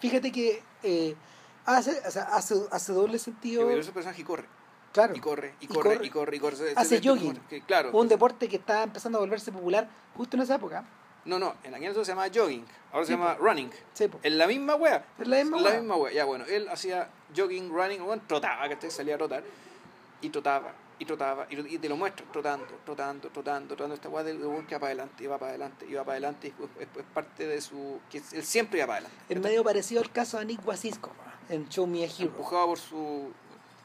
[0.00, 1.14] Fíjate que eh,
[1.66, 3.66] hace, o sea, hace, hace doble sentido.
[3.66, 4.46] Pero ese personaje corre,
[4.92, 6.06] Claro, y corre, y Y corre, corre.
[6.06, 6.56] y corre, y corre.
[6.76, 7.36] Hace jogging.
[7.48, 7.90] que, claro.
[7.92, 10.84] un deporte que está empezando a volverse popular justo en esa época.
[11.24, 13.70] No, no, en aquel entonces se llamaba jogging, ahora se llama running.
[13.92, 14.18] Sí, po.
[14.22, 15.04] En la misma wea.
[15.18, 15.78] Es la misma la wea.
[15.80, 16.12] misma wea.
[16.12, 19.44] Ya, bueno, él hacía jogging, running, bueno, trotaba, que salía a trotar.
[20.22, 23.94] Y trotaba, y trotaba, y, te lo muestro, trotando, trotando, trotando, trotando.
[23.94, 26.88] Esta wea del que va para adelante, iba para adelante, iba para adelante, y es,
[26.96, 28.00] es- parte de su.
[28.10, 29.24] que él siempre iba para adelante.
[29.28, 31.10] Es medio parecido al caso de Nick Wacisco
[31.48, 32.24] en Show Me a Hero.
[32.30, 33.30] Empujado por su.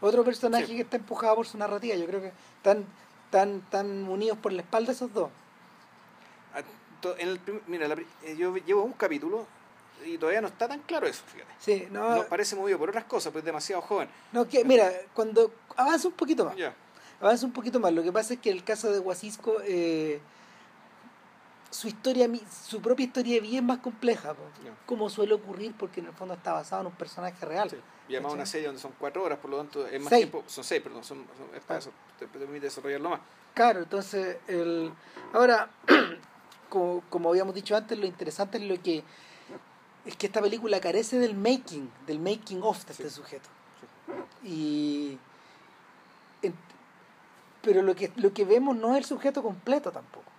[0.05, 0.75] Otro personaje Sí.
[0.75, 1.95] que está empujado por su narrativa.
[1.95, 2.85] Yo creo que están
[3.31, 5.29] tan, tan unidos por la espalda esos dos.
[6.53, 6.61] a-
[7.01, 9.45] to- En el prim- mira, la eh, yo llevo un capítulo
[10.05, 11.51] y todavía no está tan claro eso, fíjate.
[11.59, 14.07] Sí, no, No parece movido por otras cosas, pues es demasiado joven.
[14.31, 16.55] no que, mira, cuando avanza un poquito más.
[16.55, 16.73] Ya.
[17.19, 17.91] avanza un poquito más.
[17.93, 20.19] Lo que pasa es que en el caso de Guasisco, eh,
[21.69, 22.29] su historia,
[22.67, 24.33] su propia historia de vida es más compleja,
[24.85, 27.69] como suele ocurrir, porque en el fondo está basado en un personaje real.
[27.69, 27.77] Sí.
[28.07, 28.33] ¿Cachai?
[28.35, 30.29] una serie donde son cuatro horas, por lo tanto es más Seis.
[30.29, 30.43] tiempo.
[30.47, 33.19] Son seis, perdón, son, son- es para eso, te, te permite desarrollarlo más.
[33.53, 34.91] Claro, entonces, el,
[35.33, 35.69] ahora,
[36.69, 39.03] como, como habíamos dicho antes, lo interesante es lo que
[40.05, 43.15] es que esta película carece del making, del making of de este Sí.
[43.15, 43.49] sujeto.
[44.43, 45.17] Y
[46.43, 46.53] en-
[47.63, 50.31] pero lo que lo que vemos no es el sujeto completo tampoco.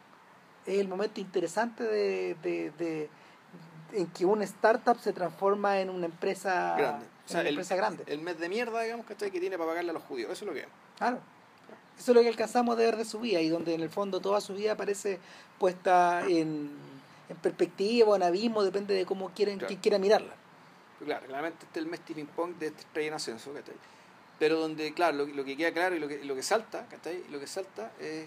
[0.66, 3.10] Es el momento interesante de, de, de-
[3.92, 7.06] en que una startup se transforma en una empresa grande.
[7.26, 8.04] O sea, una el, empresa grande.
[8.06, 9.30] el mes de mierda, digamos, ¿cachai?
[9.30, 10.30] que tiene para pagarle a los judíos.
[10.30, 10.66] Eso es lo que es.
[10.98, 11.18] Claro.
[11.98, 14.20] Eso es lo que alcanzamos de ver de su vida y donde en el fondo
[14.20, 15.18] toda su vida aparece
[15.58, 16.70] puesta en,
[17.28, 19.74] en perspectiva o en abismo, depende de cómo quieren, Claro.
[19.82, 20.34] quiera mirarla.
[21.04, 23.74] Claro, claramente este es el mes tipping point de este estrella en ascenso, ¿cachai?
[24.38, 26.86] Pero donde, claro, lo, que- lo que queda claro y lo que, lo que salta,
[26.88, 27.24] ¿cachai?
[27.30, 28.26] Lo que salta es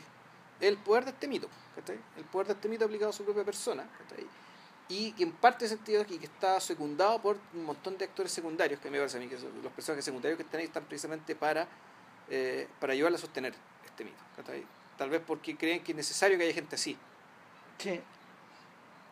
[0.59, 1.97] el poder de este mito, ¿cachai?
[2.17, 4.26] El poder de este mito aplicado a su propia persona, ¿cachai?
[4.91, 8.32] Y que en parte de sentido y que está secundado por un montón de actores
[8.32, 10.84] secundarios, que me parece a mí que son los personajes secundarios que están ahí están
[10.86, 11.68] precisamente para,
[12.28, 13.53] eh, para ayudarle a sostener
[13.86, 14.66] este mito, ¿cachai?
[14.98, 16.98] Tal vez porque creen que es necesario que haya gente así,
[17.78, 18.02] Sí.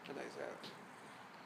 [0.08, 0.26] ¿cachai?
[0.28, 0.48] O sea,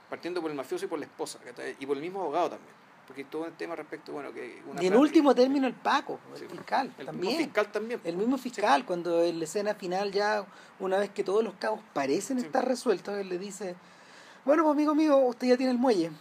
[0.09, 1.75] partiendo por el mafioso y por la esposa, ¿cachai?
[1.79, 2.73] Y por el mismo abogado también.
[3.07, 4.61] Porque todo el tema respecto, bueno, que...
[4.65, 6.45] Una Y en último término el Paco, el Sí.
[6.49, 7.27] fiscal, El también.
[7.33, 8.01] mismo fiscal también.
[8.05, 10.45] El mismo fiscal, cuando en la escena final ya,
[10.79, 12.45] una vez que todos los cabos parecen Sí.
[12.45, 13.75] estar resueltos, él le dice,
[14.45, 16.11] bueno, pues amigo mío, usted ya tiene el muelle.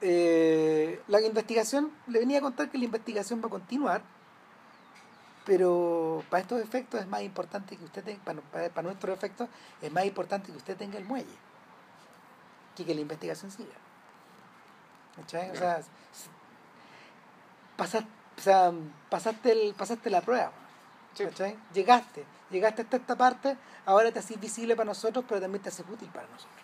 [0.00, 4.02] Eh, la investigación, le venía a contar que la investigación va a continuar,
[5.44, 9.48] pero para estos efectos es más importante que usted tenga, para, para, para nuestros efectos,
[9.80, 11.36] es más importante que usted tenga el muelle
[12.76, 13.74] que que la investigación siga.
[15.16, 15.50] ¿Cachai?
[15.50, 15.88] O sea, s-
[17.76, 18.04] pasas-
[18.38, 18.72] o sea,
[19.10, 20.52] pasaste, el, pasaste la prueba.
[21.14, 21.24] Sí.
[21.74, 25.84] Llegaste, llegaste hasta esta parte, ahora te haces visible para nosotros, pero también te haces
[25.90, 26.61] útil para nosotros.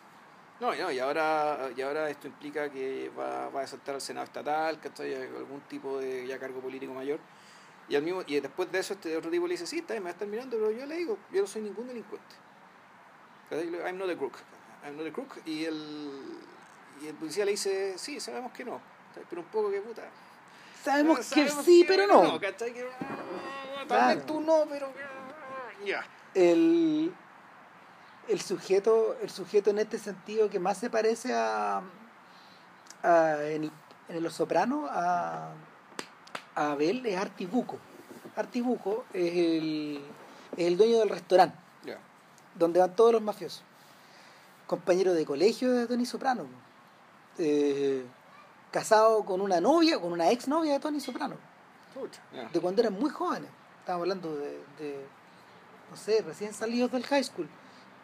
[0.61, 4.25] No, no, y ahora, y ahora esto implica que va, va a saltar al Senado
[4.25, 5.15] estatal, ¿cachai?
[5.15, 7.21] algún tipo de ya cargo político mayor.
[7.89, 10.03] Y, al mismo, y después de eso este otro tipo le dice, sí, está bien,
[10.03, 12.35] me va a estar mirando, pero yo le digo, yo no soy ningún delincuente.
[13.51, 14.37] I'm not a crook.
[14.85, 15.39] I'm not a crook.
[15.47, 16.39] Y el,
[17.03, 18.81] y el policía le dice, sí, sabemos que no.
[19.31, 20.03] Pero un poco que puta.
[20.83, 22.39] Sabemos, que sí, que pero no.
[22.39, 22.73] ¿cachai?
[22.75, 23.17] Que, ah,
[23.79, 24.17] tal Claro.
[24.17, 26.05] vez tú no, pero ah, ya.
[26.35, 27.13] El,
[28.29, 31.83] el sujeto, el sujeto en este sentido que más se parece a,
[33.03, 33.73] a- en, el-
[34.09, 35.53] en Los Sopranos a,
[36.55, 37.79] a Abel es Artibuco.
[38.37, 40.01] Artibuco es el,
[40.57, 41.57] es el dueño del restaurante
[42.55, 43.63] donde van todos los mafiosos.
[44.67, 46.45] Compañero de colegio de Tony Soprano.
[47.39, 48.05] Eh,
[48.71, 51.37] casado con una novia, con una ex novia de Tony Soprano.
[52.53, 53.51] De cuando eran muy jóvenes.
[53.81, 55.07] Estamos hablando de, de,
[55.91, 57.49] no sé, recién salidos del high school.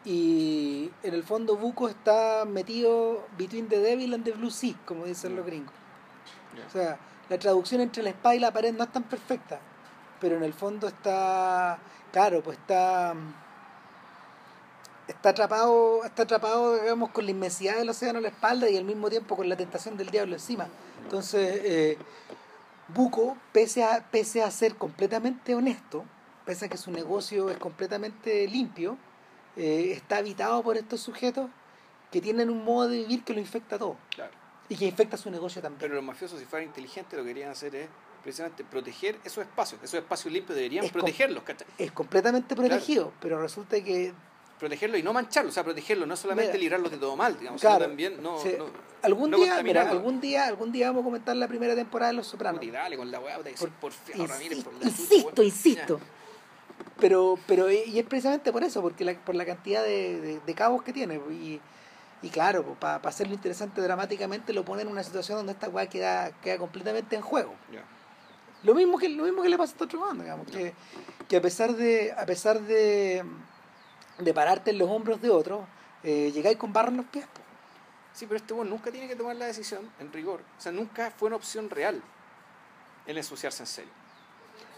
[0.05, 5.05] Y en el fondo Buco está metido between the devil and the blue sea, como
[5.05, 5.73] dicen los gringos.
[6.55, 6.67] Ya.
[6.67, 6.99] O sea,
[7.29, 9.59] la traducción entre la espada y la pared no es tan perfecta,
[10.21, 11.79] pero en el fondo está,
[12.11, 13.15] claro, pues está
[15.07, 18.85] está atrapado, está atrapado, digamos, con la inmensidad del océano a la espalda y al
[18.85, 20.67] mismo tiempo con la tentación del diablo encima.
[21.03, 21.97] Entonces, eh,
[22.87, 26.03] Buco, pese a, pese a ser completamente honesto,
[26.45, 28.97] pese a que su negocio es completamente limpio,
[29.55, 31.49] eh, está habitado por estos sujetos
[32.11, 34.31] que tienen un modo de vivir que lo infecta todo Claro.
[34.69, 35.79] y que infecta su negocio también.
[35.79, 37.87] Pero los mafiosos, si fueran inteligentes, lo que querían hacer es
[38.23, 39.81] precisamente proteger esos espacios.
[39.83, 41.67] Esos espacios limpios deberían Es protegerlos, ¿cachai?
[41.77, 44.13] es completamente protegido, pero resulta que
[44.57, 47.59] Protegerlos y no mancharlos, o sea, protegerlos, no solamente Mira, librarlos de todo mal, digamos,
[47.59, 48.55] claro, sino también no, sí.
[48.57, 48.67] no,
[49.01, 52.17] algún no día, mira, algún día, algún día vamos a comentar la primera temporada de
[52.17, 52.59] Los Sopranos.
[52.59, 55.43] Puta, y dale con la weá, puta, que Por- soy porfiado, Ramírez, por la insisto,
[55.43, 55.99] insisto.
[56.99, 60.53] Pero, pero, y es precisamente por eso, porque la, por la cantidad de, de- de
[60.55, 61.15] cabos que tiene.
[61.31, 61.59] Y,
[62.21, 66.31] y claro, para hacerlo interesante dramáticamente, lo pone en una situación donde esta weá queda,
[66.41, 67.53] queda completamente en juego.
[68.63, 70.73] Lo mismo que, lo mismo que le pasa a este otro bando, digamos, que,
[71.27, 73.23] que a pesar de, a pesar de,
[74.17, 75.67] de pararte en los hombros de otro,
[76.03, 77.25] eh, llegáis con barro en los pies.
[77.27, 77.41] po.
[78.13, 80.39] Sí, pero este weón nunca tiene que tomar la decisión, en rigor.
[80.57, 82.01] O sea, nunca fue una opción real
[83.05, 83.91] el ensuciarse en serio.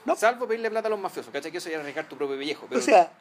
[0.07, 0.15] No.
[0.15, 1.51] Salvo pedirle plata a los mafiosos, ¿cachai?
[1.51, 2.65] Que eso ya es arriesgar tu propio pellejo.
[2.67, 3.11] Pero O sea,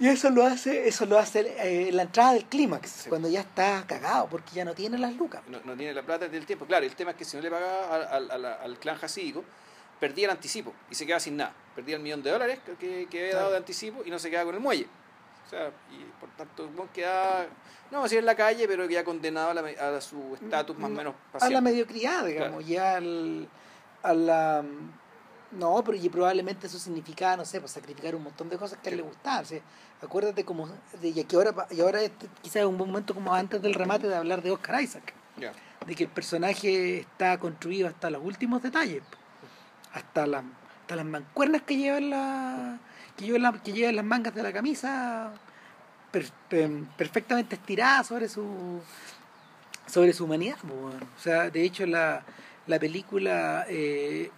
[0.00, 3.08] y eso lo hace, eso lo hace eh, la entrada del clímax, Sí.
[3.08, 5.42] cuando ya está cagado, porque ya no tiene las lucas.
[5.48, 6.66] no, no tiene la plata del tiempo.
[6.66, 9.44] Claro, el tema es que si no le pagaba al, al- al- al clan jasídico,
[10.00, 11.52] perdía el anticipo y se quedaba sin nada.
[11.74, 13.38] Perdía el millón de dólares que- que, había Claro.
[13.38, 14.86] dado de anticipo y no se quedaba con el muelle.
[15.46, 19.02] O sea, y por tanto, quedaba, no vamos a decir en la calle, pero ya
[19.02, 21.60] condenado a, la a su estatus más o menos a la paciente.
[21.62, 23.48] mediocridad, digamos, ya al,
[24.02, 24.64] a la...
[25.52, 28.90] No, pero y probablemente eso significaba, no sé, pues sacrificar un montón de cosas que
[28.90, 29.46] a él le gustaban.
[29.46, 29.60] ¿sí?
[30.02, 30.68] Acuérdate como,
[31.00, 33.72] de, y, que ahora, y ahora este, quizás es un buen momento como antes del
[33.74, 35.14] remate de hablar de Oscar Isaac,
[35.86, 39.02] de que el personaje está construido hasta los últimos detalles,
[39.94, 40.42] hasta, la,
[40.82, 42.78] hasta las mancuernas que llevan la,
[43.16, 45.32] que llevan la- que llevan las mangas de la camisa
[46.12, 48.80] per- per- perfectamente estiradas sobre su
[49.86, 50.58] sobre su humanidad.
[50.64, 51.02] weón.
[51.16, 52.22] O sea, de hecho la,
[52.66, 54.30] la película eh,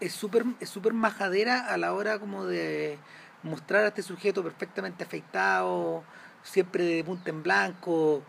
[0.00, 2.98] es súper es súper majadera a la hora como de
[3.42, 6.02] mostrar a este sujeto perfectamente afeitado,
[6.42, 8.22] siempre de punta en blanco,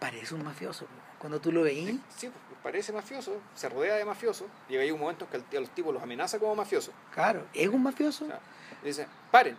[0.00, 0.86] parece un mafioso.
[1.18, 2.30] Cuando tú lo veís, Sí,
[2.62, 5.70] parece mafioso, se rodea de mafiosos, y hay un momento en que el- a los
[5.70, 6.94] tipos los amenaza como mafiosos.
[7.12, 8.24] claro, es un mafioso.
[8.24, 8.40] O sea,
[8.82, 9.56] dicen, paren.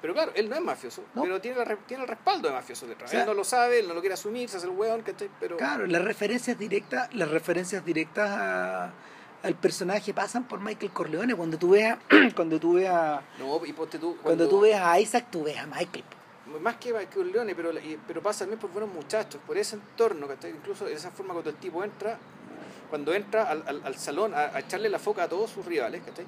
[0.00, 1.22] Pero claro, él no es mafioso, No.
[1.22, 3.10] pero tiene, la tiene el respaldo de mafioso detrás.
[3.10, 5.02] O sea, él no lo sabe, él no lo quiere asumir, se hace el hueón,
[5.02, 5.28] ¿cachai?
[5.40, 8.92] Pero Claro, las referencias directas, las referencias directas a-
[9.44, 11.34] al personaje pasan por Michael Corleone.
[11.34, 11.98] Cuando tú veas,
[12.34, 16.04] cuando tú veas, no, y ponte tú, cuando tú a Isaac, tú ves a Michael.
[16.60, 17.70] más que, que un leone, pero,
[18.06, 20.50] pero pasa también por buenos muchachos, por ese entorno, ¿cachai?
[20.50, 22.18] Incluso de esa forma cuando el tipo entra,
[22.90, 26.02] cuando entra al, al- al salón a, a echarle la foca a todos sus rivales,
[26.04, 26.26] ¿cachai?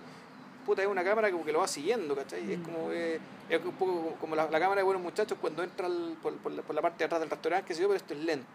[0.64, 2.52] Puta, es una cámara como que lo va siguiendo, ¿cachai?
[2.52, 5.86] Es como, eh, es un poco como- la, la cámara de buenos muchachos cuando entra
[5.86, 7.96] al- por, por la, por la parte de atrás del restaurante, que sé yo, pero
[7.96, 8.46] esto es lento.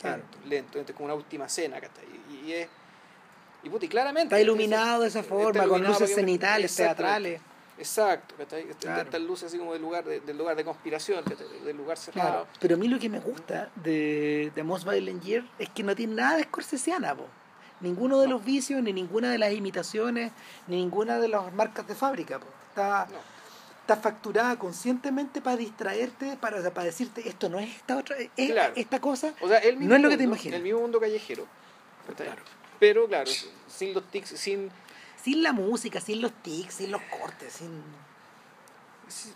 [0.00, 0.22] Claro.
[0.22, 2.04] Lento, lento, lento, es como una última cena, ¿cachai?
[2.30, 2.68] Y, y es...
[3.62, 4.34] Y, puta, y claramente...
[4.34, 7.40] Está iluminado de esa está forma, con luces cenitales, teatrales.
[7.78, 8.34] Exacto.
[8.38, 9.02] Este- Claro.
[9.02, 11.24] Estas luces así como del lugar de, del lugar de conspiración,
[11.64, 12.28] del lugar cerrado.
[12.30, 12.46] Claro.
[12.60, 15.94] Pero a mí lo que me gusta de, de Most Violent Year es que no
[15.94, 17.26] tiene nada de Scorsesiana, po.
[17.80, 20.32] Ninguno de los vicios, ni ninguna de las imitaciones,
[20.66, 22.46] ni ninguna de las marcas de fábrica, po.
[22.68, 23.16] Está, No.
[23.80, 28.74] está facturada conscientemente para distraerte, para, para decirte esto no es esta otra, es Claro.
[28.76, 29.32] esta cosa.
[29.40, 30.56] O sea, el mismo No es lo que te imaginas.
[30.58, 31.46] El mismo mundo callejero.
[32.16, 32.42] Claro.
[32.80, 33.30] Pero claro,
[33.68, 34.70] sin los tics, sin...
[35.22, 37.82] Sin la música, sin los tics, sin los cortes, sin...
[39.08, 39.34] sin-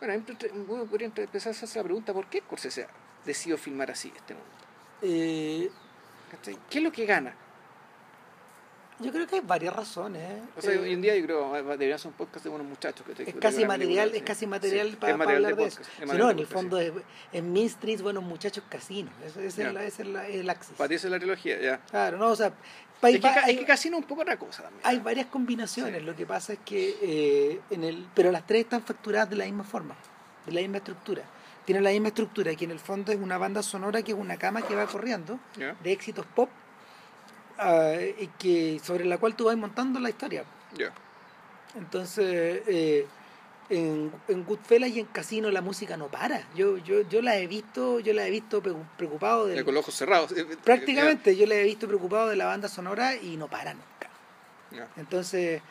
[0.00, 0.22] Bueno,
[0.68, 2.88] uno podría empezar a hacerse la pregunta, ¿por qué Scorsese
[3.24, 4.50] decidió filmar así este mundo?
[5.02, 5.70] Eh.
[6.68, 7.34] ¿Qué es lo que gana?
[9.00, 10.22] Yo creo que hay varias razones.
[10.22, 10.42] ¿eh?
[10.56, 12.68] O sea, Eh, hoy en día yo creo que debería ser un podcast de buenos
[12.68, 13.04] muchachos.
[13.06, 13.26] ¿cachai?
[13.28, 14.20] es Que casi material, es sí.
[14.22, 15.78] casi material Sí, para es material hablar de, eso.
[15.78, 16.92] podcast, es Si no, en el fondo es,
[17.32, 19.12] en Mean Streets, buenos muchachos casinos.
[19.24, 20.68] Ese, es, la, ese es la- el axis.
[20.68, 20.74] sí.
[20.76, 21.78] Para ti es la trilogía, ya.
[21.90, 22.52] Claro, no, o sea,
[23.00, 24.82] pa- Es que, hay, es que Casino es un poco otra cosa también.
[24.84, 26.02] hay varias combinaciones.
[26.02, 29.44] Lo que pasa es que eh, en el, pero las tres están facturadas de la
[29.46, 29.94] misma forma,
[30.46, 31.22] de la misma estructura.
[31.64, 34.36] Tienen la misma estructura, que en el fondo es una banda sonora que es una
[34.36, 36.48] cama que va corriendo de éxitos pop
[37.60, 40.44] ah, y que sobre la cual tú vas montando la historia.
[40.76, 40.92] Ya.
[41.76, 43.06] Entonces, eh,
[43.68, 46.48] en, en Goodfellas y en Casino la música no para.
[46.56, 49.82] Yo, yo, yo la he visto, yo la he visto preocu- preocupado de Con los
[49.84, 50.34] ojos cerrados.
[50.64, 53.86] prácticamente yo la he visto preocupado de la banda sonora y no para nunca.
[54.72, 54.88] Ya.
[54.96, 55.62] Entonces,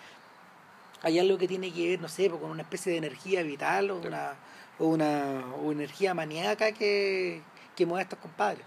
[1.02, 3.92] hay algo que tiene que ver, no sé, pues, con una especie de energía vital
[3.92, 4.34] o una,
[4.80, 7.42] o una o energía maníaca que,
[7.76, 8.64] que mueve a estos compadres.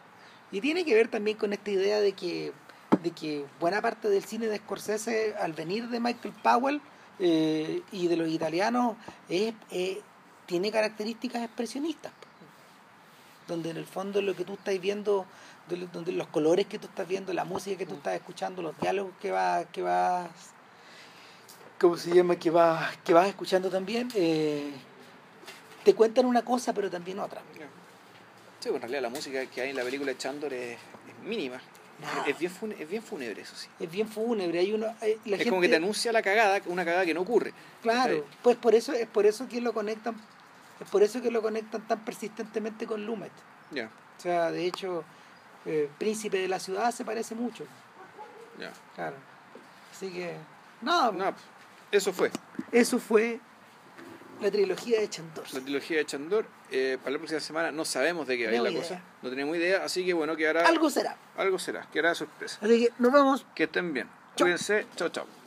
[0.51, 2.53] Y tiene que ver también con esta idea de que,
[3.03, 6.81] de que buena parte del cine de Scorsese, al venir de Michael Powell
[7.19, 8.97] eh, y de los italianos,
[9.29, 10.01] es, eh,
[10.47, 12.13] tiene características expresionistas.
[13.49, 15.27] Donde en el fondo lo que tú estás viendo,
[15.93, 19.13] donde- los colores que tú estás viendo, la música que tú estás escuchando, los diálogos
[19.21, 20.29] que vas, que vas
[21.81, 22.37] ¿cómo se llama?
[22.37, 24.73] que vas, que vas escuchando también, eh,
[25.85, 27.41] te cuentan una cosa pero también otra.
[28.61, 31.25] Sí, pues en realidad la música que hay en la película de Chandor es, es
[31.25, 31.61] mínima.
[32.03, 32.25] Nada.
[32.27, 33.69] Es bien, fune- es bien fúnebre, eso sí.
[33.81, 34.87] Es bien fúnebre, hay uno...
[35.01, 37.53] hay- la es como que te anuncia la cagada, una cagada que no ocurre.
[37.83, 40.15] Claro, pues por eso es por eso que lo conectan
[40.81, 43.31] es por eso que lo conectan tan persistentemente con Lumet.
[43.71, 43.89] Ya,
[44.19, 45.05] O sea, de hecho,
[45.65, 47.65] eh, Príncipe de la Ciudad se parece mucho.
[48.59, 48.73] ya.
[48.97, 49.17] Claro.
[49.95, 50.35] Así que,
[50.81, 51.35] No, pues,
[51.93, 52.31] eso fue.
[52.73, 53.39] eso fue
[54.43, 55.45] la trilogía de Chandor.
[55.53, 56.47] La trilogía de Chandor.
[56.71, 58.83] Eh, para la próxima semana no sabemos de qué va a ir la idea.
[58.83, 59.03] cosa.
[59.23, 60.67] No tenemos idea, así que bueno, quedará.
[60.67, 61.17] Algo será.
[61.37, 62.59] algo será, quedará sorpresa.
[62.61, 63.47] Así que nos vemos.
[63.55, 64.09] Que estén bien.
[64.37, 64.47] Chau.
[64.47, 64.87] Cuídense.
[64.97, 65.42] Chao, chao.